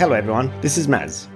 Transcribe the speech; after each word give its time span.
Hello 0.00 0.14
everyone, 0.14 0.50
this 0.62 0.78
is 0.78 0.86
Maz. 0.86 1.26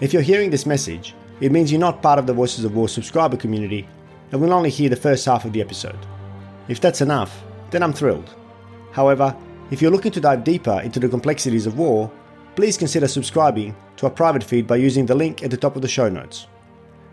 If 0.00 0.14
you're 0.14 0.22
hearing 0.22 0.48
this 0.48 0.64
message, 0.64 1.14
it 1.42 1.52
means 1.52 1.70
you're 1.70 1.78
not 1.78 2.00
part 2.00 2.18
of 2.18 2.26
the 2.26 2.32
Voices 2.32 2.64
of 2.64 2.74
War 2.74 2.88
subscriber 2.88 3.36
community 3.36 3.86
and 4.32 4.40
will 4.40 4.54
only 4.54 4.70
hear 4.70 4.88
the 4.88 4.96
first 4.96 5.26
half 5.26 5.44
of 5.44 5.52
the 5.52 5.60
episode. 5.60 6.06
If 6.68 6.80
that's 6.80 7.02
enough, 7.02 7.44
then 7.70 7.82
I'm 7.82 7.92
thrilled. 7.92 8.34
However, 8.92 9.36
if 9.70 9.82
you're 9.82 9.90
looking 9.90 10.12
to 10.12 10.22
dive 10.22 10.42
deeper 10.42 10.80
into 10.80 10.98
the 10.98 11.08
complexities 11.10 11.66
of 11.66 11.76
war, 11.76 12.10
please 12.56 12.78
consider 12.78 13.06
subscribing 13.06 13.76
to 13.98 14.06
our 14.06 14.10
private 14.10 14.42
feed 14.42 14.66
by 14.66 14.76
using 14.76 15.04
the 15.04 15.14
link 15.14 15.42
at 15.42 15.50
the 15.50 15.58
top 15.58 15.76
of 15.76 15.82
the 15.82 15.86
show 15.86 16.08
notes. 16.08 16.46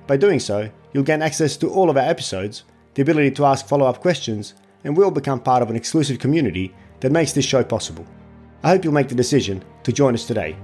By 0.08 0.16
doing 0.16 0.40
so, 0.40 0.72
you'll 0.94 1.04
gain 1.04 1.22
access 1.22 1.58
to 1.58 1.70
all 1.70 1.90
of 1.90 1.98
our 1.98 2.10
episodes, 2.10 2.64
the 2.94 3.02
ability 3.02 3.32
to 3.32 3.46
ask 3.46 3.68
follow 3.68 3.86
up 3.86 4.00
questions, 4.00 4.54
and 4.86 4.96
will 4.96 5.12
become 5.12 5.42
part 5.42 5.62
of 5.62 5.70
an 5.70 5.76
exclusive 5.76 6.20
community 6.20 6.74
that 7.02 7.12
makes 7.12 7.34
this 7.34 7.44
show 7.44 7.66
possible. 7.66 8.08
I 8.64 8.70
hope 8.70 8.86
you'll 8.86 8.94
make 8.94 9.10
the 9.10 9.16
decision 9.16 9.62
to 9.84 9.92
join 9.92 10.14
us 10.14 10.26
today. 10.26 10.56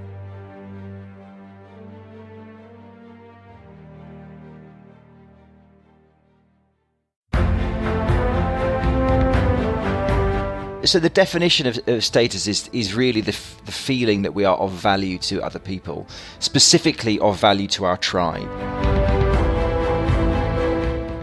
So 10.84 10.99
the 10.99 11.09
definition 11.09 11.67
of, 11.67 11.80
of 11.88 12.03
status 12.03 12.48
is 12.48 12.67
is 12.73 12.95
really 12.95 13.22
the, 13.22 13.34
f- 13.34 13.62
the 13.66 13.72
feeling 13.72 14.23
that 14.23 14.34
we 14.34 14.45
are 14.45 14.58
of 14.58 14.72
value 14.72 15.20
to 15.20 15.41
other 15.44 15.59
people, 15.59 16.08
specifically 16.39 17.20
of 17.20 17.39
value 17.39 17.67
to 17.67 17.85
our 17.85 17.98
tribe. 17.98 18.49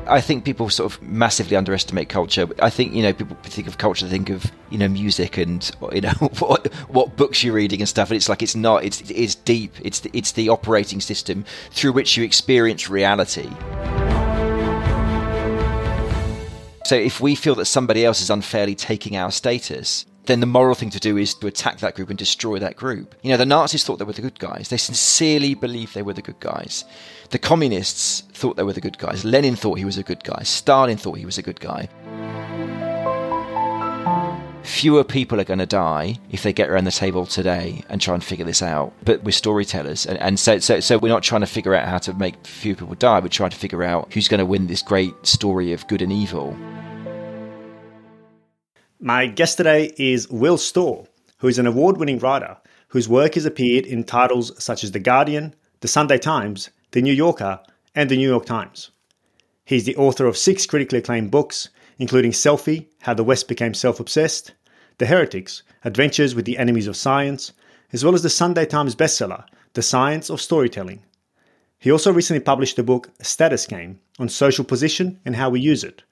I 0.08 0.20
think 0.20 0.44
people 0.44 0.70
sort 0.70 0.92
of 0.92 1.02
massively 1.02 1.56
underestimate 1.56 2.08
culture. 2.08 2.48
I 2.62 2.70
think 2.70 2.94
you 2.94 3.02
know 3.02 3.12
people 3.12 3.36
think 3.42 3.66
of 3.66 3.78
culture, 3.78 4.06
they 4.06 4.12
think 4.12 4.30
of 4.30 4.50
you 4.70 4.78
know 4.78 4.88
music 4.88 5.36
and 5.36 5.68
you 5.92 6.02
know 6.02 6.10
what, 6.38 6.72
what 6.88 7.16
books 7.16 7.42
you're 7.42 7.54
reading 7.54 7.80
and 7.80 7.88
stuff. 7.88 8.10
And 8.10 8.16
it's 8.16 8.28
like 8.28 8.42
it's 8.42 8.54
not. 8.54 8.84
It's 8.84 9.10
it's 9.10 9.34
deep. 9.34 9.74
It's 9.82 10.00
the, 10.00 10.10
it's 10.12 10.32
the 10.32 10.50
operating 10.50 11.00
system 11.00 11.44
through 11.70 11.92
which 11.92 12.16
you 12.16 12.22
experience 12.22 12.88
reality. 12.88 13.50
So 16.88 16.96
if 16.96 17.20
we 17.20 17.34
feel 17.34 17.54
that 17.56 17.66
somebody 17.66 18.02
else 18.02 18.22
is 18.22 18.30
unfairly 18.30 18.74
taking 18.74 19.14
our 19.14 19.30
status, 19.30 20.06
then 20.24 20.40
the 20.40 20.46
moral 20.46 20.74
thing 20.74 20.88
to 20.88 20.98
do 20.98 21.18
is 21.18 21.34
to 21.34 21.46
attack 21.46 21.80
that 21.80 21.94
group 21.94 22.08
and 22.08 22.18
destroy 22.18 22.58
that 22.60 22.76
group. 22.76 23.14
You 23.20 23.30
know, 23.30 23.36
the 23.36 23.44
Nazis 23.44 23.84
thought 23.84 23.98
they 23.98 24.06
were 24.06 24.14
the 24.14 24.22
good 24.22 24.38
guys. 24.38 24.70
They 24.70 24.78
sincerely 24.78 25.52
believed 25.52 25.92
they 25.92 26.00
were 26.00 26.14
the 26.14 26.22
good 26.22 26.40
guys. 26.40 26.86
The 27.28 27.38
communists 27.38 28.22
thought 28.32 28.56
they 28.56 28.62
were 28.62 28.72
the 28.72 28.80
good 28.80 28.96
guys. 28.96 29.22
Lenin 29.22 29.54
thought 29.54 29.76
he 29.76 29.84
was 29.84 29.98
a 29.98 30.02
good 30.02 30.24
guy. 30.24 30.42
Stalin 30.44 30.96
thought 30.96 31.18
he 31.18 31.26
was 31.26 31.36
a 31.36 31.42
good 31.42 31.60
guy. 31.60 31.90
Fewer 34.68 35.02
people 35.02 35.40
are 35.40 35.44
going 35.44 35.58
to 35.58 35.66
die 35.66 36.18
if 36.30 36.42
they 36.42 36.52
get 36.52 36.68
around 36.68 36.84
the 36.84 36.92
table 36.92 37.24
today 37.24 37.82
and 37.88 38.00
try 38.00 38.12
and 38.12 38.22
figure 38.22 38.44
this 38.44 38.62
out. 38.62 38.92
But 39.02 39.24
we're 39.24 39.32
storytellers, 39.32 40.04
and, 40.04 40.18
and 40.18 40.38
so, 40.38 40.58
so 40.58 40.78
so 40.78 40.98
we're 40.98 41.08
not 41.08 41.22
trying 41.22 41.40
to 41.40 41.46
figure 41.46 41.74
out 41.74 41.88
how 41.88 41.96
to 41.98 42.12
make 42.12 42.46
fewer 42.46 42.76
people 42.76 42.94
die. 42.94 43.18
We're 43.18 43.28
trying 43.28 43.50
to 43.50 43.56
figure 43.56 43.82
out 43.82 44.12
who's 44.12 44.28
going 44.28 44.38
to 44.38 44.46
win 44.46 44.66
this 44.66 44.82
great 44.82 45.14
story 45.26 45.72
of 45.72 45.88
good 45.88 46.02
and 46.02 46.12
evil. 46.12 46.54
My 49.00 49.26
guest 49.26 49.56
today 49.56 49.94
is 49.96 50.28
Will 50.28 50.58
Storr, 50.58 51.06
who 51.38 51.48
is 51.48 51.58
an 51.58 51.66
award 51.66 51.96
winning 51.96 52.18
writer 52.18 52.58
whose 52.88 53.08
work 53.08 53.34
has 53.34 53.46
appeared 53.46 53.86
in 53.86 54.04
titles 54.04 54.52
such 54.62 54.84
as 54.84 54.92
The 54.92 55.00
Guardian, 55.00 55.54
The 55.80 55.88
Sunday 55.88 56.18
Times, 56.18 56.68
The 56.90 57.00
New 57.00 57.14
Yorker, 57.14 57.60
and 57.94 58.10
The 58.10 58.16
New 58.18 58.28
York 58.28 58.44
Times. 58.44 58.90
He's 59.64 59.84
the 59.84 59.96
author 59.96 60.26
of 60.26 60.36
six 60.36 60.66
critically 60.66 60.98
acclaimed 60.98 61.30
books, 61.30 61.70
including 61.98 62.30
Selfie 62.30 62.86
How 63.00 63.14
the 63.14 63.24
West 63.24 63.48
Became 63.48 63.74
Self 63.74 63.98
Obsessed, 63.98 64.52
The 64.98 65.06
Heretics 65.06 65.62
Adventures 65.84 66.34
with 66.34 66.44
the 66.44 66.58
Enemies 66.58 66.86
of 66.86 66.96
Science, 66.96 67.52
as 67.92 68.04
well 68.04 68.14
as 68.14 68.22
the 68.22 68.30
Sunday 68.30 68.66
Times 68.66 68.94
bestseller, 68.94 69.44
The 69.74 69.82
Science 69.82 70.28
of 70.30 70.40
Storytelling. 70.40 71.02
He 71.78 71.90
also 71.90 72.12
recently 72.12 72.40
published 72.40 72.76
the 72.76 72.82
book 72.82 73.10
Status 73.22 73.66
Game 73.66 74.00
on 74.18 74.28
social 74.28 74.64
position 74.64 75.20
and 75.24 75.36
how 75.36 75.50
we 75.50 75.60
use 75.60 75.84
it 75.84 76.02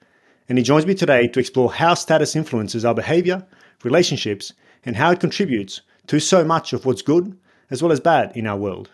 and 0.49 0.57
he 0.57 0.63
joins 0.63 0.85
me 0.85 0.95
today 0.95 1.27
to 1.27 1.39
explore 1.39 1.73
how 1.73 1.93
status 1.93 2.35
influences 2.35 2.85
our 2.85 2.93
behavior, 2.93 3.45
relationships, 3.83 4.53
and 4.85 4.95
how 4.95 5.11
it 5.11 5.19
contributes 5.19 5.81
to 6.07 6.19
so 6.19 6.43
much 6.43 6.73
of 6.73 6.85
what's 6.85 7.01
good 7.01 7.37
as 7.69 7.83
well 7.83 7.91
as 7.91 7.99
bad 7.99 8.35
in 8.35 8.47
our 8.47 8.57
world. 8.57 8.89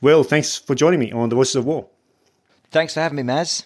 Will, 0.00 0.24
thanks 0.24 0.56
for 0.56 0.74
joining 0.74 1.00
me 1.00 1.12
on 1.12 1.28
the 1.28 1.36
Voices 1.36 1.56
of 1.56 1.64
War. 1.64 1.88
Thanks 2.70 2.94
for 2.94 3.00
having 3.00 3.16
me, 3.16 3.22
Maz. 3.22 3.64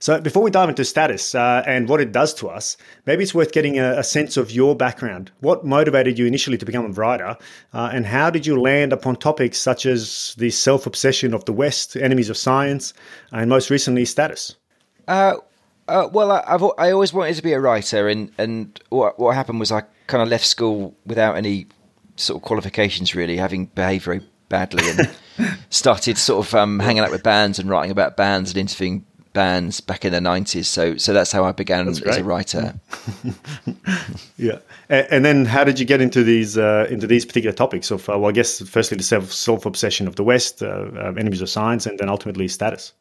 So, 0.00 0.20
before 0.20 0.42
we 0.42 0.50
dive 0.50 0.68
into 0.68 0.84
status 0.84 1.34
uh, 1.34 1.64
and 1.66 1.88
what 1.88 2.00
it 2.00 2.12
does 2.12 2.32
to 2.34 2.48
us, 2.48 2.76
maybe 3.04 3.24
it's 3.24 3.34
worth 3.34 3.50
getting 3.50 3.78
a, 3.78 3.98
a, 3.98 4.04
sense 4.04 4.36
of 4.36 4.52
your 4.52 4.76
background. 4.76 5.32
What 5.40 5.64
motivated 5.64 6.18
you 6.18 6.26
initially 6.26 6.56
to 6.58 6.64
become 6.64 6.86
a 6.86 6.90
writer, 6.90 7.36
uh, 7.74 7.90
and 7.92 8.06
how 8.06 8.30
did 8.30 8.46
you 8.46 8.60
land 8.60 8.92
upon 8.92 9.16
topics 9.16 9.58
such 9.58 9.86
as 9.86 10.36
the 10.38 10.50
self 10.50 10.86
obsession 10.86 11.34
of 11.34 11.44
the 11.46 11.52
West, 11.52 11.96
enemies 11.96 12.30
of 12.30 12.36
science, 12.36 12.94
and 13.32 13.50
most 13.50 13.70
recently, 13.70 14.04
status? 14.04 14.54
Uh, 15.08 15.34
uh, 15.88 16.08
well, 16.12 16.30
I, 16.30 16.44
have 16.46 16.62
I 16.78 16.92
always 16.92 17.12
wanted 17.12 17.34
to 17.34 17.42
be 17.42 17.52
a 17.52 17.60
writer, 17.60 18.08
and 18.08 18.30
and 18.38 18.80
what 18.90 19.18
what 19.18 19.34
happened 19.34 19.58
was 19.58 19.72
I 19.72 19.82
kind 20.06 20.22
of 20.22 20.28
left 20.28 20.46
school 20.46 20.94
without 21.06 21.36
any 21.36 21.66
sort 22.14 22.36
of 22.36 22.42
qualifications, 22.46 23.16
really, 23.16 23.36
having 23.36 23.66
behaved 23.66 24.04
very 24.04 24.20
badly, 24.48 24.88
and 24.90 25.10
started 25.70 26.18
sort 26.18 26.46
of 26.46 26.54
um, 26.54 26.78
hanging 26.78 27.02
out 27.02 27.10
with 27.10 27.24
bands 27.24 27.58
and 27.58 27.68
writing 27.68 27.90
about 27.90 28.16
bands 28.16 28.50
and 28.50 28.58
interviewing 28.58 29.04
bands 29.32 29.80
back 29.80 30.04
in 30.04 30.12
the 30.12 30.20
nineties. 30.20 30.68
So 30.68 30.96
so 30.96 31.12
that's 31.12 31.32
how 31.32 31.44
I 31.44 31.52
began 31.52 31.88
as 31.88 32.00
a 32.02 32.24
writer. 32.24 32.74
yeah, 34.36 34.58
and, 34.88 35.06
and, 35.10 35.24
then 35.24 35.44
how 35.44 35.64
did 35.64 35.78
you 35.78 35.86
get 35.86 36.00
into 36.00 36.22
these 36.22 36.56
uh, 36.58 36.86
into 36.90 37.06
these 37.06 37.24
particular 37.24 37.54
topics 37.54 37.90
of? 37.90 38.08
Uh, 38.08 38.18
well, 38.18 38.30
I 38.30 38.32
guess 38.32 38.60
firstly 38.68 38.96
the 38.96 39.02
self 39.02 39.32
self 39.32 39.66
obsession 39.66 40.08
of 40.08 40.16
the 40.16 40.24
West, 40.24 40.62
uh, 40.62 40.88
um, 41.00 41.18
enemies 41.18 41.40
of 41.40 41.48
science, 41.48 41.86
and 41.86 41.98
then 41.98 42.08
ultimately 42.08 42.48
status. 42.48 42.92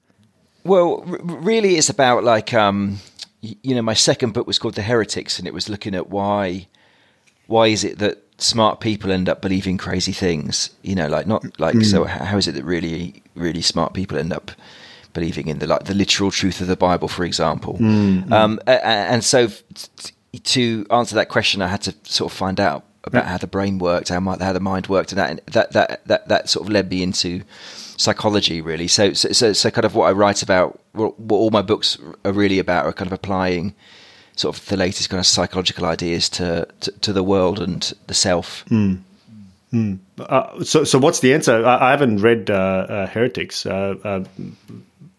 Well, 0.63 1.03
r- 1.07 1.19
really, 1.21 1.75
it's 1.75 1.89
about 1.89 2.23
like 2.23 2.53
um, 2.53 2.99
you 3.41 3.75
know, 3.75 3.81
my 3.81 3.93
second 3.93 4.33
book 4.33 4.47
was 4.47 4.59
called 4.59 4.75
The 4.75 4.83
Heretics, 4.83 5.39
and 5.39 5.47
it 5.47 5.53
was 5.53 5.69
looking 5.69 5.95
at 5.95 6.09
why 6.09 6.67
why 7.47 7.67
is 7.67 7.83
it 7.83 7.99
that 7.99 8.23
smart 8.39 8.79
people 8.79 9.11
end 9.11 9.29
up 9.29 9.41
believing 9.41 9.77
crazy 9.77 10.11
things? 10.11 10.71
You 10.81 10.95
know, 10.95 11.07
like 11.07 11.27
not 11.27 11.59
like 11.59 11.75
mm. 11.75 11.85
so. 11.85 12.03
How 12.03 12.37
is 12.37 12.47
it 12.47 12.53
that 12.53 12.65
really 12.65 13.23
really 13.35 13.61
smart 13.61 13.93
people 13.93 14.17
end 14.17 14.33
up 14.33 14.51
believing 15.13 15.47
in 15.47 15.59
the 15.59 15.67
like 15.67 15.85
the 15.85 15.93
literal 15.93 16.31
truth 16.31 16.61
of 16.61 16.67
the 16.67 16.77
Bible, 16.77 17.07
for 17.07 17.23
example? 17.23 17.77
Mm. 17.77 18.31
Um, 18.31 18.59
and 18.67 19.23
so, 19.23 19.49
to 20.43 20.85
answer 20.89 21.15
that 21.15 21.29
question, 21.29 21.61
I 21.61 21.67
had 21.67 21.81
to 21.83 21.95
sort 22.03 22.31
of 22.31 22.37
find 22.37 22.59
out 22.59 22.83
about 23.03 23.25
how 23.25 23.37
the 23.37 23.47
brain 23.47 23.79
worked, 23.79 24.09
how, 24.09 24.19
my, 24.19 24.37
how 24.39 24.53
the 24.53 24.59
mind 24.59 24.87
worked, 24.87 25.11
and 25.11 25.19
that 25.19 25.45
that 25.47 25.71
that 25.71 26.07
that, 26.07 26.27
that 26.27 26.49
sort 26.49 26.65
of 26.65 26.71
led 26.71 26.89
me 26.89 27.03
into 27.03 27.43
psychology 27.97 28.61
really. 28.61 28.87
So, 28.87 29.13
so, 29.13 29.31
so, 29.31 29.53
so 29.53 29.71
kind 29.71 29.85
of 29.85 29.95
what 29.95 30.07
I 30.07 30.11
write 30.11 30.43
about, 30.43 30.79
what, 30.91 31.19
what 31.19 31.37
all 31.37 31.49
my 31.49 31.63
books 31.63 31.97
are 32.23 32.31
really 32.31 32.59
about, 32.59 32.85
are 32.85 32.93
kind 32.93 33.07
of 33.07 33.13
applying 33.13 33.73
sort 34.35 34.55
of 34.55 34.63
the 34.67 34.77
latest 34.77 35.09
kind 35.09 35.19
of 35.19 35.25
psychological 35.25 35.85
ideas 35.85 36.29
to 36.29 36.67
to, 36.81 36.91
to 36.91 37.13
the 37.13 37.23
world 37.23 37.59
and 37.59 37.93
the 38.05 38.13
self. 38.13 38.63
Mm. 38.65 39.01
Mm. 39.73 39.99
Uh, 40.17 40.63
so, 40.63 40.83
so 40.83 40.97
what's 40.97 41.19
the 41.19 41.33
answer? 41.33 41.65
I, 41.65 41.87
I 41.87 41.91
haven't 41.91 42.21
read 42.21 42.49
uh, 42.49 42.53
uh, 42.53 43.07
Heretics, 43.07 43.65
uh, 43.65 43.95
uh, 44.03 44.23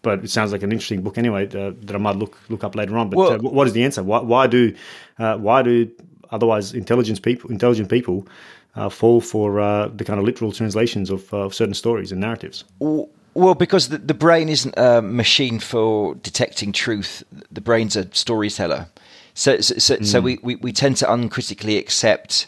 but 0.01 0.23
it 0.23 0.29
sounds 0.29 0.51
like 0.51 0.63
an 0.63 0.71
interesting 0.71 1.01
book 1.01 1.17
anyway 1.17 1.45
uh, 1.47 1.73
that 1.81 1.95
I 1.95 1.99
might 1.99 2.15
look 2.15 2.37
look 2.49 2.63
up 2.63 2.75
later 2.75 2.97
on. 2.97 3.09
But 3.09 3.17
well, 3.17 3.37
what 3.39 3.67
is 3.67 3.73
the 3.73 3.83
answer? 3.83 4.03
Why, 4.03 4.21
why 4.21 4.47
do 4.47 4.73
why 5.17 5.61
do 5.61 5.89
otherwise 6.31 6.73
intelligent 6.73 7.21
people 7.21 7.49
intelligent 7.49 7.89
people 7.89 8.27
uh, 8.75 8.89
fall 8.89 9.21
for 9.21 9.59
uh, 9.59 9.87
the 9.89 10.05
kind 10.05 10.19
of 10.19 10.25
literal 10.25 10.51
translations 10.51 11.09
of, 11.09 11.33
uh, 11.33 11.37
of 11.37 11.53
certain 11.53 11.73
stories 11.73 12.11
and 12.11 12.21
narratives? 12.21 12.63
Well, 12.79 13.55
because 13.55 13.89
the, 13.89 13.97
the, 13.97 14.13
brain 14.13 14.49
isn't 14.49 14.73
a 14.77 15.01
machine 15.01 15.59
for 15.59 16.15
detecting 16.15 16.71
truth. 16.71 17.23
The 17.51 17.61
brain's 17.61 17.95
a 17.95 18.13
storyteller. 18.13 18.87
So, 19.33 19.61
so, 19.61 19.77
so, 19.77 19.97
mm. 19.97 20.05
so 20.05 20.19
we, 20.19 20.39
we, 20.41 20.55
we, 20.55 20.73
tend 20.73 20.97
to 20.97 21.11
uncritically 21.11 21.77
accept 21.77 22.47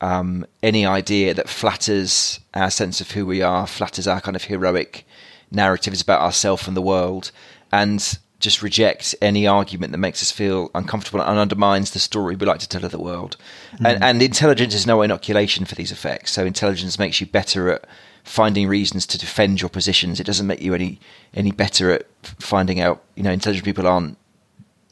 um, 0.00 0.46
any 0.62 0.86
idea 0.86 1.34
that 1.34 1.48
flatters 1.48 2.40
our 2.54 2.70
sense 2.70 3.00
of 3.00 3.10
who 3.10 3.26
we 3.26 3.42
are, 3.42 3.66
flatters 3.66 4.06
our 4.06 4.20
kind 4.20 4.36
of 4.36 4.44
heroic 4.44 5.04
narratives 5.52 6.00
about 6.00 6.20
ourselves 6.20 6.66
and 6.66 6.76
the 6.76 6.82
world, 6.82 7.30
and 7.70 8.18
just 8.40 8.60
reject 8.60 9.14
any 9.22 9.46
argument 9.46 9.92
that 9.92 9.98
makes 9.98 10.20
us 10.20 10.32
feel 10.32 10.70
uncomfortable 10.74 11.20
and 11.20 11.38
undermines 11.38 11.92
the 11.92 12.00
story 12.00 12.34
we 12.34 12.44
like 12.44 12.58
to 12.58 12.68
tell 12.68 12.84
of 12.84 12.90
the 12.90 12.98
world. 12.98 13.36
Mm. 13.74 13.90
And, 13.90 14.04
and, 14.04 14.22
intelligence 14.22 14.74
is 14.74 14.84
no 14.84 15.00
inoculation 15.00 15.64
for 15.64 15.76
these 15.76 15.92
effects. 15.92 16.32
So 16.32 16.44
intelligence 16.44 16.98
makes 16.98 17.20
you 17.20 17.26
better 17.28 17.70
at 17.70 17.86
finding 18.24 18.66
reasons 18.66 19.06
to 19.06 19.18
defend 19.18 19.60
your 19.60 19.68
positions. 19.68 20.18
It 20.18 20.24
doesn't 20.24 20.46
make 20.46 20.60
you 20.60 20.74
any 20.74 20.98
any 21.34 21.52
better 21.52 21.92
at 21.92 22.06
finding 22.22 22.80
out. 22.80 23.02
You 23.14 23.22
know, 23.22 23.30
intelligent 23.30 23.64
people 23.64 23.86
aren't 23.86 24.18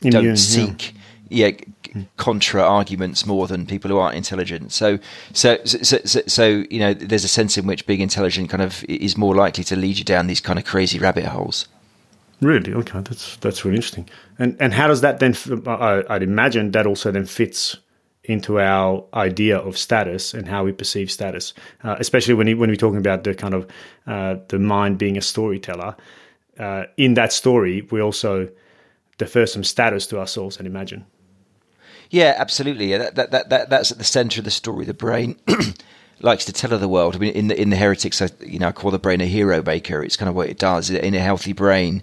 don't 0.00 0.36
seek 0.36 0.94
yeah, 1.30 1.46
yeah. 1.48 1.64
Contra 2.16 2.62
arguments 2.62 3.26
more 3.26 3.46
than 3.46 3.66
people 3.66 3.90
who 3.90 3.98
aren't 3.98 4.16
intelligent. 4.16 4.72
So, 4.72 4.98
so, 5.32 5.58
so, 5.64 5.98
so, 6.04 6.20
so, 6.26 6.64
you 6.70 6.78
know, 6.78 6.94
there's 6.94 7.25
a 7.25 7.28
sense 7.28 7.58
in 7.58 7.66
which 7.66 7.87
being 7.87 8.00
intelligent 8.00 8.50
kind 8.50 8.62
of 8.62 8.84
is 8.84 9.16
more 9.16 9.34
likely 9.34 9.64
to 9.64 9.76
lead 9.76 9.98
you 9.98 10.04
down 10.04 10.26
these 10.26 10.40
kind 10.40 10.58
of 10.58 10.64
crazy 10.64 10.98
rabbit 10.98 11.26
holes. 11.26 11.66
Really? 12.40 12.72
Okay, 12.72 13.00
that's 13.00 13.37
that's 13.37 13.64
really 13.64 13.76
interesting. 13.76 14.08
And 14.38 14.56
and 14.60 14.72
how 14.72 14.88
does 14.88 15.02
that 15.02 15.19
then? 15.19 15.37
I, 15.66 16.02
would 16.08 16.22
imagine 16.22 16.70
that 16.70 16.87
also 16.87 17.10
then 17.10 17.26
fits 17.26 17.76
into 18.25 18.60
our 18.60 19.04
idea 19.12 19.58
of 19.58 19.76
status 19.76 20.34
and 20.34 20.48
how 20.48 20.64
we 20.64 20.72
perceive 20.72 21.10
status, 21.10 21.52
uh, 21.84 21.96
especially 21.98 22.34
when, 22.34 22.46
when 22.58 22.70
we're 22.70 22.76
talking 22.76 22.98
about 22.98 23.25
the 23.25 23.34
kind 23.34 23.54
of 23.54 23.66
uh, 24.06 24.36
the 24.48 24.58
mind 24.58 24.98
being 24.98 25.19
a 25.19 25.20
storyteller. 25.20 25.96
Uh, 26.58 26.84
in 26.96 27.14
that 27.14 27.32
story, 27.32 27.82
we 27.90 28.00
also 28.00 28.48
defer 29.19 29.46
some 29.46 29.64
status 29.64 30.06
to 30.06 30.19
ourselves 30.19 30.56
and 30.58 30.66
imagine. 30.66 31.04
Yeah, 32.10 32.34
absolutely. 32.36 32.96
That, 32.96 33.14
that, 33.14 33.30
that, 33.30 33.48
that, 33.50 33.70
that's 33.70 33.92
at 33.92 33.98
the 33.98 34.04
center 34.04 34.40
of 34.40 34.44
the 34.44 34.50
story. 34.50 34.84
The 34.84 34.92
brain 34.92 35.36
likes 36.20 36.44
to 36.46 36.52
tell 36.52 36.72
of 36.72 36.80
the 36.80 36.88
world. 36.88 37.14
I 37.14 37.18
mean, 37.18 37.32
in 37.32 37.48
the 37.48 37.60
in 37.60 37.70
the 37.70 37.76
heretics, 37.76 38.20
I, 38.20 38.28
you 38.40 38.58
know, 38.58 38.68
I 38.68 38.72
call 38.72 38.90
the 38.90 38.98
brain 38.98 39.20
a 39.20 39.26
hero 39.26 39.62
maker. 39.62 40.02
It's 40.02 40.16
kind 40.16 40.28
of 40.28 40.34
what 40.34 40.48
it 40.48 40.58
does. 40.58 40.90
In 40.90 41.14
a 41.14 41.20
healthy 41.20 41.52
brain, 41.52 42.02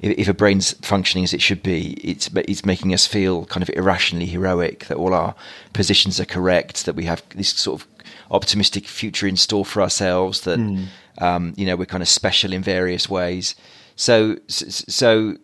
if, 0.00 0.18
if 0.18 0.28
a 0.28 0.34
brain's 0.34 0.72
functioning 0.84 1.24
as 1.24 1.32
it 1.32 1.40
should 1.40 1.62
be, 1.62 1.92
it's 2.02 2.28
it's 2.34 2.64
making 2.64 2.92
us 2.92 3.06
feel 3.06 3.46
kind 3.46 3.62
of 3.62 3.70
irrationally 3.74 4.26
heroic. 4.26 4.86
That 4.86 4.98
all 4.98 5.14
our 5.14 5.36
positions 5.72 6.18
are 6.18 6.26
correct. 6.26 6.84
That 6.84 6.96
we 6.96 7.04
have 7.04 7.22
this 7.30 7.50
sort 7.50 7.80
of 7.80 7.88
optimistic 8.30 8.86
future 8.86 9.28
in 9.28 9.36
store 9.36 9.64
for 9.64 9.82
ourselves. 9.82 10.40
That 10.40 10.58
mm. 10.58 10.86
um, 11.18 11.54
you 11.56 11.64
know 11.64 11.76
we're 11.76 11.86
kind 11.86 12.02
of 12.02 12.08
special 12.08 12.52
in 12.52 12.62
various 12.62 13.08
ways. 13.08 13.54
So 13.94 14.36
so 14.48 15.36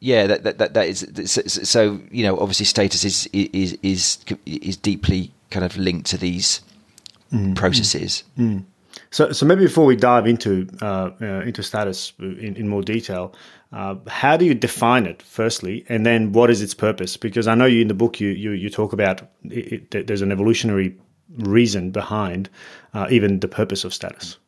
yeah, 0.00 0.26
that 0.26 0.44
that 0.44 0.58
that, 0.58 0.74
that 0.74 0.88
is 0.88 1.06
so. 1.46 2.00
You 2.10 2.24
know, 2.24 2.38
obviously, 2.38 2.66
status 2.66 3.04
is 3.04 3.28
is 3.32 3.78
is 3.82 4.18
is 4.46 4.76
deeply 4.76 5.32
kind 5.50 5.64
of 5.64 5.76
linked 5.76 6.06
to 6.10 6.16
these 6.16 6.62
mm, 7.32 7.54
processes. 7.54 8.24
Mm, 8.38 8.60
mm. 8.60 8.64
So, 9.10 9.32
so 9.32 9.46
maybe 9.46 9.64
before 9.64 9.84
we 9.84 9.96
dive 9.96 10.26
into 10.26 10.68
uh, 10.80 11.10
uh, 11.20 11.40
into 11.40 11.62
status 11.62 12.12
in, 12.18 12.56
in 12.56 12.68
more 12.68 12.82
detail, 12.82 13.34
uh, 13.72 13.96
how 14.08 14.36
do 14.36 14.44
you 14.44 14.54
define 14.54 15.04
it 15.04 15.22
firstly, 15.22 15.84
and 15.88 16.06
then 16.06 16.32
what 16.32 16.48
is 16.48 16.62
its 16.62 16.74
purpose? 16.74 17.16
Because 17.16 17.46
I 17.46 17.54
know 17.54 17.66
you 17.66 17.82
in 17.82 17.88
the 17.88 17.94
book 17.94 18.20
you 18.20 18.30
you, 18.30 18.52
you 18.52 18.70
talk 18.70 18.92
about 18.92 19.22
it, 19.44 19.94
it, 19.94 20.06
there's 20.06 20.22
an 20.22 20.32
evolutionary 20.32 20.96
reason 21.38 21.90
behind 21.90 22.48
uh, 22.94 23.06
even 23.10 23.40
the 23.40 23.48
purpose 23.48 23.84
of 23.84 23.92
status. 23.92 24.38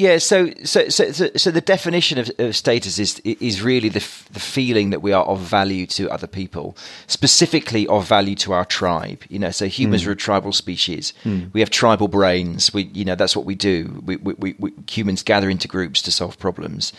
Yeah, 0.00 0.16
so 0.16 0.50
so 0.64 0.88
so 0.88 1.12
so, 1.12 1.50
the 1.50 1.60
definition 1.60 2.16
of, 2.16 2.30
of, 2.38 2.56
status 2.56 2.98
is 2.98 3.18
is 3.18 3.60
really 3.60 3.90
the 3.90 4.02
the 4.32 4.40
feeling 4.40 4.88
that 4.90 5.02
we 5.02 5.12
are 5.12 5.24
of 5.24 5.40
value 5.40 5.86
to 5.88 6.10
other 6.10 6.26
people, 6.26 6.74
specifically 7.06 7.86
of 7.86 8.08
value 8.08 8.34
to 8.36 8.54
our 8.54 8.64
tribe. 8.64 9.24
You 9.28 9.38
know, 9.38 9.50
so 9.50 9.66
humans 9.66 10.04
mm. 10.04 10.06
are 10.06 10.12
a 10.12 10.16
tribal 10.16 10.54
species. 10.54 11.12
Mm. 11.24 11.52
We 11.52 11.60
have 11.60 11.68
tribal 11.68 12.08
brains. 12.08 12.72
We 12.72 12.84
you 12.94 13.04
know 13.04 13.14
that's 13.14 13.36
what 13.36 13.44
we 13.44 13.54
do. 13.54 14.02
We, 14.06 14.16
we, 14.16 14.54
we, 14.58 14.72
humans 14.88 15.22
gather 15.22 15.50
into 15.50 15.68
groups 15.68 16.00
to 16.02 16.10
solve 16.10 16.38
problems, 16.38 16.94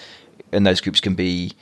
and 0.51 0.67
those 0.67 0.79
groups 0.79 0.99
can 0.99 1.15
be 1.15 1.53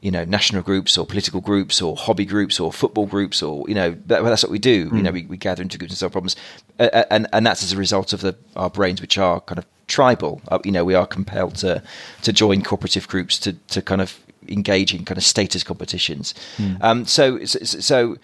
you 0.00 0.10
know 0.10 0.24
national 0.24 0.62
groups 0.62 0.98
or 0.98 1.06
political 1.06 1.40
groups 1.40 1.80
or 1.80 1.94
hobby 1.94 2.24
groups 2.24 2.58
or 2.58 2.72
football 2.72 3.06
groups 3.06 3.40
or 3.40 3.64
you 3.68 3.74
know 3.76 3.90
that, 4.06 4.24
that's 4.24 4.42
what 4.42 4.50
we 4.50 4.58
do 4.58 4.90
mm. 4.90 4.96
you 4.96 5.02
know 5.04 5.12
we, 5.12 5.26
we 5.26 5.36
gather 5.36 5.62
into 5.62 5.78
groups 5.78 5.92
and 5.92 5.98
solve 5.98 6.10
problems 6.10 6.34
uh, 6.80 7.04
and 7.08 7.28
and 7.32 7.46
that's 7.46 7.62
as 7.62 7.72
a 7.72 7.76
result 7.76 8.12
of 8.12 8.20
the 8.20 8.36
our 8.56 8.70
brains 8.70 9.00
which 9.00 9.16
are 9.16 9.40
kind 9.40 9.58
of 9.58 9.66
tribal. 9.88 10.40
Uh, 10.48 10.58
you 10.64 10.70
know, 10.70 10.84
we 10.84 10.94
are 10.94 11.06
compelled 11.06 11.56
to 11.56 11.82
to 12.22 12.32
join 12.32 12.62
cooperative 12.62 13.08
groups 13.08 13.38
to 13.40 13.52
to 13.52 13.82
kind 13.82 14.00
of 14.00 14.18
engage 14.48 14.94
in 14.94 15.04
kind 15.04 15.18
of 15.18 15.24
status 15.24 15.62
competitions. 15.62 16.34
Mm. 16.56 16.82
Um, 16.82 17.04
so 17.04 17.44
so, 17.44 18.16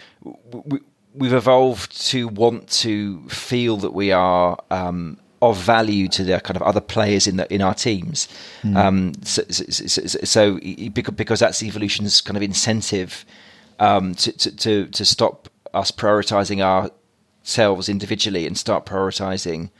we, 0.53 0.81
we've 1.15 1.33
evolved 1.33 2.07
to 2.09 2.29
want 2.29 2.69
to 2.69 3.27
feel 3.29 3.77
that 3.79 3.93
we 3.93 4.13
are 4.13 4.59
um, 4.71 5.19
of 5.43 5.59
value 5.59 6.09
to 6.09 6.25
the 6.25 6.41
kind 6.41 6.57
of 6.57 6.63
other 6.63 6.81
players 6.81 7.27
in 7.27 7.37
the 7.37 7.53
in 7.53 7.61
our 7.61 7.75
teams. 7.75 8.29
Mm. 8.63 8.77
Um, 8.77 9.13
so, 9.23 9.43
so, 9.49 10.07
so, 10.07 10.61
because 10.91 11.41
that's 11.41 11.63
evolution's 11.63 12.21
kind 12.21 12.37
of 12.37 12.43
incentive 12.43 13.25
um, 13.79 14.15
to, 14.17 14.33
to, 14.33 14.57
to 14.57 14.87
to 14.87 15.05
stop 15.05 15.49
us 15.73 15.91
prioritizing 15.91 16.61
ourselves 16.61 17.89
individually 17.89 18.47
and 18.47 18.57
start 18.57 18.87
prioritizing 18.87 19.71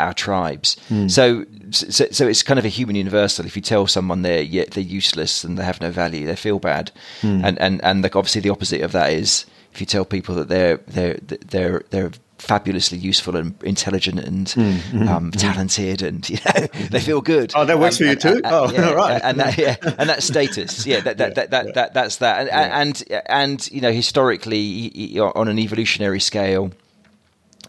our 0.00 0.14
tribes. 0.14 0.76
Mm. 0.88 1.10
So, 1.10 1.44
so, 1.70 2.06
so 2.10 2.26
it's 2.26 2.42
kind 2.42 2.58
of 2.58 2.64
a 2.64 2.68
human 2.68 2.96
universal. 2.96 3.46
If 3.46 3.56
you 3.56 3.62
tell 3.62 3.86
someone 3.86 4.22
they're 4.22 4.42
yet 4.42 4.72
they're 4.72 4.82
useless 4.84 5.44
and 5.44 5.58
they 5.58 5.64
have 5.64 5.80
no 5.80 5.90
value, 5.90 6.26
they 6.26 6.36
feel 6.36 6.58
bad. 6.58 6.90
Mm. 7.22 7.44
And 7.44 7.58
and 7.58 7.84
and 7.84 8.04
the, 8.04 8.08
obviously 8.08 8.40
the 8.40 8.50
opposite 8.50 8.82
of 8.82 8.92
that 8.92 9.12
is 9.12 9.46
if 9.72 9.80
you 9.80 9.86
tell 9.86 10.04
people 10.04 10.34
that 10.36 10.48
they're 10.48 10.78
they're 10.88 11.18
they're 11.22 11.82
they're 11.90 12.10
fabulously 12.40 12.96
useful 12.98 13.36
and 13.36 13.54
intelligent 13.62 14.18
and 14.18 14.46
mm, 14.46 15.08
um, 15.08 15.30
talented 15.32 16.00
and 16.02 16.28
you 16.30 16.38
know 16.46 16.66
they 16.90 17.00
feel 17.00 17.20
good. 17.20 17.52
Oh, 17.54 17.64
that 17.64 17.78
works 17.78 17.96
um, 18.00 18.06
for 18.06 18.10
you 18.10 18.16
too. 18.16 18.40
oh, 18.44 18.72
yeah, 18.72 18.90
right. 18.92 19.20
And 19.22 19.38
that, 19.38 19.58
yeah, 19.58 19.76
and 19.98 20.08
that 20.08 20.22
status, 20.22 20.86
yeah, 20.86 21.00
that 21.00 21.18
that, 21.18 21.28
yeah, 21.28 21.34
that, 21.34 21.50
that, 21.50 21.66
yeah. 21.66 21.72
that, 21.72 21.94
that's 21.94 22.16
that. 22.16 22.48
And, 22.48 23.02
and 23.10 23.22
and 23.26 23.70
you 23.70 23.80
know 23.80 23.92
historically 23.92 25.18
on 25.20 25.48
an 25.48 25.58
evolutionary 25.58 26.20
scale, 26.20 26.72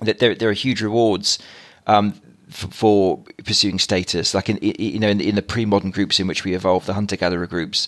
that 0.02 0.20
there 0.20 0.34
there 0.36 0.50
are 0.50 0.54
huge 0.54 0.82
rewards 0.82 1.38
um, 1.88 2.14
for 2.50 3.24
pursuing 3.46 3.80
status. 3.80 4.34
Like 4.34 4.50
in 4.50 4.60
you 4.62 5.00
know 5.00 5.10
in, 5.10 5.22
in 5.22 5.36
the 5.36 5.42
pre-modern 5.42 5.92
groups 5.92 6.20
in 6.20 6.28
which 6.28 6.44
we 6.44 6.54
evolved, 6.54 6.86
the 6.88 6.94
hunter-gatherer 6.94 7.48
groups, 7.48 7.88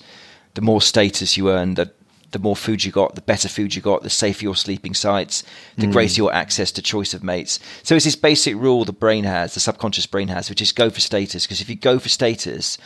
the 0.53 0.61
more 0.61 0.81
status 0.81 1.37
you 1.37 1.49
earn, 1.49 1.75
the 1.75 1.91
the 2.33 2.39
more 2.39 2.55
food 2.55 2.83
you 2.83 2.91
got, 2.91 3.15
the 3.15 3.21
better 3.21 3.47
food 3.47 3.75
you 3.75 3.81
got, 3.81 4.01
the 4.01 4.09
safer 4.09 4.43
your 4.43 4.55
sleeping 4.55 4.95
sites, 4.95 5.43
the 5.77 5.85
mm. 5.85 5.91
greater 5.93 6.17
your 6.17 6.33
access 6.33 6.71
to 6.71 6.81
choice 6.81 7.13
of 7.13 7.23
mates. 7.23 7.59
So 7.83 7.95
it's 7.95 8.05
this 8.05 8.15
basic 8.15 8.55
rule 8.55 8.85
the 8.85 8.91
brain 8.91 9.23
has, 9.23 9.53
the 9.53 9.59
subconscious 9.59 10.07
brain 10.07 10.27
has, 10.29 10.49
which 10.49 10.61
is 10.61 10.71
go 10.71 10.89
for 10.89 10.99
status. 10.99 11.45
Because 11.45 11.61
if 11.61 11.69
you 11.69 11.75
go 11.75 11.99
for 11.99 12.09
status, 12.09 12.79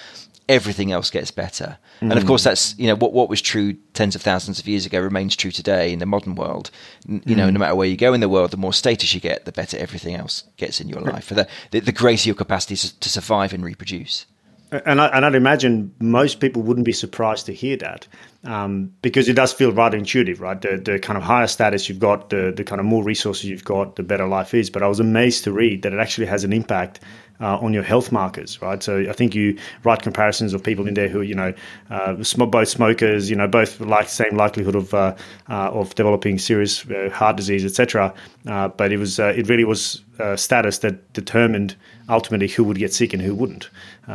everything 0.49 0.91
else 0.91 1.09
gets 1.09 1.31
better. 1.31 1.77
Mm. 2.01 2.11
And 2.11 2.13
of 2.13 2.25
course, 2.25 2.41
mm. 2.41 2.45
that's 2.45 2.77
you 2.77 2.87
know 2.87 2.95
what 2.95 3.13
what 3.13 3.29
was 3.29 3.41
true 3.41 3.73
tens 3.93 4.15
of 4.15 4.21
thousands 4.21 4.59
of 4.59 4.67
years 4.67 4.85
ago 4.85 4.99
remains 4.99 5.35
true 5.35 5.51
today 5.51 5.91
in 5.91 5.99
the 5.99 6.05
modern 6.05 6.35
world. 6.35 6.71
You 7.07 7.19
mm. 7.19 7.35
know, 7.35 7.49
no 7.49 7.59
matter 7.59 7.75
where 7.75 7.87
you 7.87 7.97
go 7.97 8.13
in 8.13 8.21
the 8.21 8.29
world, 8.29 8.51
the 8.51 8.57
more 8.57 8.73
status 8.73 9.13
you 9.13 9.19
get, 9.19 9.45
the 9.45 9.51
better 9.51 9.77
everything 9.77 10.15
else 10.15 10.43
gets 10.57 10.79
in 10.79 10.89
your 10.89 11.01
life. 11.01 11.25
For 11.25 11.33
the 11.33 11.47
the, 11.71 11.79
the 11.79 11.91
greater 11.91 12.29
your 12.29 12.35
capacity 12.35 12.75
to 12.75 13.09
survive 13.09 13.53
and 13.53 13.63
reproduce. 13.63 14.25
And, 14.69 14.99
I, 14.99 15.07
and 15.07 15.25
I'd 15.25 15.35
imagine 15.35 15.93
most 16.01 16.41
people 16.41 16.61
wouldn't 16.61 16.85
be 16.85 16.91
surprised 16.91 17.45
to 17.45 17.53
hear 17.53 17.77
that 17.77 18.05
um, 18.43 18.91
because 19.01 19.29
it 19.29 19.33
does 19.33 19.53
feel 19.53 19.71
rather 19.71 19.97
intuitive, 19.97 20.41
right? 20.41 20.59
The, 20.59 20.75
the 20.75 20.99
kind 20.99 21.15
of 21.15 21.23
higher 21.23 21.47
status 21.47 21.87
you've 21.87 21.99
got, 21.99 22.31
the, 22.31 22.51
the 22.53 22.65
kind 22.65 22.79
of 22.79 22.85
more 22.85 23.01
resources 23.01 23.45
you've 23.45 23.63
got, 23.63 23.95
the 23.95 24.03
better 24.03 24.27
life 24.27 24.53
is. 24.53 24.69
But 24.69 24.83
I 24.83 24.87
was 24.87 24.99
amazed 24.99 25.45
to 25.45 25.53
read 25.53 25.83
that 25.83 25.93
it 25.93 25.99
actually 25.99 26.27
has 26.27 26.43
an 26.43 26.51
impact 26.51 26.99
uh, 27.39 27.57
on 27.57 27.73
your 27.73 27.83
health 27.83 28.11
markers, 28.11 28.61
right? 28.61 28.81
So 28.81 29.05
I 29.09 29.13
think 29.13 29.35
you 29.35 29.57
write 29.83 30.01
comparisons 30.01 30.53
of 30.53 30.63
people 30.63 30.87
in 30.87 30.93
there 30.93 31.07
who, 31.07 31.21
you 31.21 31.35
know, 31.35 31.53
uh, 31.89 32.13
both 32.47 32.67
smokers, 32.67 33.29
you 33.29 33.35
know, 33.35 33.47
both 33.47 33.79
like 33.79 34.09
same 34.09 34.35
likelihood 34.35 34.75
of 34.75 34.93
uh, 34.93 35.15
uh 35.49 35.69
of 35.71 35.93
developing 35.95 36.39
serious 36.39 36.85
uh, 36.89 37.09
heart 37.13 37.37
disease, 37.37 37.63
etc. 37.65 38.13
Uh, 38.47 38.67
but 38.69 38.91
it 38.91 38.97
was 38.97 39.19
it 39.19 39.47
really 39.47 39.65
was 39.65 40.01
status 40.35 40.79
that 40.79 41.13
determined 41.13 41.75
ultimately 42.09 42.47
who 42.47 42.63
would 42.63 42.77
get 42.77 42.93
sick 42.93 43.13
and 43.13 43.21
who 43.21 43.35
wouldn't, 43.35 43.69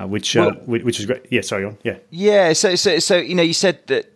which 0.06 0.34
well, 0.34 0.52
which 0.66 0.98
is 0.98 1.06
great. 1.06 1.24
Yeah, 1.30 1.42
sorry, 1.42 1.64
on. 1.64 1.78
Yeah, 1.84 1.98
yeah. 2.10 2.52
So 2.54 2.74
so 2.74 2.98
so 2.98 3.16
you 3.18 3.34
know, 3.34 3.42
you 3.42 3.54
said 3.54 3.86
that 3.86 4.11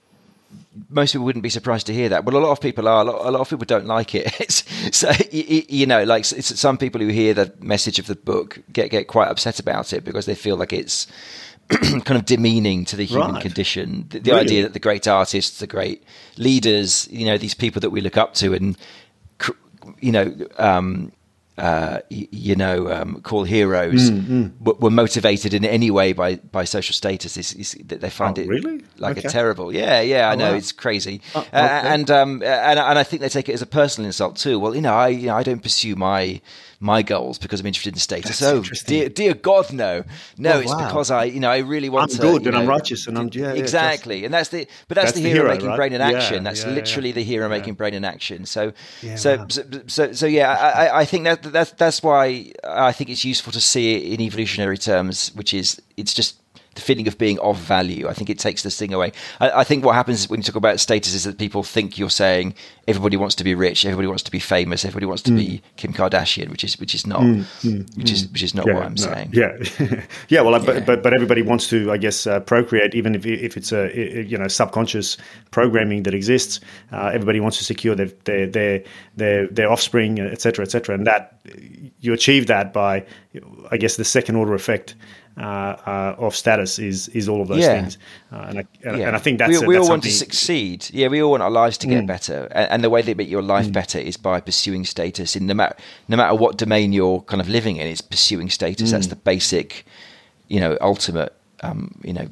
most 0.88 1.12
people 1.12 1.24
wouldn't 1.24 1.42
be 1.42 1.50
surprised 1.50 1.86
to 1.86 1.94
hear 1.94 2.08
that, 2.08 2.24
but 2.24 2.34
a 2.34 2.38
lot 2.38 2.50
of 2.50 2.60
people 2.60 2.88
are. 2.88 3.02
A 3.02 3.04
lot, 3.04 3.26
a 3.26 3.30
lot 3.30 3.40
of 3.40 3.48
people 3.48 3.64
don't 3.64 3.86
like 3.86 4.14
it. 4.14 4.50
so 4.92 5.10
you, 5.30 5.62
you, 5.68 5.86
know, 5.86 6.04
like 6.04 6.24
some 6.24 6.78
people 6.78 7.00
who 7.00 7.08
hear 7.08 7.34
the 7.34 7.52
message 7.60 7.98
of 7.98 8.06
the 8.06 8.14
book 8.14 8.60
get 8.72 8.90
get 8.90 9.08
quite 9.08 9.28
upset 9.28 9.58
about 9.58 9.92
it 9.92 10.04
because 10.04 10.26
they 10.26 10.34
feel 10.34 10.56
like 10.56 10.72
it's 10.72 11.06
kind 11.68 12.10
of 12.12 12.24
demeaning 12.24 12.84
to 12.86 12.96
the 12.96 13.04
human 13.04 13.34
right. 13.34 13.42
condition. 13.42 14.06
The, 14.10 14.20
the 14.20 14.30
really? 14.30 14.42
idea 14.42 14.62
that 14.62 14.72
the 14.72 14.78
great 14.78 15.08
artists, 15.08 15.58
the 15.58 15.66
great 15.66 16.04
leaders, 16.36 17.08
you 17.10 17.26
know, 17.26 17.38
these 17.38 17.54
people 17.54 17.80
that 17.80 17.90
we 17.90 18.00
look 18.00 18.16
up 18.16 18.34
to, 18.34 18.54
and 18.54 18.76
you 20.00 20.12
know, 20.12 20.34
um, 20.58 21.12
uh, 21.58 22.00
you 22.10 22.54
know, 22.54 22.92
um, 22.92 23.20
call 23.22 23.44
heroes 23.44 24.10
mm, 24.10 24.50
mm. 24.60 24.80
were 24.80 24.90
motivated 24.90 25.54
in 25.54 25.64
any 25.64 25.90
way 25.90 26.12
by, 26.12 26.36
by 26.36 26.64
social 26.64 26.92
status 26.92 27.38
is, 27.38 27.54
is 27.54 27.72
that 27.86 28.02
they 28.02 28.10
find 28.10 28.38
oh, 28.38 28.42
it 28.42 28.48
really 28.48 28.84
like 28.98 29.16
okay. 29.16 29.26
a 29.26 29.30
terrible. 29.30 29.74
Yeah, 29.74 30.02
yeah, 30.02 30.28
I 30.28 30.34
oh, 30.34 30.36
know 30.36 30.50
wow. 30.50 30.56
it's 30.56 30.72
crazy, 30.72 31.22
oh, 31.34 31.40
okay. 31.40 31.56
uh, 31.56 31.82
and 31.84 32.10
um, 32.10 32.42
and 32.42 32.78
and 32.78 32.98
I 32.98 33.02
think 33.02 33.22
they 33.22 33.30
take 33.30 33.48
it 33.48 33.54
as 33.54 33.62
a 33.62 33.66
personal 33.66 34.06
insult 34.06 34.36
too. 34.36 34.60
Well, 34.60 34.74
you 34.74 34.82
know, 34.82 34.94
I 34.94 35.08
you 35.08 35.28
know, 35.28 35.36
I 35.36 35.42
don't 35.42 35.62
pursue 35.62 35.96
my 35.96 36.42
my 36.80 37.02
goals 37.02 37.38
because 37.38 37.60
I'm 37.60 37.66
interested 37.66 37.94
in 37.94 38.00
status. 38.00 38.38
That's 38.38 38.42
oh, 38.42 38.62
dear, 38.86 39.08
dear 39.08 39.34
God, 39.34 39.72
no, 39.72 40.04
no, 40.36 40.52
oh, 40.54 40.60
it's 40.60 40.72
wow. 40.72 40.86
because 40.86 41.10
I, 41.10 41.24
you 41.24 41.40
know, 41.40 41.50
I 41.50 41.58
really 41.58 41.88
want 41.88 42.10
to. 42.12 42.16
I'm 42.16 42.20
to. 42.20 42.38
good 42.38 42.46
and 42.46 42.54
know, 42.54 42.62
I'm 42.62 42.68
righteous 42.68 43.06
and 43.06 43.18
I'm 43.18 43.30
yeah, 43.32 43.52
exactly, 43.52 44.20
yeah, 44.20 44.26
and 44.26 44.34
that's 44.34 44.50
the, 44.50 44.66
but 44.88 44.94
that's, 44.94 45.12
that's 45.12 45.16
the, 45.16 45.22
the, 45.22 45.28
hero, 45.28 45.42
hero 45.44 45.54
making 45.54 45.68
right? 45.68 45.76
brain 45.76 45.92
in 45.92 46.00
action. 46.00 46.34
Yeah, 46.34 46.40
that's 46.40 46.66
literally 46.66 47.12
the 47.12 47.22
hero 47.22 47.48
making 47.48 47.74
brain 47.74 47.94
in 47.94 48.04
action. 48.04 48.46
So, 48.46 48.72
so, 49.16 49.36
wow. 49.36 49.46
so, 49.48 49.62
so, 49.86 50.12
so, 50.12 50.26
yeah, 50.26 50.52
I, 50.52 51.00
I 51.00 51.04
think 51.04 51.24
that 51.24 51.42
that's 51.42 51.72
that's 51.72 52.02
why 52.02 52.52
I 52.64 52.92
think 52.92 53.10
it's 53.10 53.24
useful 53.24 53.52
to 53.52 53.60
see 53.60 53.94
it 53.96 54.14
in 54.14 54.20
evolutionary 54.20 54.78
terms, 54.78 55.30
which 55.34 55.54
is 55.54 55.80
it's 55.96 56.14
just 56.14 56.40
the 56.76 56.82
feeling 56.82 57.08
of 57.08 57.18
being 57.18 57.38
of 57.40 57.58
value. 57.58 58.08
I 58.08 58.12
think 58.12 58.30
it 58.30 58.38
takes 58.38 58.62
this 58.62 58.78
thing 58.78 58.94
away. 58.94 59.12
I, 59.40 59.60
I, 59.60 59.64
think 59.64 59.84
what 59.84 59.94
happens 59.94 60.28
when 60.28 60.40
you 60.40 60.44
talk 60.44 60.54
about 60.54 60.78
status 60.78 61.14
is 61.14 61.24
that 61.24 61.38
people 61.38 61.62
think 61.62 61.98
you're 61.98 62.10
saying 62.10 62.54
everybody 62.86 63.16
wants 63.16 63.34
to 63.36 63.44
be 63.44 63.54
rich, 63.54 63.84
everybody 63.84 64.06
wants 64.06 64.22
to 64.24 64.30
be 64.30 64.38
famous, 64.38 64.84
everybody 64.84 65.06
wants 65.06 65.22
to 65.24 65.32
mm. 65.32 65.36
be 65.36 65.62
Kim 65.76 65.92
Kardashian, 65.92 66.50
which 66.50 66.62
is 66.62 66.78
which 66.78 66.94
is 66.94 67.06
not 67.06 67.20
mm, 67.20 67.40
mm, 67.62 67.96
which 67.96 68.12
is 68.12 68.26
mm. 68.26 68.32
which 68.32 68.42
is 68.42 68.54
not 68.54 68.66
yeah, 68.66 68.74
what 68.74 68.84
I'm 68.84 68.94
no, 68.94 69.02
saying. 69.02 69.30
Yeah, 69.32 69.56
yeah. 70.28 70.42
Well, 70.42 70.52
yeah. 70.52 70.66
But, 70.66 70.86
but 70.86 71.02
but 71.02 71.12
everybody 71.12 71.42
wants 71.42 71.68
to, 71.68 71.90
I 71.90 71.96
guess, 71.96 72.26
uh, 72.26 72.40
procreate, 72.40 72.94
even 72.94 73.14
if 73.14 73.26
if 73.26 73.56
it's 73.56 73.72
a 73.72 74.22
you 74.22 74.38
know 74.38 74.48
subconscious 74.48 75.16
programming 75.50 76.04
that 76.04 76.14
exists. 76.14 76.60
Uh, 76.92 77.10
everybody 77.12 77.40
wants 77.40 77.58
to 77.58 77.64
secure 77.64 77.94
their 77.94 78.10
their 78.24 78.46
their 78.46 78.82
their, 79.16 79.46
their 79.48 79.70
offspring, 79.70 80.20
etc., 80.20 80.64
etc., 80.64 80.94
and 80.94 81.06
that 81.06 81.40
you 82.00 82.12
achieve 82.12 82.46
that 82.46 82.72
by, 82.72 83.04
I 83.70 83.76
guess, 83.76 83.96
the 83.96 84.04
second 84.04 84.36
order 84.36 84.54
effect 84.54 84.94
of 85.36 86.34
status 86.34 86.78
is 86.78 87.08
is 87.08 87.28
all 87.28 87.42
of 87.42 87.48
those 87.48 87.60
yeah. 87.60 87.80
things, 87.80 87.98
uh, 88.32 88.46
and, 88.48 88.58
I, 88.58 88.64
and, 88.84 88.98
yeah. 88.98 89.06
and, 89.06 89.16
I 89.16 89.18
think 89.18 89.38
that's 89.38 89.60
we, 89.60 89.66
we 89.66 89.76
all 89.76 89.88
want 89.88 90.02
to 90.04 90.10
succeed. 90.10 90.88
Yeah, 90.92 91.08
we 91.08 91.22
all 91.22 91.30
want 91.30 91.42
our 91.42 91.50
lives 91.50 91.78
to 91.78 91.86
get 91.86 92.04
mm. 92.04 92.06
better, 92.06 92.48
and, 92.52 92.70
and, 92.70 92.84
the 92.84 92.90
way 92.90 93.02
they 93.02 93.14
make 93.14 93.28
your 93.28 93.42
life 93.42 93.66
mm. 93.66 93.72
better 93.72 93.98
is 93.98 94.16
by 94.16 94.40
pursuing 94.40 94.84
status 94.84 95.36
in 95.36 95.46
no 95.46 95.54
matter 95.54 95.76
no 96.08 96.16
matter 96.16 96.34
what 96.34 96.56
domain 96.56 96.92
you're 96.92 97.20
kind 97.22 97.40
of 97.40 97.48
living 97.48 97.76
in. 97.76 97.86
It's 97.86 98.00
pursuing 98.00 98.50
status. 98.50 98.88
Mm. 98.88 98.92
That's 98.92 99.06
the 99.08 99.16
basic, 99.16 99.84
you 100.48 100.60
know, 100.60 100.78
ultimate, 100.80 101.34
um, 101.60 101.98
you 102.02 102.12
know, 102.12 102.28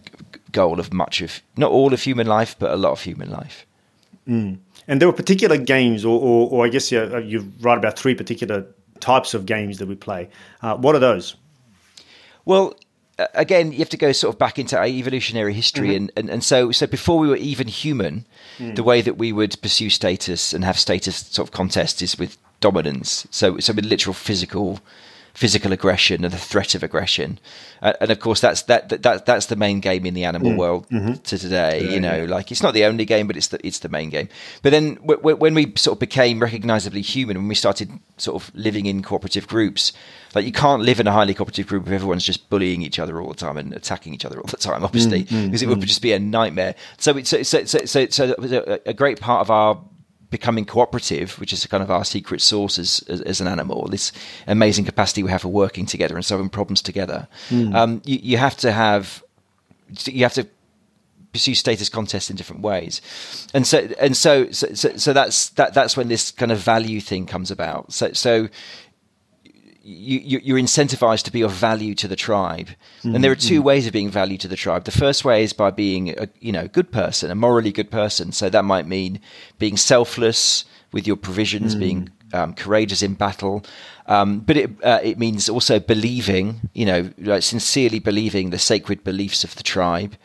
goal 0.52 0.80
of 0.80 0.92
much 0.92 1.20
of 1.20 1.42
not 1.56 1.70
all 1.70 1.92
of 1.92 2.02
human 2.02 2.26
life, 2.26 2.56
but 2.58 2.70
a 2.70 2.76
lot 2.76 2.92
of 2.92 3.02
human 3.02 3.30
life. 3.30 3.66
Mm. 4.26 4.58
And 4.87 5.00
there 5.00 5.08
were 5.08 5.14
particular 5.14 5.56
games, 5.56 6.04
or, 6.04 6.20
or, 6.20 6.50
or 6.50 6.66
I 6.66 6.68
guess 6.68 6.92
you, 6.92 7.18
you 7.18 7.52
write 7.61 7.78
about 7.78 7.99
three 7.99 8.14
particular 8.14 8.66
types 9.00 9.34
of 9.34 9.46
games 9.46 9.78
that 9.78 9.88
we 9.88 9.94
play. 9.94 10.28
Uh, 10.62 10.76
what 10.76 10.94
are 10.94 10.99
those? 10.99 11.37
Well, 12.44 12.75
again, 13.35 13.73
you 13.73 13.78
have 13.78 13.88
to 13.90 13.97
go 13.97 14.12
sort 14.12 14.35
of 14.35 14.38
back 14.38 14.59
into 14.59 14.76
our 14.76 14.87
evolutionary 14.87 15.52
history, 15.52 15.88
mm-hmm. 15.88 15.97
and, 15.97 16.12
and, 16.16 16.30
and 16.30 16.44
so 16.44 16.73
so 16.73 16.87
before 16.87 17.18
we 17.18 17.28
were 17.28 17.37
even 17.37 17.68
human, 17.68 18.25
mm. 18.59 18.75
the 18.75 18.83
way 18.83 19.00
that 19.00 19.16
we 19.16 19.33
would 19.33 19.61
pursue 19.62 19.90
status 19.90 20.52
and 20.52 20.64
have 20.64 20.78
status 20.78 21.16
sort 21.16 21.49
of 21.49 21.52
contests 21.52 22.02
is 22.02 22.18
with 22.18 22.37
dominance. 22.61 23.26
So 23.30 23.59
so 23.59 23.73
with 23.73 23.85
literal 23.85 24.14
physical 24.14 24.80
physical 25.35 25.73
aggression 25.73 26.25
and 26.25 26.33
the 26.33 26.38
threat 26.38 26.75
of 26.75 26.83
aggression, 26.83 27.38
uh, 27.83 27.93
and 28.00 28.11
of 28.11 28.21
course 28.21 28.41
that's 28.41 28.62
that, 28.62 28.88
that 28.88 29.26
that's 29.26 29.47
the 29.47 29.57
main 29.57 29.81
game 29.81 30.07
in 30.07 30.14
the 30.14 30.25
animal 30.25 30.53
mm. 30.53 30.57
world 30.57 30.88
mm-hmm. 30.88 31.14
to 31.14 31.38
today. 31.38 31.83
Yeah, 31.83 31.91
you 31.91 32.00
know, 32.00 32.23
yeah. 32.23 32.31
like 32.31 32.53
it's 32.53 32.62
not 32.62 32.73
the 32.73 32.85
only 32.85 33.05
game, 33.05 33.26
but 33.26 33.37
it's 33.37 33.49
the 33.49 33.64
it's 33.67 33.81
the 33.81 33.88
main 33.88 34.11
game. 34.11 34.29
But 34.62 34.71
then 34.71 34.95
w- 34.95 35.19
w- 35.19 35.37
when 35.37 35.55
we 35.55 35.73
sort 35.76 35.97
of 35.97 36.00
became 36.00 36.41
recognizably 36.41 37.03
human, 37.03 37.37
when 37.37 37.49
we 37.49 37.55
started 37.55 37.91
sort 38.17 38.41
of 38.41 38.55
living 38.55 38.87
in 38.87 39.03
cooperative 39.03 39.49
groups, 39.49 39.93
like 40.35 40.47
you 40.47 40.53
can't 40.53 40.83
live 40.83 41.00
in 41.00 41.07
a 41.07 41.12
highly 41.12 41.35
cooperative 41.35 41.67
group 41.67 41.87
if 41.87 41.93
everyone's 41.93 42.25
just 42.25 42.49
bullying 42.49 42.83
each 42.83 42.99
other 42.99 43.21
all 43.21 43.29
the 43.29 43.35
time 43.35 43.57
and 43.57 43.73
attacking 43.75 44.14
each 44.14 44.25
other 44.25 44.38
all 44.38 44.47
the 44.47 44.57
time, 44.57 44.85
obviously, 44.85 45.25
mm, 45.25 45.29
mm, 45.29 45.45
because 45.47 45.62
it 45.62 45.67
would 45.67 45.79
mm. 45.79 45.85
just 45.85 46.03
be 46.03 46.12
a 46.12 46.19
nightmare. 46.19 46.75
So 46.99 47.17
it's 47.17 47.29
so 47.29 47.43
so 47.43 47.64
so, 47.64 47.85
so, 47.85 48.07
so 48.07 48.81
a 48.87 48.95
great 48.95 49.21
part 49.21 49.41
of 49.41 49.50
our 49.50 49.81
becoming 50.31 50.64
cooperative, 50.64 51.38
which 51.38 51.52
is 51.52 51.66
kind 51.66 51.83
of 51.83 51.90
our 51.90 52.04
secret 52.04 52.40
sauce 52.40 52.78
as, 52.78 53.04
as, 53.09 53.21
as, 53.23 53.40
an 53.40 53.47
animal, 53.47 53.87
this 53.88 54.12
amazing 54.47 54.85
capacity 54.85 55.23
we 55.23 55.31
have 55.31 55.43
for 55.43 55.49
working 55.49 55.87
together 55.87 56.14
and 56.14 56.25
solving 56.25 56.49
problems 56.49 56.83
together. 56.83 57.28
Mm. 57.50 57.75
Um, 57.75 58.02
you, 58.04 58.19
you, 58.23 58.37
have 58.37 58.57
to 58.59 58.73
have, 58.73 59.23
you 60.07 60.25
have 60.25 60.35
to 60.35 60.47
pursue 61.33 61.54
status 61.54 61.88
contests 61.88 62.31
in 62.31 62.37
different 62.37 62.62
ways, 62.62 63.02
and 63.52 63.66
so 63.66 63.88
and 63.99 64.16
so 64.16 64.50
so, 64.52 64.73
so, 64.73 64.97
so 64.97 65.12
that's 65.12 65.50
that 65.50 65.75
that's 65.75 65.97
when 65.97 66.09
this 66.09 66.31
kind 66.31 66.52
of 66.52 66.59
value 66.59 67.00
thing 67.00 67.26
comes 67.26 67.50
about. 67.50 67.93
So 67.93 68.12
so 68.12 68.49
you, 69.85 70.41
you're 70.43 70.59
incentivized 70.59 71.25
to 71.25 71.33
be 71.33 71.43
of 71.43 71.53
value 71.53 71.95
to 71.97 72.09
the 72.09 72.17
tribe. 72.17 72.69
Mm-hmm. 72.69 73.14
And 73.14 73.25
there 73.25 73.31
are 73.31 73.37
2 73.37 73.57
mm-hmm. 73.57 73.64
ways 73.64 73.87
of 73.87 73.93
being 73.93 74.11
value 74.11 74.38
to 74.38 74.49
the 74.49 74.57
tribe. 74.57 74.85
The 74.85 74.91
first 74.91 75.25
way 75.25 75.45
is 75.45 75.53
by 75.53 75.71
being 75.71 76.19
a 76.19 76.29
you 76.41 76.53
know 76.53 76.69
good 76.69 76.91
person, 76.91 77.31
a 77.31 77.35
morally 77.35 77.71
good 77.71 77.91
person. 77.91 78.33
So 78.33 78.49
that 78.49 78.64
might 78.64 78.87
mean 78.87 79.21
being 79.59 79.76
selfless 79.76 80.64
with 80.93 81.07
your 81.07 81.17
provisions, 81.17 81.75
mm. 81.75 81.81
being 81.81 82.09
um, 82.33 82.55
courageous 82.55 83.03
in 83.03 83.14
battle. 83.14 83.64
Um, 84.07 84.41
but 84.41 84.57
it 84.57 84.71
uh, 84.83 85.00
it 85.03 85.19
means 85.19 85.49
also 85.49 85.79
believing, 85.79 86.71
you 86.73 86.87
know, 86.87 87.11
like 87.19 87.43
sincerely 87.43 87.99
believing 87.99 88.50
the 88.50 88.59
sacred 88.59 89.05
beliefs 89.05 89.45
of 89.45 89.55
the 89.55 89.62
tribe. 89.62 90.17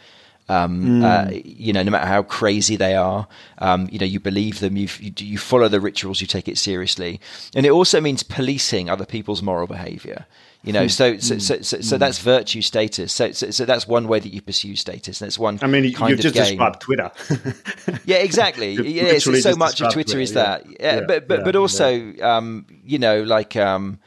Um, 0.49 1.01
mm. 1.01 1.03
uh, 1.03 1.31
you 1.45 1.71
know, 1.71 1.83
no 1.83 1.91
matter 1.91 2.07
how 2.07 2.23
crazy 2.23 2.75
they 2.75 2.95
are, 2.95 3.27
um, 3.59 3.87
you 3.91 3.99
know, 3.99 4.05
you 4.05 4.19
believe 4.19 4.59
them, 4.59 4.77
you, 4.77 4.89
you 4.99 5.37
follow 5.37 5.67
the 5.67 5.79
rituals, 5.79 6.21
you 6.21 6.27
take 6.27 6.47
it 6.47 6.57
seriously, 6.57 7.21
and 7.55 7.67
it 7.67 7.69
also 7.69 8.01
means 8.01 8.23
policing 8.23 8.89
other 8.89 9.05
people's 9.05 9.43
moral 9.43 9.67
behaviour. 9.67 10.25
You 10.63 10.73
know, 10.73 10.83
hmm. 10.83 10.87
so 10.89 11.17
so, 11.19 11.35
hmm. 11.35 11.39
so 11.39 11.61
so 11.61 11.79
so, 11.79 11.97
that's 11.97 12.19
virtue 12.19 12.61
status. 12.61 13.13
So, 13.13 13.31
so, 13.31 13.49
so 13.49 13.63
that's 13.63 13.87
one 13.87 14.09
way 14.09 14.19
that 14.19 14.33
you 14.33 14.41
pursue 14.41 14.75
status. 14.75 15.21
And 15.21 15.27
that's 15.27 15.39
one. 15.39 15.57
I 15.61 15.67
mean, 15.67 15.85
you 15.85 16.15
just 16.17 16.35
described 16.35 16.81
Twitter. 16.81 17.11
yeah, 18.05 18.17
exactly. 18.17 18.73
yeah, 18.87 19.19
so, 19.19 19.33
so 19.35 19.55
much 19.55 19.79
of 19.79 19.93
Twitter, 19.93 20.13
Twitter 20.15 20.19
is 20.19 20.33
that. 20.33 20.65
Yeah, 20.65 20.95
yeah, 20.95 21.01
but 21.07 21.29
but 21.29 21.39
yeah, 21.39 21.45
but 21.45 21.55
also, 21.55 21.89
yeah. 21.89 22.37
um, 22.37 22.65
you 22.83 22.99
know, 22.99 23.23
like. 23.23 23.55
Um, 23.55 23.99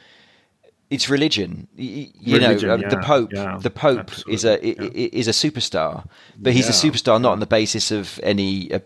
it's 0.93 1.09
religion. 1.09 1.67
You, 1.75 2.09
religion, 2.25 2.67
know, 2.67 2.75
uh, 2.75 2.77
yeah, 2.77 2.89
the 2.89 2.97
Pope. 2.97 3.33
Yeah, 3.33 3.57
the 3.59 3.69
Pope 3.69 4.11
is 4.27 4.45
a 4.45 4.59
yeah. 4.63 4.89
is 4.93 5.27
a 5.27 5.31
superstar, 5.31 6.05
but 6.37 6.53
he's 6.53 6.69
a 6.69 6.71
superstar 6.71 7.19
not 7.19 7.31
on 7.33 7.39
the 7.39 7.47
basis 7.47 7.91
of 7.91 8.19
any 8.23 8.71
uh, 8.71 8.79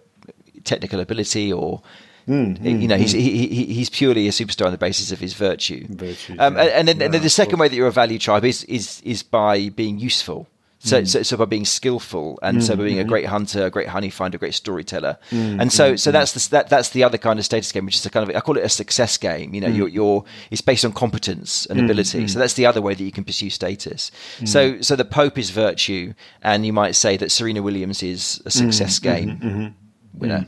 technical 0.64 1.00
ability 1.00 1.52
or. 1.52 1.82
Mm, 2.28 2.60
mm, 2.60 2.82
you 2.82 2.90
know, 2.90 2.98
mm. 2.98 3.00
he's 3.00 3.14
he, 3.14 3.48
he, 3.48 3.66
he's 3.68 3.90
purely 3.90 4.28
a 4.28 4.32
superstar 4.32 4.66
on 4.66 4.74
the 4.74 4.78
basis 4.78 5.14
of 5.14 5.20
his 5.22 5.34
virtue. 5.34 5.88
Virtues, 5.90 6.38
um, 6.40 6.58
and, 6.58 6.70
and, 6.70 6.88
then, 6.90 7.02
and 7.02 7.14
then 7.14 7.22
the 7.22 7.30
second 7.30 7.58
way 7.58 7.70
that 7.70 7.76
you're 7.78 7.88
a 7.88 7.92
value 7.92 8.20
tribe 8.20 8.44
is 8.44 8.66
is 8.66 9.02
is 9.06 9.24
by 9.24 9.70
being 9.70 9.98
useful. 9.98 10.46
So, 10.88 11.02
mm. 11.02 11.08
so, 11.08 11.24
so, 11.24 11.38
by 11.38 11.46
being 11.46 11.66
skillful 11.66 12.40
and 12.42 12.60
mm. 12.60 12.64
so 12.64 12.76
by 12.76 12.84
being 12.84 13.00
a 13.00 13.02
mm-hmm. 13.02 13.10
great 13.10 13.26
hunter, 13.26 13.66
a 13.66 13.70
great 13.70 13.88
honey 13.88 14.10
finder, 14.10 14.38
a 14.38 14.40
great 14.40 14.54
storyteller, 14.54 15.18
mm. 15.32 15.62
and 15.62 15.72
so 15.72 15.96
so 15.96 16.12
that's 16.12 16.34
the, 16.34 16.50
that 16.52 16.70
that's 16.70 16.90
the 16.90 17.04
other 17.04 17.18
kind 17.18 17.40
of 17.40 17.46
status 17.46 17.72
game, 17.72 17.86
which 17.86 17.96
is 17.96 18.06
a 18.06 18.10
kind 18.10 18.30
of 18.30 18.36
I 18.36 18.40
call 18.40 18.58
it 18.58 18.64
a 18.64 18.70
success 18.70 19.18
game. 19.18 19.54
You 19.54 19.62
know, 19.62 19.68
you're, 19.68 19.88
you're 19.88 20.24
it's 20.52 20.62
based 20.62 20.86
on 20.86 20.94
competence 20.94 21.66
and 21.66 21.80
ability. 21.80 22.28
So 22.28 22.40
that's 22.40 22.54
the 22.54 22.66
other 22.66 22.82
way 22.82 22.94
that 22.94 23.04
you 23.04 23.12
can 23.12 23.24
pursue 23.24 23.50
status. 23.50 24.12
So 24.46 24.82
so 24.82 24.96
the 24.96 25.06
Pope 25.06 25.38
is 25.38 25.50
virtue, 25.50 26.14
and 26.42 26.66
you 26.66 26.74
might 26.74 26.96
say 26.96 27.18
that 27.18 27.32
Serena 27.32 27.62
Williams 27.62 28.04
is 28.04 28.42
a 28.46 28.52
success 28.52 29.00
game 29.00 29.38
mm-hmm. 29.38 30.20
winner. 30.20 30.48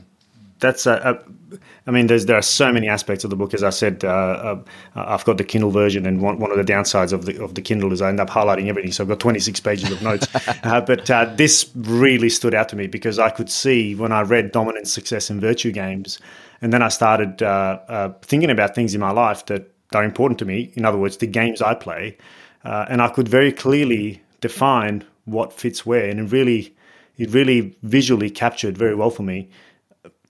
That's 0.60 0.86
a, 0.86 0.92
a 0.92 1.58
I 1.86 1.90
mean, 1.90 2.06
there 2.06 2.36
are 2.36 2.42
so 2.42 2.72
many 2.72 2.88
aspects 2.88 3.24
of 3.24 3.30
the 3.30 3.36
book. 3.36 3.54
As 3.54 3.64
I 3.64 3.70
said, 3.70 4.04
uh, 4.04 4.08
uh, 4.08 4.62
I've 4.94 5.24
got 5.24 5.38
the 5.38 5.44
Kindle 5.44 5.70
version, 5.70 6.06
and 6.06 6.20
one, 6.20 6.38
one 6.38 6.50
of 6.50 6.56
the 6.56 6.72
downsides 6.72 7.12
of 7.12 7.24
the 7.24 7.42
of 7.42 7.54
the 7.54 7.62
Kindle 7.62 7.92
is 7.92 8.02
I 8.02 8.08
end 8.08 8.20
up 8.20 8.30
highlighting 8.30 8.68
everything. 8.68 8.92
So 8.92 9.02
I've 9.02 9.08
got 9.08 9.18
26 9.18 9.60
pages 9.60 9.90
of 9.90 10.02
notes. 10.02 10.28
uh, 10.62 10.80
but 10.82 11.10
uh, 11.10 11.32
this 11.34 11.70
really 11.74 12.28
stood 12.28 12.54
out 12.54 12.68
to 12.68 12.76
me 12.76 12.86
because 12.86 13.18
I 13.18 13.30
could 13.30 13.50
see 13.50 13.94
when 13.94 14.12
I 14.12 14.22
read 14.22 14.52
Dominance, 14.52 14.92
Success, 14.92 15.30
and 15.30 15.40
Virtue 15.40 15.72
games, 15.72 16.18
and 16.60 16.72
then 16.72 16.82
I 16.82 16.88
started 16.88 17.42
uh, 17.42 17.80
uh, 17.88 18.12
thinking 18.22 18.50
about 18.50 18.74
things 18.74 18.94
in 18.94 19.00
my 19.00 19.10
life 19.10 19.46
that 19.46 19.72
are 19.94 20.04
important 20.04 20.38
to 20.40 20.44
me. 20.44 20.72
In 20.74 20.84
other 20.84 20.98
words, 20.98 21.16
the 21.16 21.26
games 21.26 21.60
I 21.62 21.74
play, 21.74 22.18
and 22.62 23.02
I 23.02 23.08
could 23.08 23.26
very 23.26 23.52
clearly 23.52 24.22
define 24.40 25.04
what 25.24 25.52
fits 25.52 25.84
where, 25.84 26.08
and 26.08 26.20
it 26.20 26.30
really, 26.30 26.74
it 27.16 27.30
really 27.30 27.76
visually 27.82 28.30
captured 28.30 28.76
very 28.78 28.94
well 28.94 29.10
for 29.10 29.22
me 29.22 29.48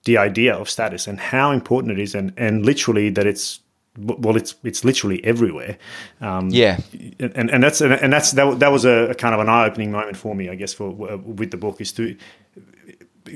the 0.05 0.17
idea 0.17 0.53
of 0.55 0.69
status 0.69 1.07
and 1.07 1.19
how 1.19 1.51
important 1.51 1.91
it 1.91 1.99
is, 1.99 2.15
and 2.15 2.33
and 2.37 2.65
literally 2.65 3.09
that 3.09 3.27
it's 3.27 3.59
well, 3.97 4.37
it's 4.37 4.55
it's 4.63 4.85
literally 4.85 5.23
everywhere. 5.23 5.77
Um, 6.21 6.49
yeah, 6.49 6.79
and 7.19 7.49
and 7.49 7.63
that's 7.63 7.81
and 7.81 8.11
that's 8.11 8.31
that, 8.31 8.59
that 8.59 8.71
was 8.71 8.85
a, 8.85 9.09
a 9.09 9.15
kind 9.15 9.33
of 9.33 9.41
an 9.41 9.49
eye 9.49 9.65
opening 9.65 9.91
moment 9.91 10.17
for 10.17 10.33
me, 10.33 10.49
I 10.49 10.55
guess, 10.55 10.73
for 10.73 10.89
with 10.89 11.51
the 11.51 11.57
book 11.57 11.81
is 11.81 11.91
to. 11.93 12.15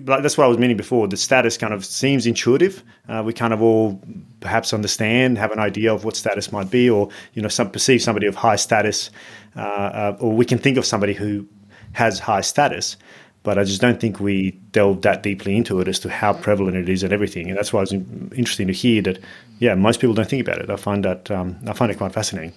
Like 0.07 0.23
that's 0.23 0.35
what 0.37 0.45
I 0.45 0.47
was 0.47 0.57
meaning 0.57 0.77
before. 0.77 1.07
The 1.07 1.15
status 1.15 1.57
kind 1.57 1.71
of 1.71 1.85
seems 1.85 2.25
intuitive. 2.25 2.83
Uh, 3.07 3.21
we 3.23 3.33
kind 3.33 3.53
of 3.53 3.61
all 3.61 4.01
perhaps 4.39 4.73
understand, 4.73 5.37
have 5.37 5.51
an 5.51 5.59
idea 5.59 5.93
of 5.93 6.03
what 6.03 6.15
status 6.15 6.51
might 6.51 6.71
be, 6.71 6.89
or 6.89 7.09
you 7.33 7.41
know, 7.41 7.47
some 7.47 7.69
perceive 7.69 8.01
somebody 8.01 8.25
of 8.25 8.35
high 8.35 8.55
status, 8.55 9.11
uh, 9.55 9.59
uh, 9.59 10.17
or 10.19 10.35
we 10.35 10.43
can 10.43 10.57
think 10.57 10.77
of 10.77 10.85
somebody 10.85 11.13
who 11.13 11.47
has 11.93 12.19
high 12.19 12.41
status 12.41 12.97
but 13.45 13.57
I 13.57 13.63
just 13.63 13.79
don't 13.79 14.01
think 14.01 14.19
we 14.19 14.51
delve 14.71 15.03
that 15.03 15.23
deeply 15.23 15.55
into 15.55 15.79
it 15.79 15.87
as 15.87 15.99
to 15.99 16.09
how 16.09 16.33
prevalent 16.33 16.75
it 16.75 16.89
is 16.89 17.03
and 17.03 17.13
everything. 17.13 17.47
And 17.47 17.57
that's 17.57 17.71
why 17.71 17.83
it's 17.83 17.93
interesting 17.93 18.67
to 18.67 18.73
hear 18.73 19.01
that, 19.03 19.19
yeah, 19.59 19.75
most 19.75 20.01
people 20.01 20.15
don't 20.15 20.27
think 20.27 20.45
about 20.45 20.59
it. 20.59 20.69
I 20.69 20.75
find 20.75 21.05
that 21.05 21.31
um, 21.31 21.55
I 21.67 21.73
find 21.73 21.91
it 21.91 21.97
quite 21.97 22.11
fascinating. 22.11 22.51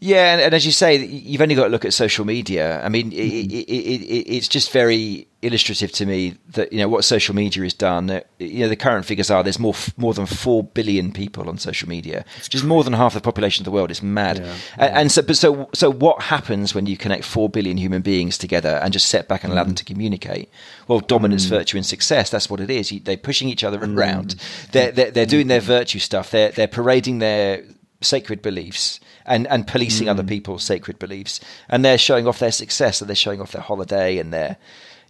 Yeah, 0.00 0.32
and, 0.32 0.40
and, 0.40 0.54
as 0.54 0.64
you 0.64 0.72
say, 0.72 0.96
you've 0.96 1.42
only 1.42 1.54
got 1.54 1.64
to 1.64 1.70
look 1.70 1.84
at 1.84 1.92
social 1.92 2.24
media. 2.24 2.82
I 2.82 2.88
mean, 2.88 3.12
it, 3.12 3.16
it, 3.16 3.68
it, 3.68 4.36
it's 4.36 4.48
just 4.48 4.72
very 4.72 5.28
illustrative 5.42 5.90
to 5.90 6.04
me 6.04 6.36
that 6.50 6.70
you 6.70 6.78
know 6.78 6.88
what 6.88 7.04
social 7.04 7.34
media 7.34 7.62
has 7.62 7.72
done. 7.72 8.20
You 8.38 8.60
know, 8.60 8.68
the 8.68 8.76
current 8.76 9.06
figures 9.06 9.30
are 9.30 9.42
there's 9.42 9.58
more 9.58 9.74
more 9.96 10.14
than 10.14 10.26
four 10.26 10.62
billion 10.64 11.12
people 11.12 11.48
on 11.48 11.58
social 11.58 11.88
media, 11.88 12.24
which 12.36 12.54
is 12.54 12.62
more 12.62 12.84
than 12.84 12.92
half 12.92 13.14
the 13.14 13.20
population 13.20 13.62
of 13.62 13.64
the 13.64 13.70
world. 13.70 13.90
It's 13.90 14.02
mad. 14.02 14.38
Yeah, 14.38 14.44
yeah. 14.44 14.56
And, 14.78 14.96
and, 14.96 15.12
so, 15.12 15.22
but 15.22 15.36
so, 15.36 15.68
so 15.74 15.90
what 15.90 16.22
happens 16.22 16.74
when 16.74 16.86
you 16.86 16.96
connect 16.96 17.24
four 17.24 17.48
billion 17.48 17.76
human 17.76 18.02
beings 18.02 18.36
together 18.36 18.80
and 18.82 18.92
just 18.92 19.08
set 19.08 19.28
back 19.28 19.44
and 19.44 19.52
allow 19.52 19.62
mm. 19.62 19.68
them 19.68 19.76
to 19.76 19.84
communicate? 19.84 20.50
Well, 20.88 21.00
dominance, 21.00 21.46
mm. 21.46 21.50
virtue, 21.50 21.76
and 21.76 21.86
success. 21.86 22.30
That's 22.30 22.50
what 22.50 22.60
it 22.60 22.70
is. 22.70 22.92
They're 23.04 23.16
pushing 23.16 23.48
each 23.48 23.64
other 23.64 23.78
mm. 23.78 23.96
around. 23.96 24.36
They're, 24.72 24.92
they're, 24.92 25.10
they're 25.10 25.26
doing 25.26 25.48
their 25.48 25.60
virtue 25.60 25.98
stuff. 25.98 26.30
They're 26.30 26.50
they're 26.50 26.68
parading 26.68 27.18
their 27.18 27.64
sacred 28.02 28.42
beliefs 28.42 29.00
and, 29.26 29.46
and 29.48 29.66
policing 29.66 30.06
Mm. 30.06 30.10
other 30.10 30.22
people's 30.24 30.64
sacred 30.64 30.98
beliefs. 30.98 31.40
And 31.68 31.84
they're 31.84 31.98
showing 31.98 32.26
off 32.26 32.38
their 32.38 32.52
success 32.52 33.00
and 33.00 33.08
they're 33.08 33.16
showing 33.16 33.40
off 33.40 33.52
their 33.52 33.62
holiday 33.62 34.18
and 34.18 34.32
their, 34.32 34.56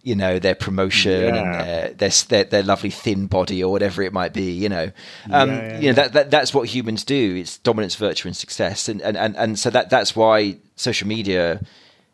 you 0.03 0.15
know, 0.15 0.39
their 0.39 0.55
promotion 0.55 1.35
and 1.35 1.53
their, 1.53 1.89
their, 1.93 2.09
their, 2.29 2.43
their 2.45 2.63
lovely 2.63 2.89
thin 2.89 3.27
body 3.27 3.63
or 3.63 3.71
whatever 3.71 4.01
it 4.01 4.11
might 4.13 4.33
be, 4.33 4.51
you 4.51 4.67
know. 4.69 4.91
Um, 5.31 5.49
Yeah, 5.49 5.67
yeah, 5.67 5.79
you 5.79 5.87
know, 5.87 5.93
that, 5.93 6.13
that, 6.13 6.31
that's 6.31 6.53
what 6.53 6.67
humans 6.67 7.03
do. 7.03 7.35
It's 7.35 7.57
dominance, 7.59 7.95
virtue 7.95 8.27
and 8.27 8.35
success. 8.35 8.89
And, 8.89 9.01
and, 9.01 9.15
and, 9.15 9.35
and 9.35 9.59
so 9.59 9.69
that, 9.69 9.89
that's 9.89 10.15
why 10.15 10.57
social 10.75 11.07
media 11.07 11.61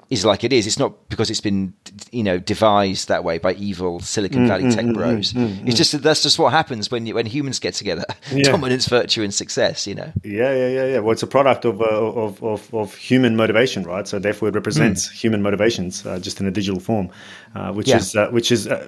is 0.09 0.23
like 0.23 0.43
it 0.45 0.53
is. 0.53 0.65
It's 0.67 0.79
not 0.79 1.09
because 1.09 1.29
it's 1.29 1.41
been, 1.41 1.73
you 2.11 2.23
know, 2.23 2.39
devised 2.39 3.09
that 3.09 3.23
way 3.25 3.39
by 3.39 3.53
evil 3.55 3.99
Silicon 3.99 4.45
Mm, 4.45 4.47
Valley 4.47 4.71
tech 4.71 4.85
bros. 4.93 5.33
it's 5.35 5.75
just 5.75 5.91
that 5.91 6.01
that's 6.01 6.23
just 6.23 6.39
what 6.39 6.53
happens 6.53 6.89
when 6.89 7.05
when 7.09 7.25
humans 7.25 7.59
get 7.59 7.73
together. 7.73 8.05
Yeah. 8.31 8.51
Dominance, 8.51 8.87
virtue, 8.87 9.23
and 9.23 9.33
success. 9.33 9.85
You 9.87 9.95
know. 9.95 10.11
Yeah, 10.23 10.53
yeah, 10.53 10.67
yeah, 10.67 10.85
yeah. 10.93 10.99
Well, 10.99 11.11
it's 11.11 11.23
a 11.23 11.27
product 11.27 11.65
of, 11.65 11.81
uh, 11.81 11.85
of, 11.85 12.43
of, 12.43 12.73
of 12.73 12.93
human 12.95 13.35
motivation, 13.35 13.83
right? 13.83 14.07
So 14.07 14.19
therefore, 14.19 14.49
it 14.49 14.55
represents 14.55 15.09
human 15.09 15.41
motivations, 15.41 16.05
uh, 16.05 16.19
just 16.19 16.39
in 16.39 16.45
a 16.47 16.51
digital 16.51 16.79
form, 16.79 17.09
uh, 17.55 17.71
which 17.73 17.87
Yeah. 17.87 17.97
is 17.97 18.15
uh, 18.15 18.27
which 18.29 18.51
is 18.51 18.67
uh, 18.67 18.87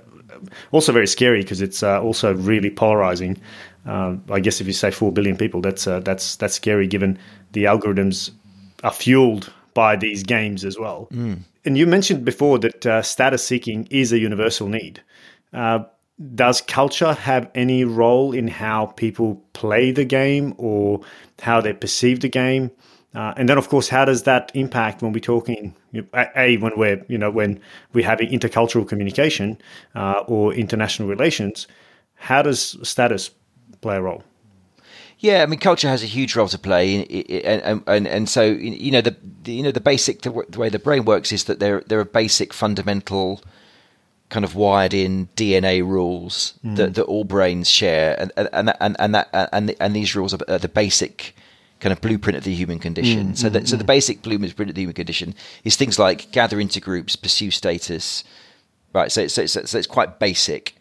also 0.71 0.91
very 0.93 1.07
scary 1.07 1.41
because 1.41 1.61
it's 1.61 1.83
uh, 1.83 2.01
also 2.01 2.33
really 2.33 2.69
polarizing. 2.69 3.38
Um, 3.85 4.23
I 4.29 4.39
guess 4.39 4.61
if 4.61 4.67
you 4.67 4.73
say 4.73 4.91
four 4.91 5.11
billion 5.11 5.35
people, 5.38 5.61
that's 5.61 5.88
uh, 5.88 5.99
that's 6.01 6.35
that's 6.38 6.53
scary, 6.55 6.88
given 6.88 7.17
the 7.53 7.63
algorithms 7.65 8.31
are 8.83 8.93
fueled 8.93 9.51
by 9.79 9.95
these 9.95 10.24
games 10.24 10.65
as 10.65 10.77
well. 10.77 11.07
And 11.63 11.77
you 11.77 11.88
mentioned 11.88 12.25
before 12.25 12.59
that 12.59 12.86
uh, 12.86 13.01
status 13.01 13.41
seeking 13.45 13.88
is 13.89 14.12
a 14.12 14.19
universal 14.19 14.67
need. 14.67 15.01
Uh, 15.53 15.79
does 16.36 16.59
culture 16.59 17.13
have 17.13 17.50
any 17.55 17.86
role 17.86 18.33
in 18.33 18.50
how 18.50 18.88
people 19.03 19.41
play 19.53 19.91
the 19.91 20.03
game 20.03 20.53
or 20.57 21.00
how 21.41 21.62
they 21.62 21.71
perceive 21.71 22.19
the 22.19 22.27
game? 22.27 22.71
Uh, 23.15 23.33
and 23.38 23.48
then, 23.48 23.57
of 23.57 23.69
course, 23.69 23.88
how 23.88 24.03
does 24.03 24.24
that 24.24 24.51
impact 24.53 25.01
when 25.01 25.13
we're 25.13 25.31
talking? 25.36 25.74
You 25.93 26.01
know, 26.01 26.07
a, 26.13 26.27
a, 26.36 26.57
when 26.57 26.74
we're 26.75 27.05
you 27.07 27.17
know 27.17 27.31
when 27.31 27.62
we're 27.93 28.09
having 28.13 28.29
intercultural 28.38 28.86
communication 28.86 29.57
uh, 29.95 30.24
or 30.27 30.53
international 30.53 31.07
relations, 31.07 31.67
how 32.15 32.41
does 32.41 32.77
status 32.83 33.31
play 33.79 33.95
a 33.95 34.01
role? 34.01 34.24
Yeah, 35.21 35.43
I 35.43 35.47
mean, 35.47 35.59
culture 35.59 35.89
has 35.89 36.01
a 36.01 36.05
huge 36.05 36.35
role 36.35 36.47
to 36.47 36.57
play, 36.57 36.95
in- 36.95 37.01
i- 37.11 37.25
i- 37.35 37.61
and 37.71 37.83
and 37.88 38.07
and 38.07 38.29
so 38.29 38.43
you 38.43 38.89
know 38.91 39.01
the, 39.01 39.15
the 39.43 39.53
you 39.53 39.63
know 39.63 39.71
the 39.71 39.81
basic 39.81 40.21
the, 40.21 40.31
the 40.49 40.57
way 40.59 40.69
the 40.69 40.79
brain 40.79 41.03
works 41.05 41.31
is 41.31 41.43
that 41.45 41.59
there 41.59 41.81
there 41.88 41.99
are 41.99 42.05
basic 42.05 42.53
fundamental 42.53 43.41
kind 44.29 44.45
of 44.45 44.55
wired 44.55 44.93
in 44.93 45.27
DNA 45.35 45.81
rules 45.81 46.53
mm. 46.63 46.75
that, 46.77 46.93
that 46.93 47.03
all 47.03 47.23
brains 47.25 47.69
share, 47.69 48.15
and 48.19 48.31
and 48.38 48.73
and 48.79 48.95
and 48.99 49.15
that 49.15 49.29
and 49.51 49.75
and 49.79 49.95
these 49.95 50.15
rules 50.15 50.33
are 50.33 50.57
the 50.59 50.69
basic 50.69 51.35
kind 51.81 51.91
of 51.91 51.99
blueprint 52.01 52.38
of 52.38 52.43
the 52.43 52.53
human 52.53 52.79
condition. 52.79 53.35
so 53.35 53.49
that 53.49 53.67
so 53.67 53.75
the 53.75 53.83
mm, 53.83 53.88
basic 53.88 54.21
blueprint 54.21 54.69
of 54.69 54.75
the 54.75 54.81
human 54.81 54.93
condition 54.93 55.33
is 55.63 55.75
things 55.75 55.97
like 55.99 56.31
gather 56.31 56.59
into 56.61 56.79
groups, 56.79 57.15
pursue 57.17 57.51
status, 57.51 58.23
right? 58.93 59.11
So 59.11 59.27
so 59.27 59.45
so, 59.47 59.63
so 59.65 59.77
it's 59.77 59.88
quite 59.88 60.17
basic, 60.19 60.75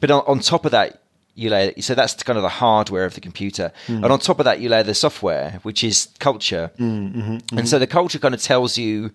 but 0.00 0.10
on, 0.10 0.22
on 0.26 0.40
top 0.40 0.64
of 0.64 0.72
that. 0.72 1.00
You 1.34 1.50
lay 1.50 1.74
so 1.80 1.94
that's 1.94 2.22
kind 2.22 2.36
of 2.36 2.42
the 2.42 2.48
hardware 2.48 3.04
of 3.04 3.14
the 3.14 3.20
computer, 3.20 3.72
hmm. 3.86 4.04
and 4.04 4.06
on 4.06 4.18
top 4.18 4.38
of 4.38 4.44
that, 4.44 4.60
you 4.60 4.68
lay 4.68 4.82
the 4.82 4.94
software, 4.94 5.58
which 5.62 5.82
is 5.82 6.08
culture. 6.18 6.70
Hmm, 6.76 6.84
mm-hmm, 6.84 7.18
and 7.18 7.42
mm-hmm. 7.42 7.64
so 7.64 7.78
the 7.78 7.86
culture 7.86 8.18
kind 8.18 8.34
of 8.34 8.42
tells 8.42 8.78
you 8.78 9.10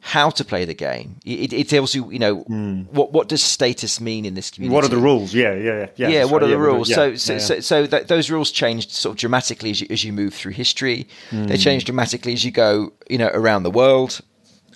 how 0.00 0.30
to 0.30 0.44
play 0.44 0.64
the 0.64 0.74
game. 0.74 1.16
It, 1.24 1.52
it 1.52 1.68
tells 1.68 1.92
you, 1.92 2.12
you 2.12 2.20
know, 2.20 2.36
hmm. 2.42 2.82
what 2.92 3.12
what 3.12 3.28
does 3.28 3.42
status 3.42 4.00
mean 4.00 4.24
in 4.24 4.34
this 4.34 4.50
community? 4.52 4.74
What 4.74 4.84
are 4.84 4.88
the 4.88 4.98
rules? 4.98 5.34
Yeah, 5.34 5.54
yeah, 5.54 5.88
yeah. 5.96 6.08
Yeah, 6.08 6.24
what 6.24 6.42
right. 6.42 6.44
are 6.44 6.46
the 6.46 6.52
Yeah, 6.52 6.58
rules? 6.58 6.88
yeah, 6.88 6.94
so, 6.94 7.14
so, 7.16 7.32
yeah. 7.32 7.38
so, 7.40 7.60
so 7.60 7.86
that 7.88 8.08
those 8.08 8.30
rules 8.30 8.52
change 8.52 8.88
sort 8.90 9.14
of 9.14 9.18
dramatically 9.18 9.70
as 9.70 9.80
you, 9.80 9.88
as 9.90 10.04
you 10.04 10.12
move 10.12 10.32
through 10.32 10.52
history. 10.52 11.08
Hmm. 11.30 11.46
They 11.46 11.56
change 11.56 11.84
dramatically 11.86 12.34
as 12.34 12.44
you 12.44 12.52
go, 12.52 12.92
you 13.10 13.18
know, 13.18 13.30
around 13.34 13.64
the 13.64 13.70
world. 13.70 14.20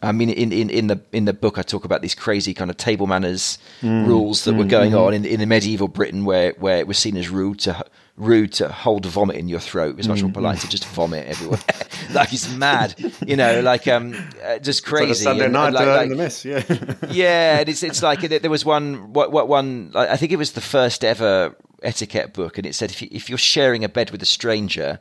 I 0.02 0.12
mean, 0.12 0.30
in, 0.30 0.50
in, 0.52 0.71
in 0.71 0.87
the 0.87 0.99
in 1.12 1.26
the 1.26 1.33
book, 1.35 1.59
I 1.59 1.62
talk 1.62 1.85
about 1.85 2.00
these 2.00 2.14
crazy 2.14 2.54
kind 2.54 2.71
of 2.71 2.76
table 2.78 3.07
manners 3.07 3.59
Hmm. 3.80 4.07
rules 4.07 4.45
that 4.45 4.54
were 4.54 4.64
going 4.64 4.95
on 4.95 5.12
in, 5.14 5.25
in 5.26 5.40
the 5.40 5.47
medieval 5.47 5.88
Britain, 5.88 6.25
where, 6.25 6.52
where 6.59 6.78
it 6.78 6.87
was 6.87 6.97
seen 6.99 7.16
as 7.16 7.28
rude 7.28 7.59
to 7.61 7.85
rude 8.16 8.52
to 8.52 8.69
hold 8.69 9.07
vomit 9.07 9.37
in 9.37 9.49
your 9.49 9.61
throat. 9.61 9.90
It 9.90 9.97
was 9.97 10.09
much 10.09 10.23
more 10.23 10.33
polite 10.33 10.59
to 10.61 10.69
just 10.69 10.87
vomit 10.87 11.26
everywhere. 11.26 11.61
like 12.12 12.33
it's 12.33 12.50
mad, 12.54 12.95
you 13.26 13.37
know, 13.37 13.61
like 13.61 13.87
um, 13.88 14.14
uh, 14.45 14.59
just 14.59 14.80
It's 14.80 14.92
like 14.92 15.00
crazy. 15.02 15.25
Sunday 15.25 15.45
And- 15.45 15.52
night 15.52 15.66
and 15.66 15.75
like- 15.75 15.87
uh, 15.87 15.90
like- 15.97 16.02
in 16.04 16.09
the 16.11 16.16
mess. 16.16 16.45
Yeah. 16.45 16.62
yeah, 17.11 17.59
and 17.61 17.69
it's 17.69 17.83
it's 17.83 18.02
like 18.02 18.21
there 18.21 18.50
was 18.50 18.64
one 18.64 19.12
what 19.12 19.33
what 19.33 19.49
one 19.49 19.92
I 19.95 20.16
think 20.16 20.33
it 20.33 20.37
was 20.37 20.52
the 20.52 20.61
first 20.62 21.04
ever 21.04 21.54
etiquette 21.83 22.33
book, 22.35 22.59
and 22.59 22.66
it 22.66 22.75
said 22.75 22.90
if 22.90 23.00
you, 23.02 23.09
if 23.11 23.28
you're 23.28 23.38
sharing 23.38 23.85
a 23.85 23.88
bed 23.88 24.11
with 24.11 24.23
a 24.23 24.26
stranger 24.26 24.99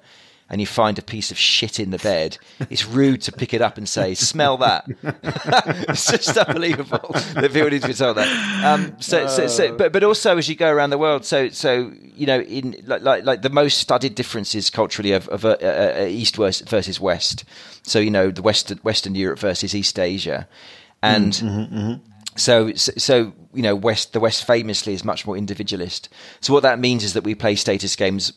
and 0.50 0.60
you 0.60 0.68
find 0.68 0.98
a 0.98 1.02
piece 1.02 1.32
of 1.32 1.38
shit 1.38 1.80
in 1.80 1.92
the 1.92 1.98
bed, 2.00 2.38
it's 2.70 2.86
rude 2.86 3.22
to 3.22 3.32
pick 3.32 3.54
it 3.54 3.62
up 3.62 3.78
and 3.78 3.88
say, 3.88 4.14
"Smell 4.16 4.58
that." 4.58 4.86
it's 5.90 6.10
just 6.10 6.38
unbelievable 6.38 7.12
that 7.14 7.52
people 7.54 7.70
need 7.70 7.82
to 7.82 7.88
be 7.88 7.94
told 7.94 8.18
that. 8.18 8.66
Um, 8.66 8.96
so, 9.00 9.28
so, 9.28 9.48
so, 9.48 9.76
but 9.76 9.94
but 9.94 10.04
also 10.04 10.38
as 10.38 10.50
you 10.50 10.56
go 10.56 10.70
around 10.70 10.90
the 10.90 10.98
world, 10.98 11.26
so 11.26 11.50
so 11.50 11.92
you 12.16 12.26
know, 12.26 12.42
in 12.42 12.76
like 12.86 13.02
like, 13.02 13.24
like 13.26 13.42
the 13.42 13.50
most 13.50 13.78
studied 13.78 14.16
differences 14.16 14.70
culturally 14.70 15.12
of, 15.12 15.28
of 15.30 15.46
uh, 15.46 15.58
uh, 15.62 15.96
uh, 16.00 16.06
East 16.06 16.36
versus, 16.36 17.00
West. 17.00 17.46
So 17.84 18.00
you 18.00 18.12
know, 18.12 18.32
the 18.32 18.42
Western 18.42 18.80
Western 18.80 19.16
Europe 19.16 19.40
versus 19.40 19.76
East 19.76 20.00
Asia, 20.00 20.48
and. 21.02 22.02
So, 22.36 22.72
so, 22.76 22.94
so, 22.96 23.34
you 23.54 23.62
know, 23.62 23.76
West 23.76 24.14
the 24.14 24.20
West 24.22 24.46
famously 24.46 24.94
is 24.94 25.04
much 25.04 25.28
more 25.28 25.36
individualist. 25.36 26.08
So 26.40 26.54
what 26.54 26.64
that 26.64 26.80
means 26.80 27.04
is 27.04 27.14
that 27.14 27.26
we 27.26 27.36
play 27.36 27.56
status 27.56 27.98
games, 27.98 28.32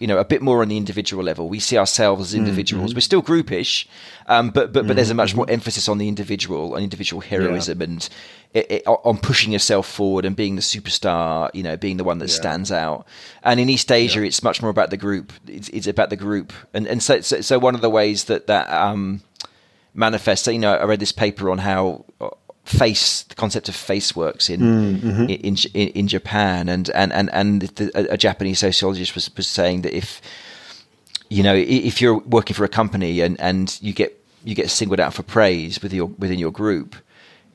you 0.00 0.06
know, 0.06 0.18
a 0.18 0.24
bit 0.24 0.42
more 0.42 0.62
on 0.62 0.68
the 0.68 0.76
individual 0.76 1.24
level. 1.24 1.48
We 1.48 1.60
see 1.60 1.76
ourselves 1.76 2.28
as 2.28 2.34
individuals. 2.34 2.94
We're 2.94 3.00
still 3.00 3.22
groupish, 3.22 3.86
um, 4.26 4.50
but 4.50 4.72
but 4.72 4.86
but 4.86 4.96
there's 4.96 5.10
a 5.10 5.14
much 5.14 5.34
more 5.34 5.48
emphasis 5.50 5.88
on 5.88 5.98
the 5.98 6.08
individual, 6.08 6.74
on 6.74 6.82
individual 6.82 7.20
heroism, 7.20 7.82
and 7.82 8.08
it, 8.54 8.70
it, 8.70 8.82
on 8.86 9.18
pushing 9.18 9.52
yourself 9.52 9.88
forward 9.88 10.24
and 10.24 10.36
being 10.36 10.56
the 10.56 10.62
superstar. 10.62 11.50
You 11.52 11.62
know, 11.62 11.76
being 11.76 11.96
the 11.96 12.04
one 12.04 12.18
that 12.18 12.28
stands 12.28 12.70
out. 12.70 13.06
And 13.42 13.58
in 13.58 13.68
East 13.68 13.90
Asia, 13.90 14.22
it's 14.22 14.42
much 14.42 14.62
more 14.62 14.70
about 14.70 14.90
the 14.90 14.96
group. 14.96 15.32
It's, 15.46 15.68
it's 15.70 15.86
about 15.86 16.10
the 16.10 16.16
group, 16.16 16.52
and 16.72 16.86
and 16.86 17.02
so, 17.02 17.20
so 17.20 17.40
so 17.40 17.58
one 17.58 17.74
of 17.74 17.80
the 17.80 17.90
ways 17.90 18.24
that 18.24 18.46
that 18.46 18.70
um, 18.70 19.22
manifests. 19.94 20.46
You 20.46 20.58
know, 20.58 20.74
I 20.74 20.84
read 20.84 21.00
this 21.00 21.12
paper 21.12 21.50
on 21.50 21.58
how 21.58 22.04
uh, 22.20 22.28
face 22.68 23.22
the 23.24 23.34
concept 23.34 23.68
of 23.68 23.74
face 23.74 24.14
works 24.14 24.48
mm-hmm. 24.48 25.22
in 25.22 25.30
in, 25.30 25.56
in 25.74 25.88
in 25.88 26.08
Japan, 26.08 26.68
and 26.68 26.90
and 26.90 27.12
and 27.12 27.30
and 27.32 27.62
the, 27.62 27.90
a, 27.94 28.14
a 28.14 28.16
Japanese 28.16 28.58
sociologist 28.58 29.14
was 29.14 29.30
was 29.36 29.48
saying 29.48 29.82
that 29.82 29.96
if 29.96 30.20
you 31.30 31.42
know 31.42 31.54
if 31.54 32.00
you're 32.00 32.18
working 32.18 32.54
for 32.54 32.64
a 32.64 32.68
company 32.68 33.20
and 33.20 33.40
and 33.40 33.78
you 33.82 33.92
get 33.92 34.22
you 34.44 34.54
get 34.54 34.70
singled 34.70 35.00
out 35.00 35.14
for 35.14 35.22
praise 35.22 35.82
with 35.82 35.92
your 35.92 36.06
within 36.06 36.38
your 36.38 36.52
group. 36.52 36.94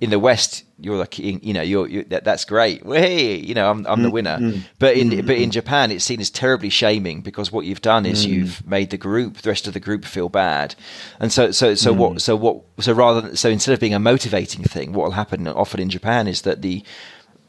In 0.03 0.09
the 0.09 0.19
West, 0.19 0.65
you're 0.79 0.97
like, 0.97 1.17
you 1.17 1.53
know, 1.53 1.61
you're, 1.61 1.87
you're 1.87 2.03
that, 2.05 2.25
that's 2.25 2.43
great. 2.43 2.85
Well, 2.85 2.99
hey, 2.99 3.35
you 3.37 3.53
know, 3.53 3.69
I'm, 3.69 3.85
I'm 3.87 4.03
the 4.03 4.09
mm, 4.09 4.13
winner. 4.13 4.37
Mm, 4.37 4.63
but 4.77 4.97
in 4.97 5.09
mm, 5.11 5.25
but 5.25 5.37
in 5.37 5.49
Japan, 5.49 5.91
it's 5.91 6.03
seen 6.03 6.19
as 6.19 6.29
terribly 6.29 6.69
shaming 6.69 7.21
because 7.21 7.53
what 7.53 7.65
you've 7.65 7.81
done 7.81 8.05
is 8.05 8.25
you've 8.25 8.67
made 8.67 8.89
the 8.89 8.97
group, 8.97 9.37
the 9.37 9.49
rest 9.49 9.65
of 9.67 9.73
the 9.73 9.79
group, 9.79 10.03
feel 10.03 10.27
bad. 10.27 10.75
And 11.21 11.31
so, 11.31 11.51
so, 11.51 11.73
so 11.75 11.93
what? 11.93 12.21
So 12.21 12.35
what? 12.35 12.63
So 12.79 12.91
rather, 12.91 13.21
than, 13.21 13.35
so 13.37 13.49
instead 13.49 13.73
of 13.73 13.79
being 13.79 13.93
a 13.93 13.99
motivating 13.99 14.63
thing, 14.65 14.91
what 14.91 15.05
will 15.05 15.11
happen 15.11 15.47
often 15.47 15.79
in 15.79 15.89
Japan 15.89 16.27
is 16.27 16.41
that 16.41 16.61
the 16.61 16.83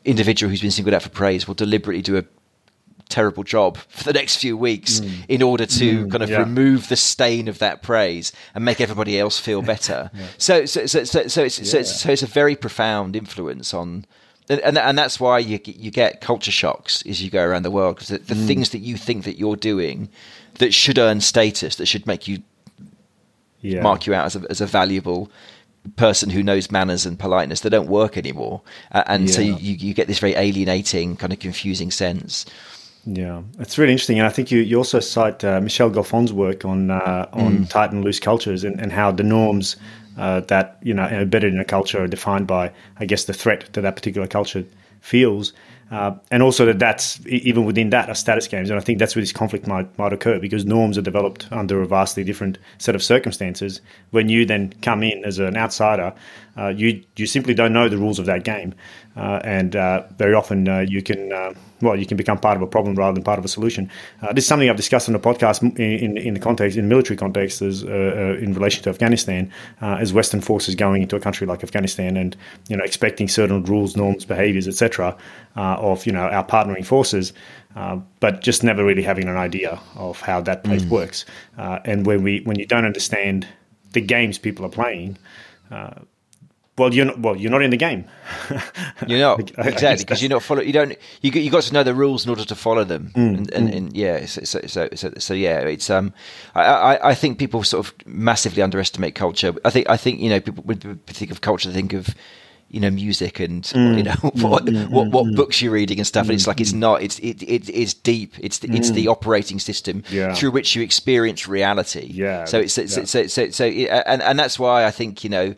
individual 0.05 0.49
who's 0.51 0.61
been 0.61 0.71
singled 0.71 0.95
out 0.95 1.03
for 1.03 1.09
praise 1.09 1.49
will 1.49 1.55
deliberately 1.55 2.03
do 2.03 2.17
a 2.17 2.25
terrible 3.09 3.43
job 3.43 3.77
for 3.89 4.05
the 4.05 4.13
next 4.13 4.37
few 4.37 4.57
weeks 4.57 5.01
in 5.29 5.43
order 5.43 5.67
to 5.67 6.09
kind 6.09 6.23
of 6.23 6.31
yeah. 6.31 6.39
remove 6.39 6.89
the 6.89 6.97
stain 6.97 7.49
of 7.49 7.59
that 7.59 7.83
praise 7.83 8.33
and 8.55 8.65
make 8.65 8.81
everybody 8.81 9.19
else 9.19 9.39
feel 9.39 9.63
better. 9.75 10.11
so, 10.39 10.65
so, 10.67 10.87
so, 10.87 11.05
so, 11.05 11.27
so, 11.29 11.45
it's, 11.45 11.71
so, 11.71 11.79
it's, 11.79 12.01
so 12.01 12.11
it's 12.11 12.23
a 12.23 12.27
very 12.27 12.57
profound 12.57 13.17
influence 13.17 13.75
on. 13.75 14.07
And, 14.49 14.77
and 14.77 14.99
that's 14.99 15.19
why 15.19 15.39
you 15.39 15.59
get- 15.59 15.77
you 15.77 15.91
get 15.91 16.21
culture 16.21 16.51
shocks 16.51 17.03
as 17.07 17.23
you 17.23 17.31
go 17.31 17.43
around 17.43 17.63
the 17.63 17.71
world 17.71 17.97
because 17.97 18.09
the, 18.09 18.19
the 18.19 18.35
things 18.35 18.71
that 18.71 18.81
you 18.81 18.99
think 18.99 19.25
that 19.25 19.39
you're 19.39 19.57
doing 19.57 20.11
that 20.59 20.75
should 20.75 20.99
earn 20.99 21.23
status 21.23 21.77
that 21.77 21.87
should 21.87 22.07
make 22.07 22.29
you 22.29 22.43
yeah. 23.63 23.81
mark 23.81 24.07
you 24.07 24.13
out 24.13 24.27
as 24.27 24.37
a, 24.37 24.45
as 24.51 24.61
a 24.61 24.67
valuable 24.67 25.31
person 25.97 26.31
who 26.31 26.43
knows 26.43 26.71
manners 26.71 27.07
and 27.07 27.19
politeness 27.19 27.61
they 27.61 27.69
don't 27.69 27.89
work 27.89 28.17
anymore 28.17 28.63
uh, 28.93 29.03
and 29.07 29.31
so 29.31 29.41
you, 29.41 29.75
you 29.75 29.95
get 29.95 30.07
this 30.09 30.19
very 30.19 30.35
alienating 30.35 31.17
kind 31.17 31.33
of 31.33 31.39
confusing 31.39 31.91
sense 31.91 32.47
Yeah, 33.07 33.43
it's 33.59 33.77
really 33.77 33.93
interesting, 33.93 34.19
and 34.19 34.27
I 34.27 34.31
think 34.31 34.51
you, 34.51 34.61
you 34.61 34.79
also 34.79 34.99
cite 34.99 35.45
uh, 35.45 35.61
Michele 35.61 35.91
Gelfand's 35.91 36.33
work 36.33 36.65
on 36.65 36.91
uh, 36.91 37.29
on 37.35 37.67
tight 37.67 37.93
and 37.93 38.03
loose 38.03 38.19
cultures 38.19 38.65
and, 38.65 38.81
and 38.81 38.91
how 38.93 39.11
the 39.13 39.23
norms 39.23 39.77
uh, 40.17 40.41
that 40.41 40.79
you 40.83 40.95
know 40.95 41.05
embedded 41.07 41.53
in 41.53 41.61
a 41.61 41.67
culture 41.67 42.03
are 42.03 42.07
defined 42.07 42.47
by, 42.47 42.73
I 42.99 43.05
guess, 43.05 43.25
the 43.25 43.35
threat 43.35 43.69
that 43.75 43.83
that 43.83 43.95
particular 43.97 44.27
culture 44.27 44.65
feels, 45.03 45.53
uh, 45.91 46.15
and 46.31 46.43
also 46.43 46.65
that 46.65 46.79
that's 46.79 47.21
even 47.27 47.67
within 47.67 47.91
that 47.91 48.09
are 48.09 48.15
status 48.15 48.49
games, 48.49 48.71
and 48.71 48.81
I 48.81 48.83
think 48.83 48.99
that's 48.99 49.15
where 49.15 49.23
this 49.23 49.33
conflict 49.33 49.67
might 49.67 49.99
might 49.99 50.15
occur 50.15 50.39
because 50.39 50.65
norms 50.65 50.97
are 50.97 51.03
developed 51.03 51.47
under 51.53 51.83
a 51.83 51.87
vastly 51.87 52.25
different 52.25 52.57
set 52.79 52.95
of 52.95 53.03
circumstances. 53.03 53.83
When 54.13 54.31
you 54.31 54.47
then 54.47 54.73
come 54.81 55.03
in 55.03 55.27
as 55.27 55.39
an 55.39 55.59
outsider, 55.59 56.15
uh, 56.57 56.69
you 56.69 57.03
you 57.17 57.27
simply 57.27 57.55
don't 57.55 57.73
know 57.73 57.89
the 57.89 57.99
rules 57.99 58.19
of 58.19 58.27
that 58.27 58.45
game, 58.45 58.75
uh, 59.17 59.41
and 59.45 59.77
uh, 59.77 60.05
very 60.17 60.35
often 60.35 60.69
uh, 60.69 60.81
you 60.81 61.03
can 61.03 61.33
uh, 61.33 61.55
well, 61.85 61.97
you 61.97 62.07
can 62.07 62.17
become 62.17 62.39
part 62.39 62.57
of 62.57 62.63
a 62.63 62.67
problem 62.67 62.97
rather 62.97 63.15
than 63.15 63.23
part 63.23 63.39
of 63.39 63.45
a 63.45 63.49
solution. 63.49 63.91
Uh, 64.23 64.33
this 64.33 64.45
is 64.45 64.49
something 64.49 64.69
I've 64.69 64.77
discussed 64.77 65.09
on 65.09 65.13
the 65.13 65.21
podcast 65.21 65.63
in, 65.63 65.77
in, 65.79 66.17
in 66.17 66.35
the 66.35 66.41
context, 66.41 66.77
in 66.77 66.89
military 66.89 67.17
context, 67.17 67.63
as, 67.63 67.85
uh, 67.85 67.89
uh, 67.89 68.43
in 68.43 68.55
relation 68.55 68.83
to 68.85 68.91
Afghanistan, 68.91 69.53
uh, 69.83 69.97
as 70.01 70.13
Western 70.13 70.41
forces 70.41 70.75
going 70.75 71.03
into 71.03 71.15
a 71.15 71.21
country 71.21 71.47
like 71.47 71.63
Afghanistan 71.63 72.17
and 72.17 72.37
you 72.69 72.77
know 72.77 72.85
expecting 72.85 73.29
certain 73.29 73.63
rules, 73.65 73.97
norms, 73.97 74.25
behaviors, 74.25 74.67
etc., 74.67 75.17
uh, 75.57 75.77
of 75.79 76.07
you 76.07 76.13
know 76.13 76.27
our 76.27 76.45
partnering 76.45 76.85
forces. 76.85 77.33
Uh, 77.77 77.99
but 78.21 78.41
just 78.41 78.63
never 78.63 78.85
really 78.85 79.03
having 79.03 79.29
an 79.29 79.37
idea 79.37 79.81
of 79.97 80.21
how 80.21 80.41
that 80.41 80.63
place 80.63 80.85
mm. 80.85 80.91
works, 80.91 81.25
and 81.57 82.07
when 82.07 82.23
we 82.23 82.41
when 82.43 82.57
you 82.57 82.65
don't 82.65 82.85
understand 82.85 83.49
the 83.95 84.01
games 84.01 84.39
people 84.39 84.65
are 84.65 84.69
playing, 84.69 85.19
well, 86.77 86.93
you're 86.93 87.05
not. 87.05 87.21
Well, 87.21 87.37
you're 87.37 87.53
not 87.53 87.63
in 87.63 87.71
the 87.71 87.77
game. 87.77 88.05
you're 89.07 89.21
not 89.21 89.41
exactly 89.59 90.05
because 90.05 90.21
you're 90.21 90.31
not 90.31 90.43
follow. 90.43 90.61
You 90.61 90.73
don't. 90.73 90.97
You 91.23 91.31
you 91.31 91.51
got 91.51 91.63
to 91.65 91.73
know 91.73 91.85
the 91.85 91.95
rules 91.95 92.25
in 92.25 92.31
order 92.31 92.45
to 92.45 92.55
follow 92.57 92.83
them. 92.83 93.13
Mm, 93.15 93.39
and, 93.39 93.53
and, 93.53 93.69
mm. 93.69 93.77
and, 93.77 93.97
yeah, 93.97 94.27
so 94.27 94.43
so, 94.43 94.61
so 94.67 94.89
so, 94.95 95.13
so 95.17 95.35
yeah, 95.35 95.61
it's 95.61 95.89
um. 95.89 96.13
I, 96.55 96.65
I, 96.65 97.11
I 97.11 97.15
think 97.15 97.39
people 97.39 97.63
sort 97.63 97.87
of 97.87 97.95
massively 98.07 98.61
underestimate 98.61 99.15
culture. 99.15 99.55
I 99.65 99.71
think 99.71 99.89
I 99.89 99.97
think 99.97 100.19
you 100.19 100.29
know 100.29 100.41
people 100.41 100.65
when 100.65 100.79
think 101.07 101.31
of 101.31 101.43
culture, 101.43 101.71
think 101.71 101.93
of 101.93 102.13
you 102.71 102.81
know 102.81 102.91
music 102.91 103.39
and 103.39 103.63
mm, 103.63 103.97
you 103.97 104.03
know 104.03 104.15
what 104.49 104.65
mm, 104.65 104.91
what, 104.91 105.09
what 105.13 105.27
mm, 105.27 105.37
books 105.37 105.63
you're 105.63 105.73
reading 105.73 105.99
and 105.99 106.07
stuff. 106.09 106.25
and 106.27 106.33
it's 106.33 106.49
like 106.49 106.61
it's 106.61 106.73
not. 106.73 107.03
It's 107.03 107.21
it, 107.21 107.41
it 107.41 107.69
it's 107.69 107.95
deep. 107.95 108.35
It's 108.41 108.59
the, 108.59 108.73
it's 108.73 108.91
the 108.91 109.07
operating 109.07 109.61
system 109.61 110.03
yeah. 110.11 110.35
through 110.35 110.51
which 110.51 110.75
you 110.75 110.83
experience 110.83 111.47
reality. 111.47 112.11
Yeah. 112.13 112.47
So 112.47 112.59
it's, 112.59 112.77
it's, 112.77 112.97
yeah. 112.97 113.05
so 113.05 113.27
so 113.29 113.51
so 113.51 113.65
and 113.65 114.21
and 114.21 114.37
that's 114.37 114.59
why 114.59 114.87
I 114.87 114.91
think 114.91 115.23
you 115.23 115.31
know 115.31 115.55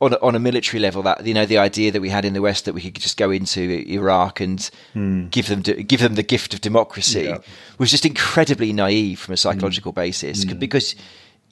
on 0.00 0.14
a, 0.14 0.18
on 0.20 0.34
a 0.34 0.38
military 0.38 0.80
level, 0.80 1.02
that 1.02 1.26
you 1.26 1.34
know, 1.34 1.46
the 1.46 1.58
idea 1.58 1.92
that 1.92 2.00
we 2.00 2.08
had 2.08 2.24
in 2.24 2.32
the 2.32 2.40
West 2.40 2.64
that 2.64 2.74
we 2.74 2.80
could 2.80 2.94
just 2.94 3.16
go 3.16 3.30
into 3.30 3.60
Iraq 3.88 4.40
and 4.40 4.70
mm. 4.94 5.30
give 5.30 5.48
them 5.48 5.60
give 5.60 6.00
them 6.00 6.14
the 6.14 6.22
gift 6.22 6.54
of 6.54 6.60
democracy 6.60 7.24
yeah. 7.24 7.38
was 7.78 7.90
just 7.90 8.06
incredibly 8.06 8.72
naive 8.72 9.18
from 9.18 9.34
a 9.34 9.36
psychological 9.36 9.92
mm. 9.92 9.96
basis 9.96 10.44
mm. 10.44 10.58
because 10.58 10.94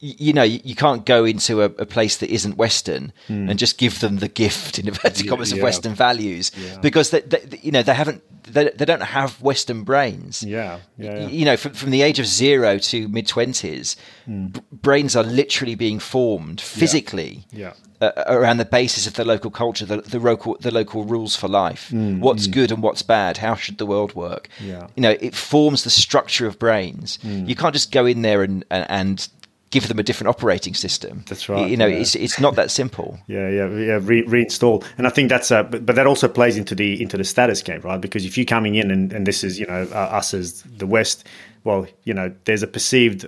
you 0.00 0.32
know 0.32 0.42
you 0.42 0.74
can't 0.74 1.04
go 1.04 1.24
into 1.24 1.62
a, 1.62 1.66
a 1.66 1.86
place 1.86 2.18
that 2.18 2.30
isn't 2.30 2.56
Western 2.56 3.12
hmm. 3.26 3.48
and 3.48 3.58
just 3.58 3.78
give 3.78 4.00
them 4.00 4.18
the 4.18 4.28
gift 4.28 4.78
in 4.78 4.86
inverted 4.88 5.28
commas 5.28 5.50
yeah, 5.50 5.58
of 5.58 5.62
Western 5.62 5.94
values 5.94 6.52
yeah. 6.56 6.78
because 6.80 7.10
they, 7.10 7.20
they, 7.20 7.58
you 7.62 7.72
know 7.72 7.82
they 7.82 7.94
haven't 7.94 8.22
they, 8.52 8.70
they 8.70 8.84
don't 8.84 9.02
have 9.02 9.40
Western 9.42 9.84
brains. 9.84 10.42
Yeah, 10.42 10.80
yeah. 10.96 11.26
You 11.26 11.44
know, 11.44 11.56
from, 11.56 11.74
from 11.74 11.90
the 11.90 12.02
age 12.02 12.18
of 12.18 12.26
zero 12.26 12.78
to 12.78 13.08
mid 13.08 13.26
twenties, 13.26 13.96
mm. 14.28 14.52
b- 14.52 14.60
brains 14.72 15.16
are 15.16 15.24
literally 15.24 15.74
being 15.74 15.98
formed 15.98 16.60
physically. 16.60 17.44
Yeah. 17.50 17.74
Uh, 18.00 18.12
around 18.28 18.58
the 18.58 18.64
basis 18.64 19.08
of 19.08 19.14
the 19.14 19.24
local 19.24 19.50
culture, 19.50 19.84
the, 19.84 19.96
the 20.00 20.20
local 20.20 20.56
the 20.60 20.70
local 20.70 21.02
rules 21.02 21.34
for 21.34 21.48
life, 21.48 21.90
mm, 21.92 22.20
what's 22.20 22.46
mm. 22.46 22.52
good 22.52 22.70
and 22.70 22.80
what's 22.80 23.02
bad, 23.02 23.38
how 23.38 23.56
should 23.56 23.76
the 23.78 23.86
world 23.86 24.14
work? 24.14 24.48
Yeah. 24.60 24.86
You 24.94 25.02
know, 25.02 25.16
it 25.20 25.34
forms 25.34 25.82
the 25.82 25.90
structure 25.90 26.46
of 26.46 26.60
brains. 26.60 27.18
Mm. 27.24 27.48
You 27.48 27.56
can't 27.56 27.72
just 27.72 27.90
go 27.90 28.06
in 28.06 28.22
there 28.22 28.44
and, 28.44 28.64
and, 28.70 28.86
and 28.88 29.28
give 29.70 29.88
them 29.88 29.98
a 29.98 30.02
different 30.02 30.28
operating 30.28 30.74
system. 30.74 31.24
That's 31.26 31.48
right. 31.48 31.68
You 31.68 31.76
know, 31.76 31.86
yeah. 31.86 31.98
it's 31.98 32.14
it's 32.14 32.40
not 32.40 32.54
that 32.56 32.70
simple. 32.70 33.18
yeah, 33.26 33.48
yeah, 33.48 33.68
yeah. 33.68 33.98
Re- 34.02 34.24
reinstall, 34.24 34.84
and 34.96 35.06
I 35.06 35.10
think 35.10 35.28
that's 35.28 35.50
a, 35.50 35.64
but, 35.64 35.84
but, 35.84 35.96
that 35.96 36.06
also 36.06 36.28
plays 36.28 36.56
into 36.56 36.74
the 36.74 37.00
into 37.00 37.16
the 37.16 37.24
status 37.24 37.62
game, 37.62 37.80
right? 37.82 38.00
Because 38.00 38.24
if 38.24 38.36
you're 38.36 38.46
coming 38.46 38.74
in 38.76 38.90
and, 38.90 39.12
and 39.12 39.26
this 39.26 39.44
is 39.44 39.58
you 39.58 39.66
know 39.66 39.88
uh, 39.92 39.96
us 39.96 40.34
as 40.34 40.62
the 40.62 40.86
West, 40.86 41.26
well, 41.64 41.86
you 42.04 42.14
know, 42.14 42.34
there's 42.44 42.62
a 42.62 42.66
perceived 42.66 43.26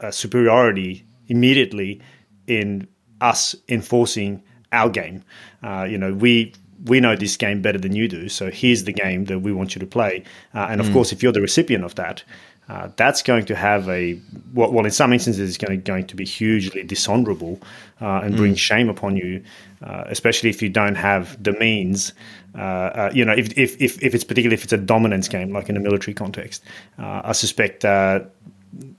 uh, 0.00 0.10
superiority 0.10 1.04
immediately 1.28 2.00
in 2.46 2.86
us 3.20 3.54
enforcing 3.68 4.42
our 4.72 4.88
game. 4.88 5.22
Uh, 5.62 5.86
you 5.88 5.98
know, 5.98 6.12
we 6.12 6.52
we 6.84 7.00
know 7.00 7.16
this 7.16 7.36
game 7.36 7.62
better 7.62 7.78
than 7.78 7.94
you 7.94 8.08
do, 8.08 8.28
so 8.28 8.50
here's 8.50 8.84
the 8.84 8.92
game 8.92 9.24
that 9.26 9.40
we 9.40 9.52
want 9.52 9.74
you 9.74 9.80
to 9.80 9.86
play. 9.86 10.22
Uh, 10.54 10.66
and 10.70 10.80
of 10.80 10.88
mm. 10.88 10.92
course, 10.92 11.12
if 11.12 11.22
you're 11.22 11.32
the 11.32 11.40
recipient 11.40 11.84
of 11.84 11.94
that, 11.94 12.22
uh, 12.68 12.88
that's 12.96 13.22
going 13.22 13.44
to 13.44 13.54
have 13.54 13.88
a 13.88 14.18
well, 14.52 14.72
well 14.72 14.84
in 14.84 14.90
some 14.90 15.12
instances 15.12 15.48
it's 15.48 15.58
going 15.58 15.78
to, 15.78 15.84
going 15.84 16.06
to 16.06 16.16
be 16.16 16.24
hugely 16.24 16.82
dishonorable 16.82 17.60
uh, 18.00 18.20
and 18.24 18.36
bring 18.36 18.54
mm. 18.54 18.58
shame 18.58 18.88
upon 18.88 19.16
you 19.16 19.42
uh, 19.82 20.04
especially 20.06 20.50
if 20.50 20.60
you 20.60 20.68
don't 20.68 20.96
have 20.96 21.40
the 21.42 21.52
means 21.52 22.12
uh, 22.56 22.60
uh, 22.60 23.10
you 23.14 23.24
know 23.24 23.32
if, 23.32 23.56
if, 23.56 23.80
if, 23.80 24.02
if, 24.02 24.14
it's 24.14 24.24
particularly 24.24 24.54
if 24.54 24.64
it's 24.64 24.72
a 24.72 24.78
dominance 24.78 25.28
game 25.28 25.52
like 25.52 25.68
in 25.68 25.76
a 25.76 25.80
military 25.80 26.14
context 26.14 26.64
uh, 26.98 27.22
I 27.24 27.32
suspect 27.32 27.84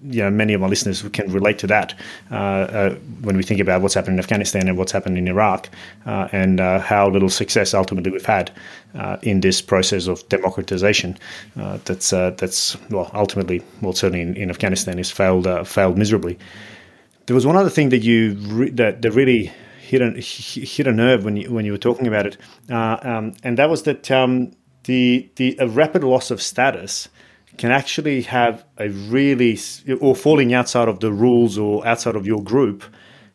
you 0.02 0.22
know, 0.24 0.30
many 0.30 0.54
of 0.54 0.62
my 0.62 0.68
listeners 0.68 1.02
can 1.14 1.32
relate 1.32 1.60
to 1.60 1.68
that 1.68 1.94
uh, 2.32 2.36
uh, 2.36 2.96
when 3.22 3.38
we 3.38 3.44
think 3.44 3.60
about 3.60 3.82
what's 3.82 3.94
happened 3.94 4.14
in 4.14 4.20
Afghanistan 4.20 4.68
and 4.68 4.78
what's 4.78 4.92
happened 4.92 5.18
in 5.18 5.28
Iraq, 5.28 5.70
uh, 6.06 6.28
and 6.32 6.60
uh, 6.60 6.80
how 6.80 7.10
little 7.10 7.30
success 7.30 7.74
ultimately 7.74 8.12
we've 8.12 8.26
had 8.26 8.52
uh, 8.96 9.18
in 9.22 9.42
this 9.42 9.62
process 9.62 10.08
of 10.08 10.28
democratization. 10.30 11.18
Uh, 11.60 11.78
that's 11.86 12.10
that's 12.10 12.78
well, 12.90 13.10
ultimately, 13.14 13.62
well, 13.82 13.94
certainly 13.94 14.22
in, 14.22 14.36
in 14.36 14.50
Afghanistan, 14.50 14.98
has 14.98 15.12
failed 15.12 15.48
failed 15.68 15.98
miserably. 15.98 16.38
There 17.26 17.36
was 17.36 17.46
one 17.46 17.58
other 17.58 17.70
thing 17.70 17.90
that 17.90 18.00
you 18.00 18.36
re- 18.48 18.70
that, 18.72 19.02
that 19.02 19.12
really 19.12 19.52
hit 19.82 20.02
a 20.02 20.12
hit 20.20 20.88
a 20.88 20.92
nerve 20.92 21.26
when 21.26 21.38
you 21.38 21.52
when 21.52 21.66
you 21.66 21.72
were 21.72 21.78
talking 21.78 22.08
about 22.08 22.26
it, 22.26 22.38
um, 22.70 23.34
and 23.44 23.58
that 23.58 23.70
was 23.70 23.84
that 23.84 24.10
um, 24.12 24.52
the 24.86 25.30
the 25.36 25.58
rapid 25.68 26.04
loss 26.04 26.32
of 26.32 26.42
status 26.42 27.10
can 27.58 27.72
actually 27.72 28.22
have 28.22 28.64
a 28.78 28.90
really, 28.90 29.60
or 30.00 30.16
falling 30.16 30.54
outside 30.54 30.88
of 30.88 31.00
the 31.00 31.12
rules 31.12 31.58
or 31.58 31.86
outside 31.88 32.16
of 32.16 32.26
your 32.26 32.42
group, 32.44 32.84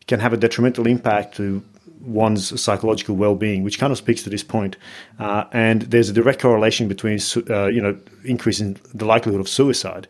can 0.07 0.21
have 0.21 0.33
a 0.33 0.37
detrimental 0.37 0.87
impact 0.87 1.37
to 1.37 1.63
one's 2.01 2.61
psychological 2.61 3.15
well-being, 3.15 3.63
which 3.63 3.79
kind 3.79 3.93
of 3.93 3.99
speaks 3.99 4.23
to 4.23 4.31
this 4.31 4.43
point. 4.43 4.77
Uh, 5.19 5.45
and 5.53 5.83
there's 5.83 6.09
a 6.09 6.13
direct 6.13 6.41
correlation 6.41 6.89
between, 6.89 7.19
uh, 7.51 7.67
you 7.67 7.81
know, 7.81 7.97
increasing 8.25 8.79
the 8.95 9.05
likelihood 9.05 9.41
of 9.41 9.49
suicide. 9.49 10.09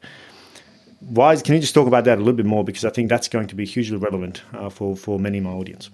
Why? 1.01 1.37
Can 1.37 1.55
you 1.55 1.61
just 1.61 1.75
talk 1.75 1.87
about 1.87 2.05
that 2.05 2.19
a 2.19 2.21
little 2.21 2.33
bit 2.35 2.47
more? 2.47 2.65
Because 2.65 2.85
I 2.85 2.91
think 2.91 3.09
that's 3.09 3.29
going 3.29 3.49
to 3.49 3.55
be 3.55 3.67
hugely 3.67 3.97
relevant 3.97 4.43
uh, 4.53 4.71
for 4.71 4.97
for 4.97 5.19
many 5.19 5.39
of 5.39 5.45
my 5.45 5.51
audience. 5.51 5.91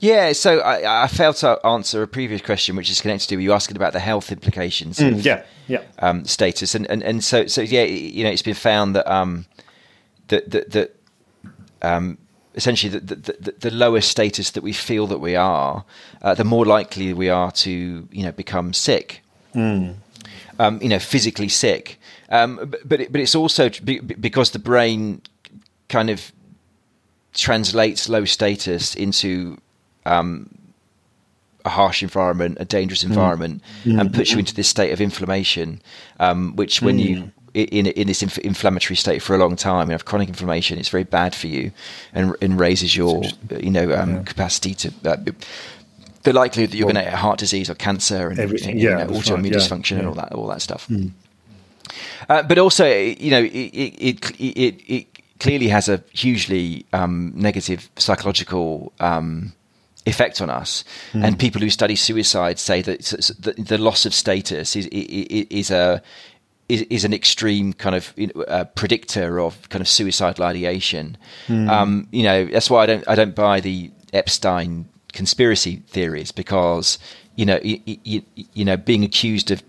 Yeah, 0.00 0.32
so 0.32 0.60
I, 0.60 1.04
I, 1.04 1.06
failed 1.08 1.36
to 1.36 1.64
answer 1.64 2.02
a 2.02 2.08
previous 2.08 2.40
question, 2.40 2.74
which 2.74 2.90
is 2.90 3.02
connected 3.02 3.28
to 3.28 3.38
you 3.38 3.52
asking 3.52 3.76
about 3.76 3.92
the 3.92 4.00
health 4.00 4.32
implications. 4.32 4.98
Mm, 4.98 5.12
of, 5.12 5.24
yeah, 5.26 5.44
yeah. 5.68 5.82
Um, 5.98 6.24
status 6.24 6.74
and, 6.74 6.90
and 6.90 7.02
and 7.02 7.22
so 7.22 7.46
so 7.46 7.60
yeah, 7.60 7.82
you 7.84 8.24
know, 8.24 8.30
it's 8.30 8.40
been 8.40 8.54
found 8.54 8.96
that 8.96 9.10
um, 9.12 9.44
that 10.28 10.50
that, 10.50 10.70
that 10.70 10.96
um, 11.82 12.16
essentially 12.54 12.98
the, 12.98 13.14
the, 13.14 13.54
the, 13.58 13.70
lower 13.70 14.00
status 14.00 14.52
that 14.52 14.62
we 14.62 14.72
feel 14.72 15.06
that 15.06 15.18
we 15.18 15.36
are, 15.36 15.84
uh, 16.22 16.34
the 16.34 16.44
more 16.44 16.64
likely 16.64 17.12
we 17.12 17.28
are 17.28 17.52
to 17.52 18.08
you 18.10 18.22
know 18.22 18.32
become 18.32 18.72
sick. 18.72 19.22
Mm. 19.54 19.96
Um, 20.58 20.80
you 20.80 20.88
know, 20.88 20.98
physically 20.98 21.48
sick. 21.48 22.00
Um, 22.30 22.56
but 22.56 22.88
but, 22.88 23.00
it, 23.02 23.12
but 23.12 23.20
it's 23.20 23.34
also 23.34 23.68
because 23.68 24.52
the 24.52 24.58
brain 24.58 25.20
kind 25.90 26.08
of 26.08 26.32
translates 27.34 28.08
low 28.08 28.24
status 28.24 28.94
into 28.94 29.58
um, 30.06 30.48
a 31.64 31.68
harsh 31.68 32.02
environment, 32.02 32.58
a 32.60 32.64
dangerous 32.64 33.04
mm. 33.04 33.08
environment, 33.08 33.62
mm. 33.84 34.00
and 34.00 34.12
puts 34.12 34.32
you 34.32 34.38
into 34.38 34.54
this 34.54 34.68
state 34.68 34.92
of 34.92 35.00
inflammation, 35.00 35.80
um, 36.18 36.56
which 36.56 36.82
when 36.82 36.98
mm. 36.98 37.04
you 37.04 37.32
in 37.54 37.86
in 37.86 38.06
this 38.06 38.22
inf- 38.22 38.38
inflammatory 38.38 38.96
state 38.96 39.20
for 39.20 39.34
a 39.34 39.38
long 39.38 39.56
time, 39.56 39.88
you 39.88 39.92
have 39.92 40.04
chronic 40.04 40.28
inflammation. 40.28 40.78
It's 40.78 40.88
very 40.88 41.04
bad 41.04 41.34
for 41.34 41.48
you, 41.48 41.72
and, 42.12 42.34
and 42.40 42.58
raises 42.58 42.96
your 42.96 43.22
you 43.58 43.70
know 43.70 43.92
um, 43.94 44.16
yeah. 44.16 44.22
capacity 44.22 44.74
to. 44.74 44.92
Uh, 45.04 45.16
the 46.22 46.34
likelihood 46.34 46.70
that 46.70 46.76
you're 46.76 46.86
well, 46.86 46.92
going 46.92 47.04
to 47.06 47.10
get 47.10 47.18
heart 47.18 47.38
disease 47.38 47.70
or 47.70 47.74
cancer 47.74 48.28
and 48.28 48.38
everything, 48.38 48.78
you 48.78 48.90
know, 48.90 48.98
yeah, 48.98 49.06
autoimmune 49.06 49.44
right, 49.44 49.52
dysfunction 49.52 49.92
yeah, 49.92 49.98
and 50.00 50.08
all 50.08 50.12
that, 50.12 50.32
all 50.34 50.46
that 50.48 50.60
stuff. 50.60 50.86
Mm. 50.88 51.12
Uh, 52.28 52.42
but 52.42 52.58
also, 52.58 52.86
you 52.86 53.30
know, 53.30 53.42
it, 53.42 53.48
it, 53.48 54.30
it, 54.38 54.82
it, 54.86 55.06
clearly 55.38 55.68
has 55.68 55.88
a 55.88 56.04
hugely 56.12 56.84
um, 56.92 57.32
negative 57.34 57.88
psychological 57.96 58.92
um, 59.00 59.54
effect 60.10 60.40
on 60.40 60.50
us. 60.50 60.84
Mm. 61.12 61.24
And 61.24 61.38
people 61.38 61.60
who 61.60 61.70
study 61.70 61.96
suicide 61.96 62.58
say 62.58 62.82
that 62.82 63.00
the, 63.58 63.78
loss 63.78 64.04
of 64.04 64.12
status 64.12 64.76
is, 64.76 64.86
is 64.86 65.70
a 65.70 66.02
is, 66.68 66.82
is 66.82 67.04
an 67.04 67.12
extreme 67.12 67.72
kind 67.72 67.96
of 67.96 68.14
uh, 68.46 68.64
predictor 68.64 69.40
of 69.40 69.68
kind 69.70 69.80
of 69.80 69.88
suicidal 69.88 70.44
ideation. 70.44 71.16
Mm. 71.48 71.68
Um, 71.68 72.08
you 72.12 72.22
know, 72.22 72.44
that's 72.44 72.70
why 72.70 72.82
I 72.82 72.86
don't 72.86 73.08
I 73.08 73.14
don't 73.14 73.34
buy 73.34 73.60
the 73.60 73.90
Epstein 74.12 74.88
conspiracy 75.12 75.82
theories 75.88 76.30
because 76.32 76.98
you 77.36 77.44
know 77.46 77.58
you, 77.62 77.80
you, 78.04 78.22
you 78.54 78.64
know 78.64 78.76
being 78.76 79.04
accused 79.04 79.50
of 79.50 79.62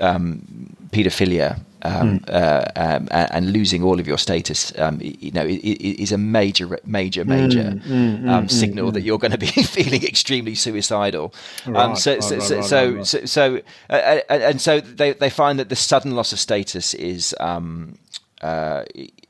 um, 0.00 0.76
paedophilia 0.90 1.60
um, 1.82 2.20
mm. 2.20 2.30
uh, 2.30 2.64
um, 2.76 3.08
and 3.10 3.52
losing 3.52 3.82
all 3.82 4.00
of 4.00 4.06
your 4.06 4.18
status, 4.18 4.72
um, 4.78 4.98
you 5.00 5.30
know, 5.30 5.44
is 5.46 6.12
a 6.12 6.18
major, 6.18 6.78
major, 6.84 7.24
major 7.24 7.62
mm, 7.62 8.22
mm, 8.22 8.50
signal 8.50 8.90
mm, 8.90 8.94
that 8.94 9.02
you're 9.02 9.18
going 9.18 9.32
to 9.32 9.38
be 9.38 9.46
feeling 9.46 10.04
extremely 10.04 10.54
suicidal. 10.54 11.34
Right, 11.66 11.96
so, 11.96 12.14
right, 12.14 12.22
so, 12.22 12.36
right, 12.36 12.64
so, 12.64 13.02
so, 13.02 13.24
so, 13.24 13.60
uh, 13.90 13.92
uh, 13.92 14.20
and 14.28 14.60
so 14.60 14.80
they, 14.80 15.12
they 15.12 15.30
find 15.30 15.58
that 15.58 15.68
the 15.68 15.76
sudden 15.76 16.14
loss 16.14 16.32
of 16.32 16.38
status 16.38 16.94
is 16.94 17.34
um, 17.40 17.98
uh, 18.42 18.84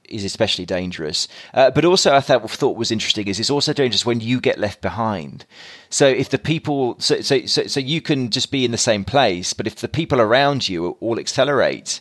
is 0.08 0.24
especially 0.24 0.66
dangerous. 0.66 1.28
Uh, 1.54 1.70
but 1.70 1.84
also, 1.84 2.14
I 2.14 2.20
thought 2.20 2.50
thought 2.50 2.76
was 2.76 2.90
interesting 2.90 3.28
is 3.28 3.38
it's 3.38 3.50
also 3.50 3.72
dangerous 3.72 4.06
when 4.06 4.20
you 4.20 4.40
get 4.40 4.58
left 4.58 4.80
behind. 4.80 5.44
So 5.90 6.06
if 6.06 6.30
the 6.30 6.38
people, 6.38 6.96
so 6.98 7.20
so 7.20 7.46
so, 7.46 7.66
so 7.66 7.80
you 7.80 8.00
can 8.00 8.30
just 8.30 8.50
be 8.50 8.64
in 8.64 8.70
the 8.70 8.78
same 8.78 9.04
place, 9.04 9.52
but 9.52 9.66
if 9.66 9.76
the 9.76 9.88
people 9.88 10.20
around 10.20 10.68
you 10.68 10.96
all 11.00 11.18
accelerate. 11.18 12.00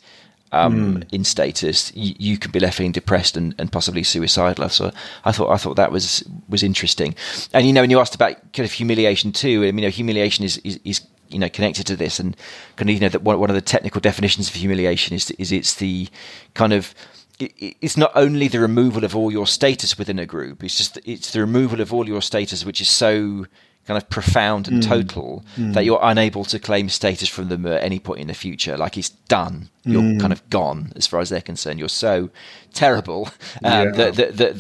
Um, 0.53 0.97
mm. 0.97 1.13
In 1.13 1.25
status, 1.25 1.91
you, 1.93 2.15
you 2.17 2.38
can 2.38 2.51
be 2.51 2.60
left 2.60 2.77
feeling 2.77 2.93
depressed 2.93 3.36
and, 3.36 3.53
and 3.57 3.69
possibly 3.69 4.01
suicidal. 4.03 4.69
So 4.69 4.91
I 5.25 5.33
thought 5.33 5.51
I 5.51 5.57
thought 5.57 5.75
that 5.75 5.91
was 5.91 6.23
was 6.47 6.63
interesting. 6.63 7.15
And 7.53 7.67
you 7.67 7.73
know, 7.73 7.81
when 7.81 7.89
you 7.89 7.99
asked 7.99 8.15
about 8.15 8.36
kind 8.53 8.65
of 8.65 8.71
humiliation 8.71 9.33
too, 9.33 9.63
I 9.63 9.71
mean, 9.71 9.79
you 9.79 9.81
know, 9.83 9.89
humiliation 9.89 10.45
is, 10.45 10.57
is, 10.60 10.79
is 10.86 11.01
you 11.29 11.39
know 11.39 11.49
connected 11.49 11.86
to 11.88 11.95
this 11.95 12.19
and 12.19 12.36
kind 12.75 12.89
of 12.89 12.93
you 12.93 12.99
know 13.01 13.10
that 13.10 13.23
one, 13.23 13.39
one 13.39 13.49
of 13.49 13.55
the 13.55 13.62
technical 13.62 14.01
definitions 14.01 14.47
of 14.49 14.55
humiliation 14.55 15.15
is 15.15 15.31
is 15.31 15.51
it's 15.51 15.75
the 15.75 16.07
kind 16.53 16.73
of 16.73 16.93
it's 17.39 17.97
not 17.97 18.12
only 18.15 18.47
the 18.47 18.60
removal 18.60 19.03
of 19.03 19.15
all 19.15 19.31
your 19.31 19.45
status 19.45 19.97
within 19.97 20.17
a 20.17 20.25
group 20.25 20.63
it's 20.63 20.77
just 20.77 20.97
it's 21.05 21.31
the 21.31 21.39
removal 21.39 21.81
of 21.81 21.93
all 21.93 22.07
your 22.07 22.21
status 22.21 22.65
which 22.65 22.81
is 22.81 22.89
so 22.89 23.45
kind 23.88 23.97
of 23.97 24.10
profound 24.10 24.67
and 24.67 24.84
mm. 24.84 24.86
total 24.86 25.45
mm. 25.56 25.73
that 25.73 25.86
you're 25.86 26.00
unable 26.04 26.43
to 26.43 26.60
claim 26.60 26.89
status 26.89 27.30
from 27.30 27.47
them 27.47 27.65
at 27.65 27.82
any 27.82 28.00
point 28.00 28.19
in 28.19 28.28
the 28.28 28.34
future. 28.34 28.76
Like 28.76 28.97
it's 28.97 29.10
done. 29.10 29.69
You're 29.86 30.02
mm. 30.02 30.19
kind 30.19 30.34
of 30.34 30.47
gone 30.50 30.91
as 30.97 31.08
far 31.08 31.21
as 31.21 31.30
they're 31.30 31.41
concerned. 31.41 31.80
You're 31.80 31.88
so 31.88 32.30
terrible 32.73 33.30
um, 33.63 33.88
yeah. 33.88 33.91
that, 33.91 34.15
that, 34.15 34.38
that, 34.38 34.58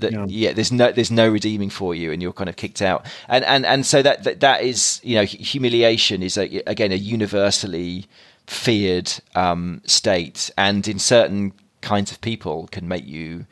that, 0.00 0.12
yeah. 0.12 0.26
yeah. 0.28 0.52
there's 0.52 0.70
no 0.70 0.92
there's 0.92 1.10
no 1.10 1.28
redeeming 1.28 1.70
for 1.70 1.94
you, 1.94 2.12
and 2.12 2.20
you're 2.20 2.34
kind 2.34 2.50
of 2.50 2.56
kicked 2.56 2.82
out. 2.82 3.06
And 3.28 3.44
and 3.46 3.64
and 3.64 3.86
so 3.86 4.02
that 4.02 4.24
that, 4.24 4.40
that 4.40 4.62
is 4.62 5.00
you 5.02 5.16
know 5.16 5.24
humiliation 5.24 6.22
is 6.22 6.36
a, 6.36 6.62
again 6.66 6.92
a 6.92 6.96
universally 6.96 8.06
feared 8.46 9.10
um, 9.34 9.80
state, 9.86 10.50
and 10.58 10.86
in 10.86 10.98
certain 10.98 11.54
kinds 11.80 12.12
of 12.12 12.20
people 12.20 12.68
can 12.70 12.86
make 12.86 13.06
you 13.06 13.46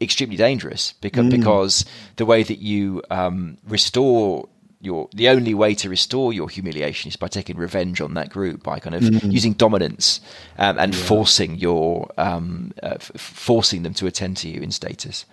extremely 0.00 0.36
dangerous 0.36 0.92
because 1.00 1.26
mm. 1.26 1.30
because 1.30 1.84
the 2.16 2.26
way 2.26 2.42
that 2.42 2.58
you 2.58 3.02
um, 3.10 3.56
restore 3.66 4.48
your 4.80 5.08
the 5.14 5.28
only 5.28 5.54
way 5.54 5.74
to 5.74 5.88
restore 5.88 6.32
your 6.32 6.48
humiliation 6.48 7.08
is 7.08 7.16
by 7.16 7.28
taking 7.28 7.56
revenge 7.56 8.00
on 8.00 8.14
that 8.14 8.30
group 8.30 8.62
by 8.62 8.78
kind 8.78 8.94
of 8.94 9.02
mm. 9.02 9.32
using 9.32 9.52
dominance 9.54 10.20
um, 10.58 10.78
and 10.78 10.94
yeah. 10.94 11.04
forcing 11.04 11.56
your 11.56 12.10
um, 12.18 12.72
uh, 12.82 12.94
f- 12.94 13.12
forcing 13.16 13.82
them 13.82 13.94
to 13.94 14.06
attend 14.06 14.36
to 14.36 14.48
you 14.48 14.60
in 14.60 14.70
status 14.70 15.24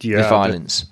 yeah, 0.00 0.18
with 0.18 0.28
violence. 0.28 0.82
That, 0.82 0.88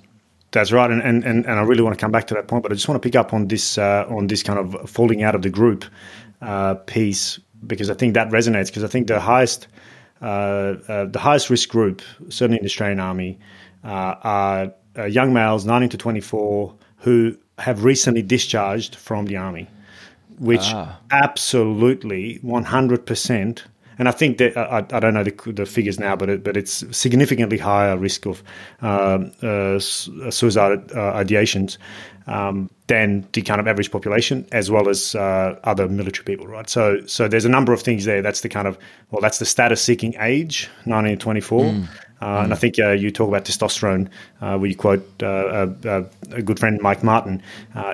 that's 0.52 0.72
right, 0.72 0.90
and, 0.90 1.02
and 1.02 1.24
and 1.24 1.50
I 1.50 1.62
really 1.62 1.82
want 1.82 1.98
to 1.98 2.00
come 2.00 2.12
back 2.12 2.26
to 2.28 2.34
that 2.34 2.46
point, 2.46 2.62
but 2.62 2.70
I 2.70 2.74
just 2.74 2.88
want 2.88 3.02
to 3.02 3.06
pick 3.06 3.16
up 3.16 3.32
on 3.32 3.48
this 3.48 3.78
uh, 3.78 4.06
on 4.08 4.28
this 4.28 4.42
kind 4.42 4.58
of 4.58 4.88
falling 4.88 5.22
out 5.22 5.34
of 5.34 5.42
the 5.42 5.50
group 5.50 5.84
uh, 6.42 6.74
piece 6.74 7.40
because 7.66 7.90
I 7.90 7.94
think 7.94 8.14
that 8.14 8.28
resonates 8.28 8.66
because 8.66 8.84
I 8.84 8.88
think 8.88 9.08
the 9.08 9.20
highest 9.20 9.66
uh, 10.24 10.78
uh, 10.88 11.04
the 11.04 11.18
highest 11.18 11.50
risk 11.50 11.68
group, 11.68 12.00
certainly 12.30 12.56
in 12.56 12.62
the 12.62 12.68
Australian 12.68 12.98
Army, 12.98 13.38
uh, 13.84 14.14
are 14.96 15.08
young 15.08 15.34
males 15.34 15.66
19 15.66 15.90
to 15.90 15.98
24 15.98 16.74
who 16.98 17.36
have 17.58 17.84
recently 17.84 18.22
discharged 18.22 18.96
from 18.96 19.26
the 19.26 19.36
Army, 19.36 19.68
which 20.38 20.62
ah. 20.62 20.98
absolutely 21.10 22.38
100%. 22.42 23.62
And 23.98 24.08
I 24.08 24.10
think 24.10 24.38
that 24.38 24.56
I, 24.56 24.78
I 24.78 25.00
don't 25.00 25.14
know 25.14 25.24
the, 25.24 25.52
the, 25.52 25.66
figures 25.66 25.98
now, 25.98 26.16
but 26.16 26.28
it, 26.28 26.44
but 26.44 26.56
it's 26.56 26.84
significantly 26.96 27.58
higher 27.58 27.96
risk 27.96 28.26
of 28.26 28.42
um, 28.80 29.32
uh, 29.42 29.78
suicide 29.78 30.92
uh, 30.92 31.12
ideations 31.14 31.78
um, 32.26 32.70
than 32.86 33.26
the 33.32 33.42
kind 33.42 33.60
of 33.60 33.68
average 33.68 33.90
population, 33.90 34.46
as 34.52 34.70
well 34.70 34.88
as 34.88 35.14
uh, 35.14 35.58
other 35.64 35.88
military 35.88 36.24
people, 36.24 36.46
right? 36.46 36.68
So, 36.68 37.04
so 37.06 37.28
there's 37.28 37.44
a 37.44 37.50
number 37.50 37.72
of 37.72 37.82
things 37.82 38.04
there. 38.04 38.22
That's 38.22 38.40
the 38.40 38.48
kind 38.48 38.66
of 38.66 38.78
well, 39.10 39.20
that's 39.20 39.38
the 39.38 39.46
status-seeking 39.46 40.16
age, 40.20 40.68
19 40.86 41.12
to 41.12 41.16
24. 41.16 41.64
Mm. 41.64 41.88
Uh, 42.20 42.26
mm. 42.26 42.44
And 42.44 42.52
I 42.52 42.56
think 42.56 42.78
uh, 42.78 42.90
you 42.90 43.10
talk 43.10 43.28
about 43.28 43.44
testosterone, 43.44 44.08
uh, 44.40 44.56
where 44.56 44.70
you 44.70 44.76
quote 44.76 45.06
uh, 45.22 45.68
uh, 45.84 46.04
a 46.30 46.42
good 46.42 46.58
friend 46.58 46.80
Mike 46.80 47.02
Martin 47.02 47.42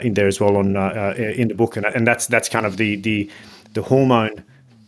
in 0.02 0.14
there 0.14 0.28
as 0.28 0.40
well 0.40 0.56
on 0.56 0.76
in 1.16 1.48
the 1.48 1.54
book, 1.54 1.76
and, 1.76 1.86
and 1.86 2.06
that's 2.06 2.26
that's 2.26 2.48
kind 2.48 2.66
of 2.66 2.76
the 2.76 2.96
the 2.96 3.30
the 3.72 3.82
hormone 3.82 4.44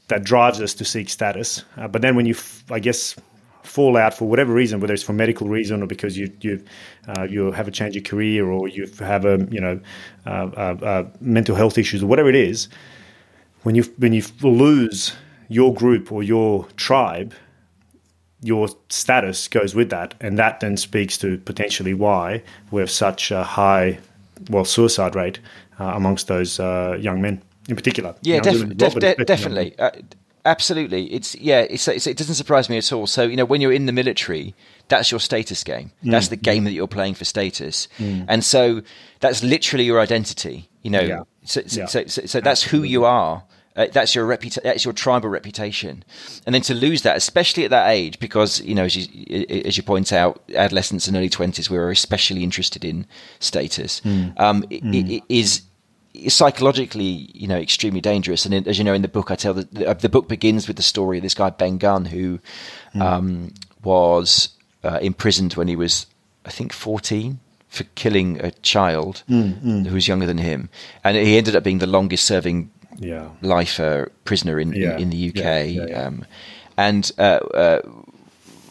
that 0.09 0.25
drives 0.25 0.61
us 0.61 0.75
to 0.75 0.85
seek 0.85 1.09
status. 1.09 1.65
but 1.91 2.03
then 2.03 2.17
when 2.17 2.27
you, 2.27 2.35
f- 2.35 2.65
I 2.71 2.79
guess, 2.79 3.17
fall 3.63 3.97
out 3.97 4.15
for 4.15 4.27
whatever 4.27 4.53
reason, 4.53 4.81
whether 4.81 4.93
it's 4.93 5.03
for 5.03 5.13
medical 5.13 5.49
reason 5.49 5.83
or 5.83 5.87
because 5.87 6.19
you 6.19 6.31
you 6.41 6.63
uh, 7.09 7.23
you 7.23 7.53
have 7.53 7.69
a 7.69 7.71
change 7.71 7.97
of 7.97 8.05
career 8.05 8.51
or 8.51 8.69
you 8.69 8.87
have 8.99 9.25
a 9.25 9.47
you 9.51 9.61
know 9.61 9.81
uh, 10.27 10.51
uh, 10.57 10.85
uh, 10.85 11.11
mental 11.21 11.55
health 11.55 11.79
issues 11.79 12.03
or 12.03 12.07
whatever 12.07 12.29
it 12.29 12.35
is, 12.35 12.69
when 13.63 13.75
you 13.75 13.85
when 13.99 14.13
you 14.13 14.23
lose 14.43 15.15
your 15.49 15.73
group 15.73 16.11
or 16.11 16.23
your 16.23 16.67
tribe, 16.77 17.35
your 18.43 18.69
status 18.89 19.49
goes 19.49 19.75
with 19.75 19.91
that, 19.91 20.15
and 20.21 20.39
that 20.39 20.61
then 20.61 20.77
speaks 20.77 21.17
to 21.19 21.39
potentially 21.39 21.95
why 21.95 22.43
we 22.71 22.81
have 22.81 22.91
such 22.91 23.31
a 23.31 23.45
high 23.45 23.99
well 24.51 24.65
suicide 24.65 25.15
rate 25.15 25.39
uh, 25.79 25.93
amongst 25.95 26.27
those 26.27 26.59
uh, 26.59 26.97
young 27.01 27.21
men 27.21 27.41
in 27.69 27.77
particular. 27.77 28.15
Yeah, 28.23 28.41
you 28.45 28.65
know, 28.65 28.75
def- 28.75 28.95
def- 28.95 29.27
definitely. 29.27 29.75
Absolutely, 30.45 31.05
it's 31.13 31.37
yeah, 31.37 31.61
it's, 31.61 31.87
it's, 31.87 32.05
it 32.09 32.17
doesn't 32.17 32.35
surprise 32.35 32.69
me 32.69 32.77
at 32.77 32.93
all. 32.93 33.07
So 33.07 33.23
you 33.23 33.37
know, 33.37 33.45
when 33.45 33.61
you're 33.61 33.73
in 33.73 33.87
the 33.87 33.93
military, 33.93 34.57
that's 34.89 35.09
your 35.13 35.21
status 35.21 35.63
game. 35.63 35.93
Mm. 36.05 36.11
That's 36.11 36.29
the 36.29 36.37
game 36.37 36.65
that 36.65 36.73
you're 36.73 36.89
playing 36.89 37.15
for 37.15 37.25
status, 37.25 37.87
mm. 37.99 38.25
and 38.29 38.45
so 38.45 38.83
that's 39.21 39.45
literally 39.45 39.85
your 39.85 40.01
identity. 40.01 40.69
You 40.83 40.91
know, 40.91 41.01
yeah. 41.01 41.23
so, 41.45 41.63
so, 41.67 41.81
yeah. 41.81 41.87
so, 41.87 42.07
so, 42.07 42.27
so 42.27 42.41
that's 42.41 42.65
who 42.65 42.83
you 42.83 43.05
are. 43.05 43.45
Uh, 43.77 43.87
that's 43.93 44.17
your 44.17 44.27
reputa- 44.27 44.65
that's 44.65 44.85
your 44.85 44.93
tribal 44.93 45.29
reputation, 45.29 46.03
and 46.45 46.53
then 46.53 46.63
to 46.63 46.75
lose 46.75 47.03
that, 47.03 47.17
especially 47.17 47.65
at 47.65 47.71
that 47.71 47.89
age, 47.89 48.19
because 48.19 48.61
you 48.63 48.75
know, 48.75 48.85
as 48.85 48.97
you, 48.97 49.63
as 49.65 49.77
you 49.77 49.85
point 49.85 50.13
out, 50.13 50.43
adolescents 50.57 51.07
and 51.07 51.17
early 51.17 51.31
twenties, 51.31 51.71
we 51.71 51.79
are 51.79 51.91
especially 51.91 52.43
interested 52.43 52.85
in 52.85 53.07
status. 53.39 54.01
Mm. 54.01 54.41
Um, 54.41 54.63
mm. 54.65 54.93
It, 54.93 55.19
it 55.19 55.23
is 55.29 55.63
psychologically, 56.29 57.31
you 57.35 57.49
know, 57.49 57.59
extremely 57.59 58.01
dangerous. 58.01 58.45
And 58.45 58.67
as 58.67 58.79
you 58.79 58.85
know, 58.85 58.95
in 58.95 59.03
the 59.03 59.09
book, 59.09 59.31
I 59.31 59.37
tell 59.37 59.55
the, 59.55 59.65
the, 59.73 59.95
the 59.95 60.09
book 60.09 60.29
begins 60.29 60.69
with 60.69 60.77
the 60.77 60.83
story 60.83 61.19
of 61.19 61.23
this 61.23 61.35
guy 61.35 61.51
Ben 61.51 61.79
Gunn 61.79 62.05
who 62.07 62.39
mm. 62.95 63.01
um, 63.01 63.55
was 63.83 64.51
uh, 64.85 64.99
imprisoned 65.01 65.55
when 65.55 65.69
he 65.69 65.77
was, 65.77 66.07
I 66.45 66.51
think, 66.51 66.73
fourteen 66.73 67.41
for 67.69 67.85
killing 67.95 68.39
a 68.45 68.51
child 68.51 69.23
mm, 69.31 69.59
mm. 69.63 69.87
who 69.87 69.95
was 69.95 70.07
younger 70.07 70.27
than 70.27 70.39
him, 70.39 70.69
and 71.05 71.17
he 71.17 71.39
ended 71.39 71.57
up 71.57 71.65
being 71.65 71.79
the 71.79 71.87
longest 71.87 72.25
serving 72.25 72.71
yeah. 72.99 73.31
lifer 73.41 74.13
prisoner 74.25 74.61
in, 74.61 74.75
yeah. 74.75 74.97
in, 74.97 75.03
in, 75.03 75.11
the 75.11 75.29
UK. 75.31 75.69
Yeah, 75.69 76.05
um, 76.05 76.27
and 76.77 77.11
uh, 77.19 77.41
uh, 77.55 77.81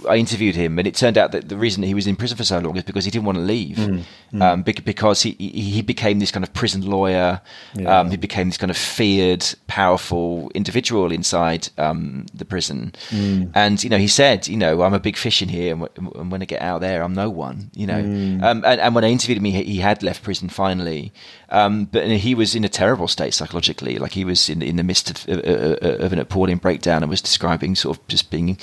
I 0.08 0.18
interviewed 0.18 0.56
him, 0.56 0.78
and 0.80 0.88
it 0.88 0.96
turned 0.96 1.18
out 1.18 1.32
that 1.32 1.50
the 1.50 1.58
reason 1.58 1.84
he 1.84 1.94
was 1.94 2.08
in 2.08 2.16
prison 2.16 2.38
for 2.38 2.44
so 2.44 2.60
long 2.60 2.78
is 2.78 2.84
because 2.84 3.06
he 3.06 3.12
didn't 3.12 3.26
want 3.26 3.38
to 3.38 3.44
leave, 3.44 3.78
mm, 3.78 4.04
mm. 4.34 4.42
Um, 4.42 4.64
because 4.64 5.22
he 5.22 5.32
he 5.32 5.82
became 5.82 6.20
this 6.20 6.32
kind 6.32 6.44
of 6.44 6.54
prison 6.54 6.82
lawyer. 6.82 7.42
Yeah. 7.76 8.00
Um, 8.00 8.12
he 8.12 8.18
became 8.18 8.50
this 8.50 8.58
kind 8.58 8.72
of 8.72 8.78
feared, 8.78 9.46
powerful 9.68 10.52
individual 10.56 11.12
inside 11.12 11.70
um, 11.78 12.26
the 12.34 12.46
prison. 12.46 12.94
Mm. 13.10 13.52
And 13.56 13.84
you 13.84 13.90
know, 13.90 13.98
he 13.98 14.08
said, 14.08 14.48
you 14.48 14.58
know, 14.58 14.82
I'm 14.82 14.94
a 14.94 15.00
big 15.00 15.18
fish 15.18 15.42
in 15.42 15.50
here, 15.50 15.74
and, 15.74 15.82
w- 15.82 16.20
and 16.20 16.32
when 16.32 16.42
I 16.42 16.46
get 16.46 16.62
out 16.62 16.82
there, 16.82 17.04
I'm 17.04 17.14
no 17.14 17.30
one. 17.30 17.72
You 17.74 17.88
know, 17.88 18.02
hmm. 18.02 18.44
um, 18.44 18.64
and, 18.66 18.82
and, 18.82 18.96
when 18.96 19.04
I 19.04 19.10
interviewed 19.10 19.38
him, 19.38 19.46
he, 19.46 19.64
he 19.64 19.78
had 19.78 20.04
left 20.04 20.24
prison 20.24 20.50
finally, 20.50 21.14
um, 21.50 21.86
but 21.86 22.08
he 22.08 22.36
was 22.36 22.56
in 22.56 22.64
a 22.64 22.70
terrible 22.70 23.08
state 23.08 23.34
psychologically. 23.34 23.98
Like 23.98 24.14
he 24.14 24.26
was 24.26 24.50
in 24.50 24.62
in 24.62 24.76
the 24.76 24.84
midst 24.84 25.10
of, 25.10 25.30
uh, 25.30 25.78
of 25.82 26.14
an 26.14 26.20
appalling 26.20 26.58
breakdown 26.58 27.04
and 27.04 27.10
was 27.10 27.22
describing 27.22 27.76
sort 27.76 27.98
of 27.98 28.08
just 28.08 28.30
being 28.30 28.58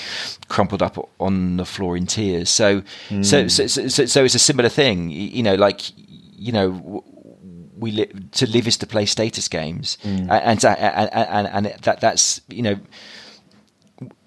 crumpled 0.47 0.81
up 0.81 1.09
on 1.19 1.57
the 1.57 1.65
floor 1.65 1.95
in 1.95 2.05
tears. 2.05 2.49
So, 2.49 2.81
mm. 3.09 3.25
so, 3.25 3.47
so, 3.47 3.67
so, 3.67 4.05
so, 4.05 4.23
it's 4.23 4.35
a 4.35 4.39
similar 4.39 4.69
thing. 4.69 5.09
You 5.09 5.43
know, 5.43 5.55
like 5.59 5.81
you 5.95 6.51
know. 6.51 7.03
We 7.77 7.91
li- 7.91 8.11
to 8.31 8.45
live 8.45 8.67
is 8.67 8.75
to 8.79 8.87
play 8.87 9.05
status 9.05 9.47
games, 9.47 9.97
mm. 10.03 10.29
and, 10.29 10.65
and, 10.65 11.09
and 11.13 11.47
and 11.47 11.65
that 11.83 12.01
that's 12.01 12.41
you 12.49 12.61
know 12.61 12.77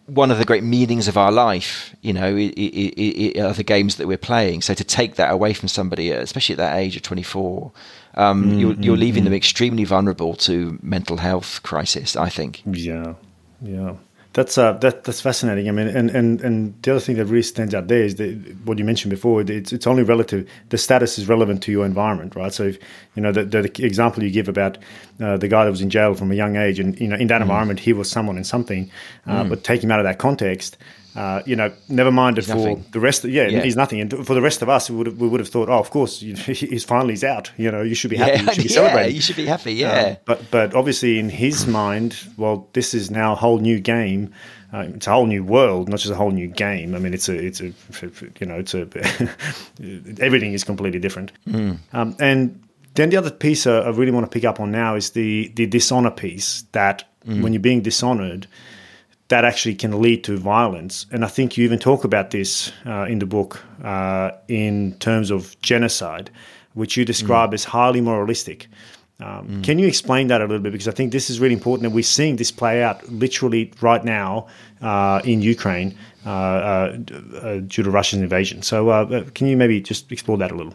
one 0.06 0.30
of 0.30 0.38
the 0.38 0.44
great 0.44 0.64
meanings 0.64 1.08
of 1.08 1.16
our 1.16 1.32
life, 1.32 1.94
you 2.02 2.12
know, 2.12 2.36
it, 2.36 2.52
it, 2.52 3.38
it, 3.38 3.40
are 3.40 3.52
the 3.52 3.62
games 3.62 3.96
that 3.96 4.06
we're 4.06 4.18
playing. 4.18 4.60
So 4.60 4.74
to 4.74 4.84
take 4.84 5.14
that 5.14 5.30
away 5.30 5.54
from 5.54 5.68
somebody, 5.68 6.10
especially 6.10 6.54
at 6.54 6.58
that 6.58 6.76
age 6.76 6.96
of 6.96 7.02
24, 7.02 7.72
um, 8.14 8.44
mm-hmm. 8.44 8.58
you're, 8.58 8.72
you're, 8.74 8.96
leaving 8.96 9.24
them 9.24 9.32
extremely 9.32 9.84
vulnerable 9.84 10.34
to 10.34 10.78
mental 10.82 11.16
health 11.16 11.62
crisis. 11.62 12.16
I 12.16 12.28
think. 12.28 12.62
Yeah, 12.66 13.14
yeah. 13.62 13.94
That's 14.34 14.56
uh, 14.56 14.72
that, 14.74 15.04
that's 15.04 15.20
fascinating. 15.20 15.68
I 15.68 15.72
mean, 15.72 15.88
and, 15.88 16.08
and, 16.10 16.40
and 16.40 16.82
the 16.82 16.92
other 16.92 17.00
thing 17.00 17.16
that 17.16 17.26
really 17.26 17.42
stands 17.42 17.74
out 17.74 17.88
there 17.88 18.02
is 18.02 18.14
that 18.14 18.56
what 18.64 18.78
you 18.78 18.84
mentioned 18.84 19.10
before. 19.10 19.42
It's 19.42 19.72
it's 19.72 19.86
only 19.86 20.02
relative. 20.02 20.48
The 20.70 20.78
status 20.78 21.18
is 21.18 21.28
relevant 21.28 21.62
to 21.64 21.72
your 21.72 21.84
environment, 21.84 22.34
right? 22.34 22.52
So, 22.52 22.64
if, 22.64 22.78
you 23.14 23.22
know, 23.22 23.30
the, 23.30 23.44
the 23.44 23.84
example 23.84 24.22
you 24.22 24.30
give 24.30 24.48
about 24.48 24.78
uh, 25.20 25.36
the 25.36 25.48
guy 25.48 25.64
that 25.64 25.70
was 25.70 25.82
in 25.82 25.90
jail 25.90 26.14
from 26.14 26.32
a 26.32 26.34
young 26.34 26.56
age, 26.56 26.78
and 26.78 26.98
you 26.98 27.08
know, 27.08 27.16
in 27.16 27.26
that 27.26 27.40
mm. 27.40 27.42
environment, 27.42 27.80
he 27.80 27.92
was 27.92 28.10
someone 28.10 28.36
and 28.36 28.46
something. 28.46 28.90
Uh, 29.26 29.44
mm. 29.44 29.50
But 29.50 29.64
take 29.64 29.84
him 29.84 29.90
out 29.90 30.00
of 30.00 30.04
that 30.04 30.18
context, 30.18 30.78
uh, 31.14 31.42
you 31.44 31.56
know, 31.56 31.70
never 31.88 32.10
minded 32.10 32.44
for 32.46 32.54
nothing. 32.54 32.84
the 32.92 33.00
rest. 33.00 33.24
Of, 33.24 33.30
yeah, 33.30 33.46
Yeah. 33.48 33.62
he's 33.62 33.76
nothing. 33.76 34.00
And 34.00 34.26
for 34.26 34.34
the 34.34 34.40
rest 34.40 34.62
of 34.62 34.68
us, 34.68 34.88
we 34.90 34.96
would 34.96 35.06
have, 35.06 35.18
we 35.20 35.28
would 35.28 35.40
have 35.40 35.48
thought, 35.48 35.68
oh, 35.68 35.78
of 35.78 35.90
course, 35.90 36.22
you, 36.22 36.34
he's 36.36 36.84
finally 36.84 37.12
he's 37.12 37.24
out. 37.24 37.50
You 37.56 37.70
know, 37.70 37.82
you 37.82 37.94
should 37.94 38.10
be 38.10 38.16
happy. 38.16 38.32
Yeah, 38.32 38.40
you 38.42 38.52
should 38.54 38.62
be 38.64 38.68
yeah, 38.70 38.74
celebrating. 38.74 39.14
you 39.16 39.20
should 39.22 39.36
be 39.36 39.46
happy. 39.46 39.84
Uh, 39.84 39.88
Yeah, 39.94 40.16
but 40.24 40.50
but 40.50 40.74
obviously 40.74 41.18
in 41.18 41.28
his 41.28 41.66
mind, 41.80 42.16
well, 42.36 42.68
this 42.72 42.94
is 42.94 43.10
now 43.10 43.32
a 43.32 43.36
whole 43.36 43.58
new 43.58 43.78
game. 43.80 44.32
Uh, 44.74 44.86
it's 44.94 45.06
a 45.06 45.10
whole 45.12 45.26
new 45.26 45.44
world, 45.44 45.90
not 45.90 45.98
just 46.00 46.10
a 46.12 46.16
whole 46.16 46.30
new 46.30 46.48
game. 46.48 46.94
I 46.94 46.98
mean, 46.98 47.12
it's 47.12 47.28
a 47.28 47.34
it's 47.34 47.60
a 47.60 47.72
you 48.40 48.46
know 48.46 48.56
it's 48.58 48.72
a 48.72 48.88
everything 50.20 50.52
is 50.52 50.64
completely 50.64 50.98
different. 50.98 51.32
Um, 51.92 52.16
and 52.18 52.58
then 52.94 53.10
the 53.10 53.16
other 53.16 53.30
piece 53.30 53.66
uh, 53.66 53.80
I 53.82 53.90
really 53.90 54.12
want 54.12 54.24
to 54.26 54.30
pick 54.30 54.44
up 54.44 54.60
on 54.60 54.70
now 54.70 54.94
is 54.94 55.10
the 55.10 55.48
the 55.56 55.66
dishonor 55.66 56.10
piece. 56.10 56.64
That 56.72 57.04
when 57.24 57.52
you're 57.52 57.60
being 57.60 57.82
dishonored, 57.82 58.46
that 59.32 59.46
actually 59.46 59.74
can 59.74 60.02
lead 60.02 60.22
to 60.24 60.36
violence. 60.36 61.06
And 61.10 61.24
I 61.24 61.28
think 61.28 61.56
you 61.56 61.64
even 61.64 61.78
talk 61.78 62.04
about 62.04 62.32
this 62.32 62.70
uh, 62.84 63.06
in 63.08 63.18
the 63.18 63.24
book 63.24 63.64
uh, 63.82 64.32
in 64.46 64.92
terms 64.98 65.30
of 65.30 65.56
genocide, 65.62 66.30
which 66.74 66.98
you 66.98 67.06
describe 67.06 67.54
as 67.54 67.64
highly 67.64 68.02
moralistic. 68.02 68.68
Um, 69.20 69.62
Can 69.62 69.78
you 69.78 69.86
explain 69.86 70.26
that 70.28 70.42
a 70.42 70.44
little 70.44 70.62
bit? 70.62 70.72
Because 70.72 70.88
I 70.88 70.90
think 70.90 71.12
this 71.12 71.30
is 71.30 71.40
really 71.40 71.54
important, 71.54 71.86
and 71.86 71.94
we're 71.94 72.02
seeing 72.02 72.36
this 72.36 72.50
play 72.50 72.82
out 72.82 73.08
literally 73.08 73.72
right 73.80 74.04
now 74.04 74.48
uh, 74.82 75.22
in 75.24 75.40
Ukraine 75.40 75.96
uh, 76.26 76.28
uh, 76.28 76.96
uh, 77.40 77.60
due 77.60 77.84
to 77.84 77.90
Russian 77.90 78.22
invasion. 78.22 78.62
So, 78.62 79.24
can 79.34 79.46
you 79.46 79.56
maybe 79.56 79.80
just 79.80 80.12
explore 80.12 80.36
that 80.38 80.50
a 80.50 80.54
little? 80.54 80.74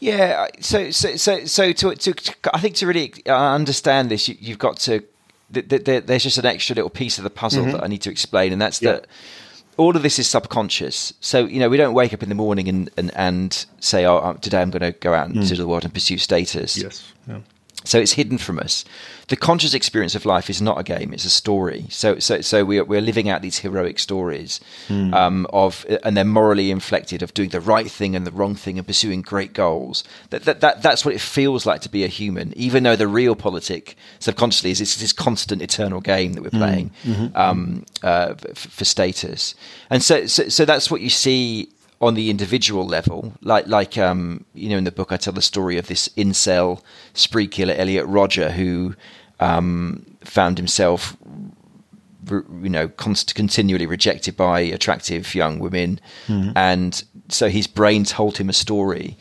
Yeah, 0.00 0.46
so 0.60 0.90
so 0.90 1.16
so 1.16 1.44
so 1.44 1.72
to, 1.72 1.94
to 1.94 2.34
I 2.54 2.60
think 2.60 2.76
to 2.76 2.86
really 2.86 3.12
uh, 3.26 3.54
understand 3.60 4.10
this, 4.10 4.28
you, 4.28 4.36
you've 4.40 4.58
got 4.58 4.78
to. 4.88 5.02
Th- 5.52 5.66
th- 5.68 5.84
th- 5.84 6.04
there's 6.06 6.22
just 6.24 6.38
an 6.38 6.46
extra 6.46 6.74
little 6.76 6.90
piece 6.90 7.18
of 7.18 7.24
the 7.24 7.30
puzzle 7.30 7.64
that 7.66 7.82
I 7.82 7.86
need 7.86 8.02
to 8.02 8.10
explain, 8.10 8.52
and 8.52 8.60
that's 8.60 8.82
Yeah. 8.82 8.92
that 8.92 9.06
all 9.78 9.96
of 9.96 10.02
this 10.02 10.18
is 10.18 10.26
subconscious. 10.26 11.12
So 11.20 11.46
you 11.46 11.58
know, 11.60 11.68
we 11.68 11.76
don't 11.76 11.94
wake 11.94 12.12
up 12.12 12.22
in 12.22 12.28
the 12.28 12.34
morning 12.34 12.68
and 12.68 12.90
and, 12.96 13.10
and 13.16 13.66
say, 13.80 14.04
"Oh, 14.04 14.16
uh, 14.18 14.34
today 14.34 14.60
I'm 14.60 14.70
going 14.70 14.82
to 14.92 14.98
go 14.98 15.14
out 15.14 15.30
into 15.30 15.54
the 15.56 15.66
world 15.66 15.84
and 15.84 15.94
pursue 15.94 16.18
status." 16.18 16.76
Yeah. 17.26 17.38
So 17.84 17.98
it's 17.98 18.12
hidden 18.12 18.38
from 18.38 18.58
us. 18.58 18.84
The 19.28 19.36
conscious 19.36 19.72
experience 19.72 20.14
of 20.14 20.26
life 20.26 20.50
is 20.50 20.60
not 20.60 20.78
a 20.78 20.82
game; 20.82 21.12
it's 21.12 21.24
a 21.24 21.30
story. 21.30 21.86
So, 21.90 22.18
so, 22.18 22.40
so 22.40 22.64
we're 22.64 22.84
we're 22.84 23.00
living 23.00 23.28
out 23.28 23.40
these 23.40 23.58
heroic 23.58 23.98
stories 23.98 24.60
um, 25.14 25.46
of, 25.52 25.86
and 26.02 26.16
they're 26.16 26.24
morally 26.24 26.70
inflected 26.70 27.22
of 27.22 27.32
doing 27.34 27.50
the 27.50 27.60
right 27.60 27.90
thing 27.90 28.16
and 28.16 28.26
the 28.26 28.32
wrong 28.32 28.56
thing 28.56 28.78
and 28.78 28.86
pursuing 28.86 29.22
great 29.22 29.52
goals. 29.52 30.02
That, 30.30 30.44
that, 30.44 30.60
that 30.60 30.82
that's 30.82 31.04
what 31.04 31.14
it 31.14 31.20
feels 31.20 31.66
like 31.66 31.80
to 31.82 31.88
be 31.88 32.04
a 32.04 32.08
human. 32.08 32.52
Even 32.56 32.82
though 32.82 32.96
the 32.96 33.04
realpolitik, 33.04 33.94
subconsciously, 34.18 34.70
is 34.70 34.78
this, 34.80 34.96
this 34.96 35.12
constant, 35.12 35.62
eternal 35.62 36.00
game 36.00 36.32
that 36.34 36.42
we're 36.42 36.50
playing 36.50 36.90
um, 37.34 37.84
uh, 38.02 38.34
f- 38.48 38.56
for 38.56 38.84
status. 38.84 39.54
And 39.88 40.02
so, 40.02 40.26
so, 40.26 40.48
so 40.48 40.64
that's 40.64 40.90
what 40.90 41.00
you 41.00 41.10
see 41.10 41.68
on 42.00 42.14
the 42.14 42.30
individual 42.30 42.86
level, 42.86 43.34
like 43.42 43.66
like 43.66 43.98
um, 43.98 44.44
you 44.54 44.68
know 44.68 44.78
in 44.78 44.84
the 44.84 44.92
book 44.92 45.12
I 45.12 45.16
tell 45.16 45.32
the 45.32 45.42
story 45.42 45.78
of 45.78 45.88
this 45.88 46.08
incel 46.16 46.82
spree 47.12 47.48
killer 47.48 47.74
Elliot 47.74 48.06
Rodger 48.06 48.50
who 48.50 48.94
um, 49.40 50.04
found 50.24 50.58
himself 50.58 51.16
you 52.30 52.68
know 52.68 52.88
const- 52.88 53.34
continually 53.34 53.86
rejected 53.86 54.36
by 54.36 54.60
attractive 54.60 55.34
young 55.34 55.58
women, 55.58 56.00
and 56.56 57.02
so 57.28 57.48
his 57.48 57.66
brain 57.66 58.04
told 58.04 58.38
him 58.38 58.48
a 58.48 58.52
story 58.54 59.16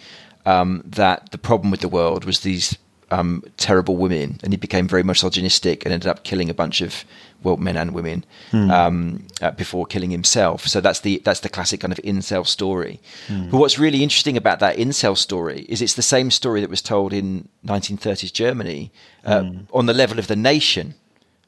um, 0.46 0.82
that 0.86 1.32
the 1.32 1.38
problem 1.38 1.72
with 1.72 1.82
the 1.82 1.90
world 1.90 2.26
was 2.26 2.42
these 2.42 2.78
um, 3.12 3.44
terrible 3.58 3.96
women, 3.96 4.40
and 4.44 4.54
he 4.54 4.58
became 4.58 4.88
very 4.88 5.04
misogynistic 5.04 5.86
and 5.86 5.94
ended 5.94 6.10
up 6.10 6.24
killing 6.24 6.50
a 6.50 6.54
bunch 6.54 6.82
of 6.82 7.06
well 7.44 7.58
men 7.58 7.78
and 7.78 7.94
women 7.94 8.26
um, 8.52 9.28
uh, 9.42 9.52
before 9.52 9.86
killing 9.86 10.10
himself. 10.12 10.68
So 10.68 10.82
that's 10.82 11.02
the 11.02 11.22
that's 11.24 11.42
the 11.42 11.50
classic 11.50 11.80
kind 11.82 11.94
of 11.94 12.00
incel 12.00 12.46
story. 12.46 13.00
But 13.28 13.58
what's 13.58 13.80
really 13.80 14.04
interesting 14.04 14.38
about 14.38 14.60
that 14.60 14.78
incel 14.78 15.18
story 15.18 15.66
is 15.70 15.82
it's 15.82 15.94
the 15.94 16.02
same 16.02 16.32
story 16.32 16.62
that 16.62 16.70
was 16.70 16.82
told 16.82 17.14
in 17.14 17.48
1930s 17.66 18.34
Germany 18.34 18.92
uh, 19.24 19.44
on 19.72 19.86
the 19.86 19.94
level 19.94 20.20
of 20.20 20.28
the 20.28 20.36
nation 20.36 20.96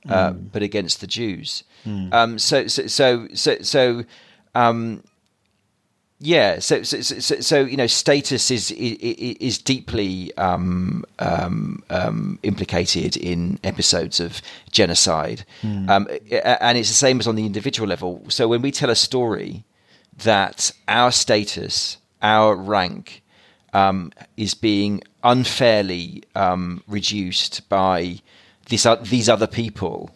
uh, 0.08 0.32
but 0.32 0.64
against 0.64 1.02
the 1.02 1.08
Jews. 1.08 1.64
Um, 2.14 2.40
so, 2.40 2.68
so, 2.68 2.88
so, 2.88 3.28
so, 3.34 3.62
so 3.62 4.04
um, 4.56 5.04
yeah. 6.20 6.60
So, 6.60 6.84
so, 6.84 7.02
so, 7.02 7.40
so, 7.40 7.62
you 7.64 7.78
know, 7.78 7.88
status 7.88 8.52
is 8.52 8.72
is, 8.72 8.98
is 9.40 9.58
deeply 9.58 10.36
um, 10.38 11.06
um, 11.20 11.84
um, 11.90 12.40
implicated 12.44 13.16
in 13.16 13.60
episodes 13.64 14.20
of 14.20 14.42
genocide, 14.72 15.46
um, 15.64 16.08
and 16.30 16.78
it's 16.78 16.90
the 16.90 16.96
same 16.96 17.20
as 17.20 17.28
on 17.28 17.36
the 17.36 17.46
individual 17.46 17.88
level. 17.88 18.24
So, 18.28 18.48
when 18.48 18.62
we 18.62 18.72
tell 18.72 18.90
a 18.90 18.96
story 18.96 19.64
that 20.24 20.72
our 20.88 21.12
status, 21.12 21.98
our 22.22 22.56
rank, 22.56 23.24
um, 23.74 24.12
is 24.36 24.54
being 24.54 25.02
unfairly 25.24 26.24
um, 26.36 26.84
reduced 26.88 27.68
by 27.70 28.20
this, 28.68 28.86
o- 28.86 28.96
these 28.98 29.30
other 29.30 29.48
people 29.48 30.14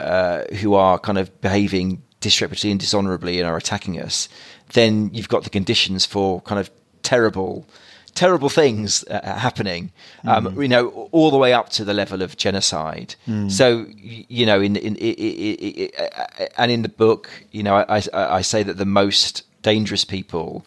uh, 0.00 0.44
who 0.60 0.74
are 0.74 0.98
kind 0.98 1.18
of 1.18 1.40
behaving 1.40 2.02
disreputably 2.20 2.70
and 2.70 2.80
dishonorably 2.80 3.38
and 3.38 3.48
are 3.48 3.56
attacking 3.56 4.00
us, 4.00 4.28
then 4.72 5.10
you've 5.12 5.28
got 5.28 5.44
the 5.44 5.50
conditions 5.50 6.04
for 6.04 6.40
kind 6.42 6.60
of 6.60 6.70
terrible, 7.02 7.66
terrible 8.14 8.48
things 8.48 9.04
uh, 9.04 9.20
uh 9.22 9.38
happening. 9.38 9.90
Um, 10.24 10.46
mm-hmm. 10.46 10.62
You 10.62 10.68
know, 10.68 11.08
all 11.12 11.30
the 11.30 11.38
way 11.38 11.52
up 11.52 11.68
to 11.70 11.84
the 11.84 11.94
level 11.94 12.22
of 12.22 12.36
genocide. 12.36 13.14
Mm. 13.26 13.50
So 13.50 13.86
you 13.96 14.46
know, 14.46 14.60
in 14.60 14.76
in, 14.76 14.96
i 15.00 15.14
i 15.18 15.56
i 15.60 15.90
i 15.98 16.02
uh, 16.02 16.44
uh, 16.44 16.46
and 16.58 16.70
in 16.70 16.82
the 16.82 16.88
book, 16.88 17.30
you 17.52 17.62
know, 17.62 17.76
I, 17.76 18.02
I, 18.12 18.36
I 18.38 18.42
say 18.42 18.62
that 18.62 18.76
the 18.76 18.86
most 18.86 19.44
dangerous 19.62 20.04
people 20.04 20.64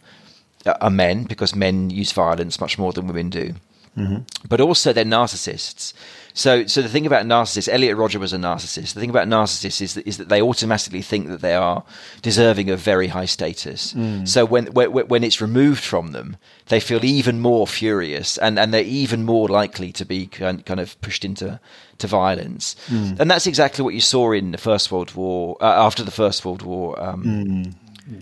are 0.65 0.89
men 0.89 1.23
because 1.23 1.55
men 1.55 1.89
use 1.89 2.11
violence 2.11 2.59
much 2.59 2.77
more 2.77 2.93
than 2.93 3.07
women 3.07 3.29
do. 3.29 3.53
Mm-hmm. 3.97 4.47
But 4.47 4.61
also 4.61 4.93
they're 4.93 5.03
narcissists. 5.03 5.93
So, 6.33 6.65
so 6.65 6.81
the 6.81 6.89
thing 6.89 7.05
about 7.05 7.25
narcissists, 7.25 7.67
Elliot 7.71 7.97
Rodger 7.97 8.19
was 8.19 8.33
a 8.33 8.37
narcissist. 8.37 8.93
The 8.93 8.99
thing 8.99 9.09
about 9.09 9.27
narcissists 9.27 9.81
is 9.81 9.93
that, 9.95 10.07
is 10.07 10.17
that 10.17 10.29
they 10.29 10.41
automatically 10.41 11.01
think 11.01 11.27
that 11.27 11.41
they 11.41 11.55
are 11.55 11.83
deserving 12.21 12.69
of 12.69 12.79
very 12.79 13.07
high 13.07 13.25
status. 13.25 13.95
So 14.25 14.45
when, 14.45 14.67
when 14.67 14.91
when 14.91 15.23
it's 15.23 15.41
removed 15.41 15.83
from 15.83 16.11
them, 16.11 16.37
they 16.67 16.79
feel 16.79 17.03
even 17.03 17.39
more 17.39 17.67
furious, 17.67 18.37
and, 18.37 18.57
and 18.57 18.73
they're 18.73 18.83
even 18.83 19.23
more 19.23 19.47
likely 19.47 19.91
to 19.93 20.05
be 20.05 20.27
kind, 20.27 20.65
kind 20.65 20.79
of 20.79 20.99
pushed 21.01 21.25
into 21.25 21.59
to 21.97 22.07
violence. 22.07 22.75
And 22.89 23.29
that's 23.29 23.47
exactly 23.47 23.83
what 23.83 23.93
you 23.93 24.01
saw 24.01 24.31
in 24.31 24.51
the 24.51 24.57
First 24.57 24.91
World 24.91 25.13
War. 25.15 25.57
Uh, 25.61 25.65
after 25.65 26.03
the 26.03 26.11
First 26.11 26.45
World 26.45 26.61
War, 26.61 27.01
um, 27.01 27.73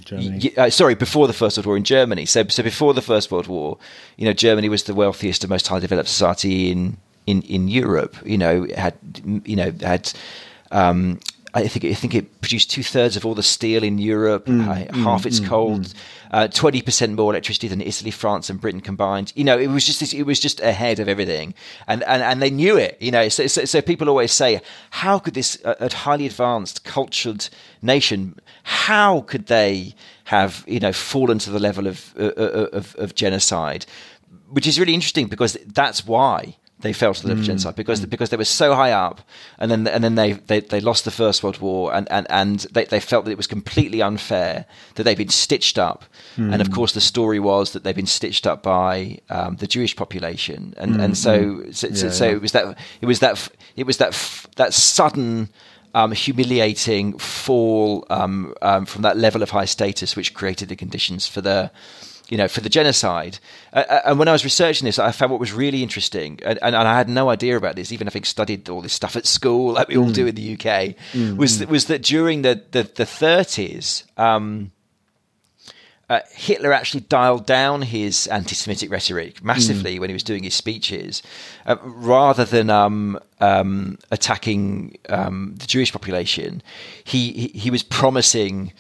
Germany. 0.06 0.56
Uh, 0.58 0.70
sorry, 0.70 0.96
before 0.96 1.28
the 1.28 1.34
First 1.34 1.58
World 1.58 1.66
War 1.66 1.78
in 1.78 1.84
Germany. 1.84 2.26
So, 2.26 2.44
so 2.48 2.64
before 2.64 2.94
the 2.94 3.02
First 3.02 3.32
World 3.32 3.48
War, 3.48 3.78
you 4.18 4.26
know, 4.26 4.34
Germany 4.34 4.70
was 4.70 4.84
the 4.84 4.94
wealthiest 4.94 5.44
and 5.44 5.50
most 5.50 5.68
highly 5.68 5.82
developed 5.82 6.10
society 6.10 6.72
in 6.72 6.98
in 7.30 7.42
in 7.44 7.68
Europe. 7.68 8.16
You 8.26 8.38
know, 8.38 8.68
had 8.76 8.96
you 9.46 9.56
know 9.56 9.72
had. 9.82 10.12
Um, 10.72 11.20
I 11.54 11.68
think 11.68 11.86
I 11.86 11.96
think 11.96 12.14
it 12.14 12.42
produced 12.42 12.70
two 12.70 12.84
thirds 12.84 13.18
of 13.18 13.26
all 13.26 13.34
the 13.34 13.42
steel 13.42 13.84
in 13.84 13.98
Europe, 13.98 14.48
uh, 14.48 14.86
half 14.94 15.26
its 15.26 15.40
coal, 15.40 15.82
uh, 16.30 16.48
twenty 16.48 16.82
percent 16.82 17.16
more 17.16 17.32
electricity 17.32 17.68
than 17.68 17.82
Italy, 17.82 18.12
France, 18.12 18.52
and 18.52 18.62
Britain 18.62 18.82
combined. 18.82 19.34
You 19.36 19.44
know, 19.44 19.58
it 19.58 19.68
was 19.68 19.84
just 19.84 20.00
this, 20.00 20.14
it 20.14 20.24
was 20.24 20.40
just 20.40 20.60
ahead 20.60 21.00
of 21.00 21.08
everything, 21.08 21.56
and 21.88 22.04
and, 22.04 22.22
and 22.22 22.42
they 22.42 22.52
knew 22.52 22.78
it. 22.78 22.98
You 23.02 23.12
know, 23.12 23.30
so, 23.30 23.48
so, 23.48 23.66
so 23.66 23.82
people 23.82 24.10
always 24.10 24.32
say, 24.32 24.62
how 24.92 25.18
could 25.18 25.34
this 25.34 25.58
uh, 25.66 25.74
a 25.80 25.92
highly 25.92 26.28
advanced, 26.28 26.84
cultured 26.84 27.50
nation, 27.82 28.40
how 28.64 29.22
could 29.22 29.48
they 29.48 29.96
have 30.26 30.64
you 30.68 30.80
know 30.80 30.94
fallen 30.94 31.40
to 31.40 31.50
the 31.50 31.60
level 31.60 31.88
of 31.88 32.14
uh, 32.20 32.26
uh, 32.38 32.68
of, 32.74 32.96
of 33.00 33.16
genocide? 33.16 33.88
Which 34.50 34.68
is 34.68 34.80
really 34.80 34.94
interesting 34.94 35.28
because 35.28 35.58
that's 35.66 36.06
why 36.06 36.58
they 36.82 36.94
fell 36.94 37.14
to 37.14 37.22
the 37.22 37.28
level 37.28 37.42
of 37.42 37.46
genocide 37.46 37.76
because 37.76 38.06
because 38.06 38.30
they 38.30 38.38
were 38.38 38.46
so 38.46 38.74
high 38.74 38.92
up, 38.92 39.22
and 39.58 39.70
then 39.70 39.86
and 39.88 40.04
then 40.04 40.16
they, 40.16 40.34
they, 40.34 40.62
they 40.62 40.80
lost 40.80 41.04
the 41.06 41.12
First 41.12 41.44
World 41.44 41.60
War, 41.60 41.94
and, 41.94 42.10
and, 42.12 42.26
and 42.30 42.60
they, 42.72 42.86
they 42.86 43.00
felt 43.00 43.26
that 43.26 43.32
it 43.32 43.38
was 43.38 43.48
completely 43.48 44.02
unfair 44.02 44.66
that 44.96 45.04
they'd 45.04 45.18
been 45.18 45.30
stitched 45.30 45.78
up, 45.78 46.06
and 46.38 46.62
of 46.62 46.72
course 46.72 46.94
the 46.94 47.02
story 47.02 47.40
was 47.40 47.74
that 47.74 47.84
they'd 47.84 47.96
been 47.96 48.06
stitched 48.06 48.48
up 48.48 48.64
by 48.64 49.20
um, 49.30 49.58
the 49.58 49.68
Jewish 49.68 49.96
population, 49.96 50.74
and 50.78 51.02
and 51.02 51.18
so 51.18 51.64
so, 51.72 51.90
so, 51.94 52.06
Yeah, 52.06 52.12
so 52.12 52.26
yeah. 52.26 52.32
it 52.36 52.42
was 52.42 52.52
that 52.54 52.78
it 53.02 53.06
was 53.06 53.20
that 53.20 53.50
it 53.76 53.86
was 53.86 53.98
that 53.98 54.10
f- 54.10 54.48
that 54.56 54.74
sudden. 54.74 55.50
Um, 55.96 56.12
humiliating 56.12 57.18
fall 57.18 58.06
um, 58.12 58.54
um, 58.62 58.86
from 58.86 59.02
that 59.02 59.18
level 59.18 59.42
of 59.42 59.50
high 59.50 59.66
status, 59.66 60.16
which 60.16 60.36
created 60.36 60.70
the 60.70 60.76
conditions 60.76 61.26
for 61.28 61.42
the, 61.42 61.72
you 62.30 62.38
know, 62.38 62.48
for 62.48 62.62
the 62.62 62.70
genocide. 62.70 63.40
Uh, 63.74 64.02
and 64.06 64.20
when 64.20 64.28
I 64.28 64.32
was 64.32 64.44
researching 64.44 64.86
this, 64.86 65.00
I 65.00 65.12
found 65.12 65.32
what 65.32 65.40
was 65.40 65.52
really 65.52 65.84
interesting, 65.84 66.40
and, 66.46 66.60
and, 66.62 66.76
and 66.76 66.88
I 66.88 66.98
had 66.98 67.10
no 67.10 67.30
idea 67.30 67.58
about 67.58 67.76
this, 67.76 67.92
even 67.92 68.08
having 68.08 68.24
studied 68.24 68.70
all 68.70 68.82
this 68.82 68.94
stuff 68.94 69.16
at 69.16 69.26
school, 69.26 69.74
like 69.74 69.88
we 69.88 69.98
all 69.98 70.12
do 70.12 70.28
in 70.28 70.36
the 70.36 70.54
UK, 70.54 70.96
was 71.38 71.60
that, 71.60 71.70
was 71.70 71.86
that 71.86 72.02
during 72.02 72.44
the 72.44 72.64
the, 72.72 72.84
the 72.84 73.06
30s. 73.06 74.04
Um, 74.18 74.72
uh, 76.10 76.22
Hitler 76.32 76.74
actually 76.74 77.02
dialed 77.02 77.46
down 77.46 77.84
his 77.84 78.26
anti-Semitic 78.28 78.90
rhetoric 78.90 79.44
massively 79.44 80.00
when 80.00 80.10
he 80.10 80.14
was 80.14 80.24
doing 80.24 80.44
his 80.44 80.56
speeches, 80.56 81.22
uh, 81.68 81.76
rather 81.84 82.46
than 82.46 82.72
um, 82.72 83.20
um, 83.40 84.00
attacking 84.10 84.98
um, 85.10 85.54
the 85.58 85.68
Jewish 85.68 85.92
population. 85.92 86.64
He, 87.04 87.32
he 87.34 87.48
he 87.60 87.70
was 87.70 87.84
promising 87.84 88.74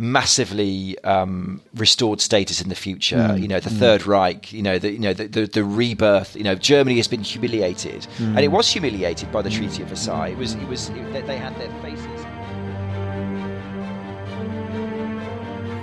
massively 0.00 0.98
um, 1.04 1.60
restored 1.74 2.22
status 2.22 2.62
in 2.62 2.70
the 2.70 2.74
future. 2.74 3.16
Mm. 3.16 3.42
You 3.42 3.48
know, 3.48 3.60
the 3.60 3.68
mm. 3.68 3.78
Third 3.78 4.06
Reich. 4.06 4.50
You 4.50 4.62
know, 4.62 4.78
the 4.78 4.92
you 4.92 4.98
know 4.98 5.12
the, 5.12 5.28
the, 5.28 5.46
the 5.46 5.62
rebirth. 5.62 6.34
You 6.34 6.42
know, 6.42 6.54
Germany 6.54 6.96
has 6.96 7.06
been 7.06 7.22
humiliated, 7.22 8.06
mm. 8.16 8.28
and 8.28 8.40
it 8.40 8.48
was 8.48 8.68
humiliated 8.72 9.30
by 9.30 9.42
the 9.42 9.50
Treaty 9.50 9.82
of 9.82 9.88
Versailles. 9.88 10.28
It 10.28 10.38
was. 10.38 10.54
It 10.54 10.66
was. 10.66 10.88
It, 10.88 11.26
they 11.26 11.36
had 11.36 11.54
their 11.56 11.70
faces. 11.82 12.06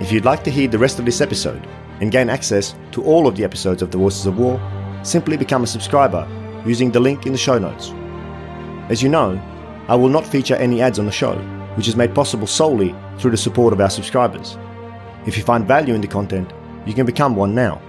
If 0.02 0.12
you'd 0.12 0.24
like 0.24 0.42
to 0.44 0.50
hear 0.50 0.68
the 0.68 0.78
rest 0.78 0.98
of 0.98 1.04
this 1.04 1.20
episode 1.20 1.66
and 2.00 2.10
gain 2.10 2.28
access 2.28 2.74
to 2.92 3.02
all 3.04 3.26
of 3.26 3.36
the 3.36 3.44
episodes 3.44 3.82
of 3.82 3.90
the 3.92 3.98
Voices 3.98 4.26
of 4.26 4.38
War, 4.38 4.60
simply 5.04 5.36
become 5.36 5.62
a 5.62 5.66
subscriber 5.66 6.26
using 6.66 6.90
the 6.90 7.00
link 7.00 7.24
in 7.24 7.32
the 7.32 7.38
show 7.38 7.58
notes. 7.58 7.92
As 8.90 9.00
you 9.00 9.08
know, 9.08 9.40
I 9.88 9.94
will 9.94 10.08
not 10.08 10.26
feature 10.26 10.56
any 10.56 10.82
ads 10.82 10.98
on 10.98 11.06
the 11.06 11.12
show, 11.12 11.36
which 11.78 11.86
is 11.86 11.94
made 11.94 12.12
possible 12.12 12.48
solely 12.48 12.92
through 13.18 13.30
the 13.30 13.36
support 13.36 13.72
of 13.72 13.80
our 13.80 13.88
subscribers. 13.88 14.58
If 15.26 15.36
you 15.36 15.44
find 15.44 15.64
value 15.64 15.94
in 15.94 16.00
the 16.00 16.08
content, 16.08 16.52
you 16.84 16.92
can 16.92 17.06
become 17.06 17.36
one 17.36 17.54
now. 17.54 17.80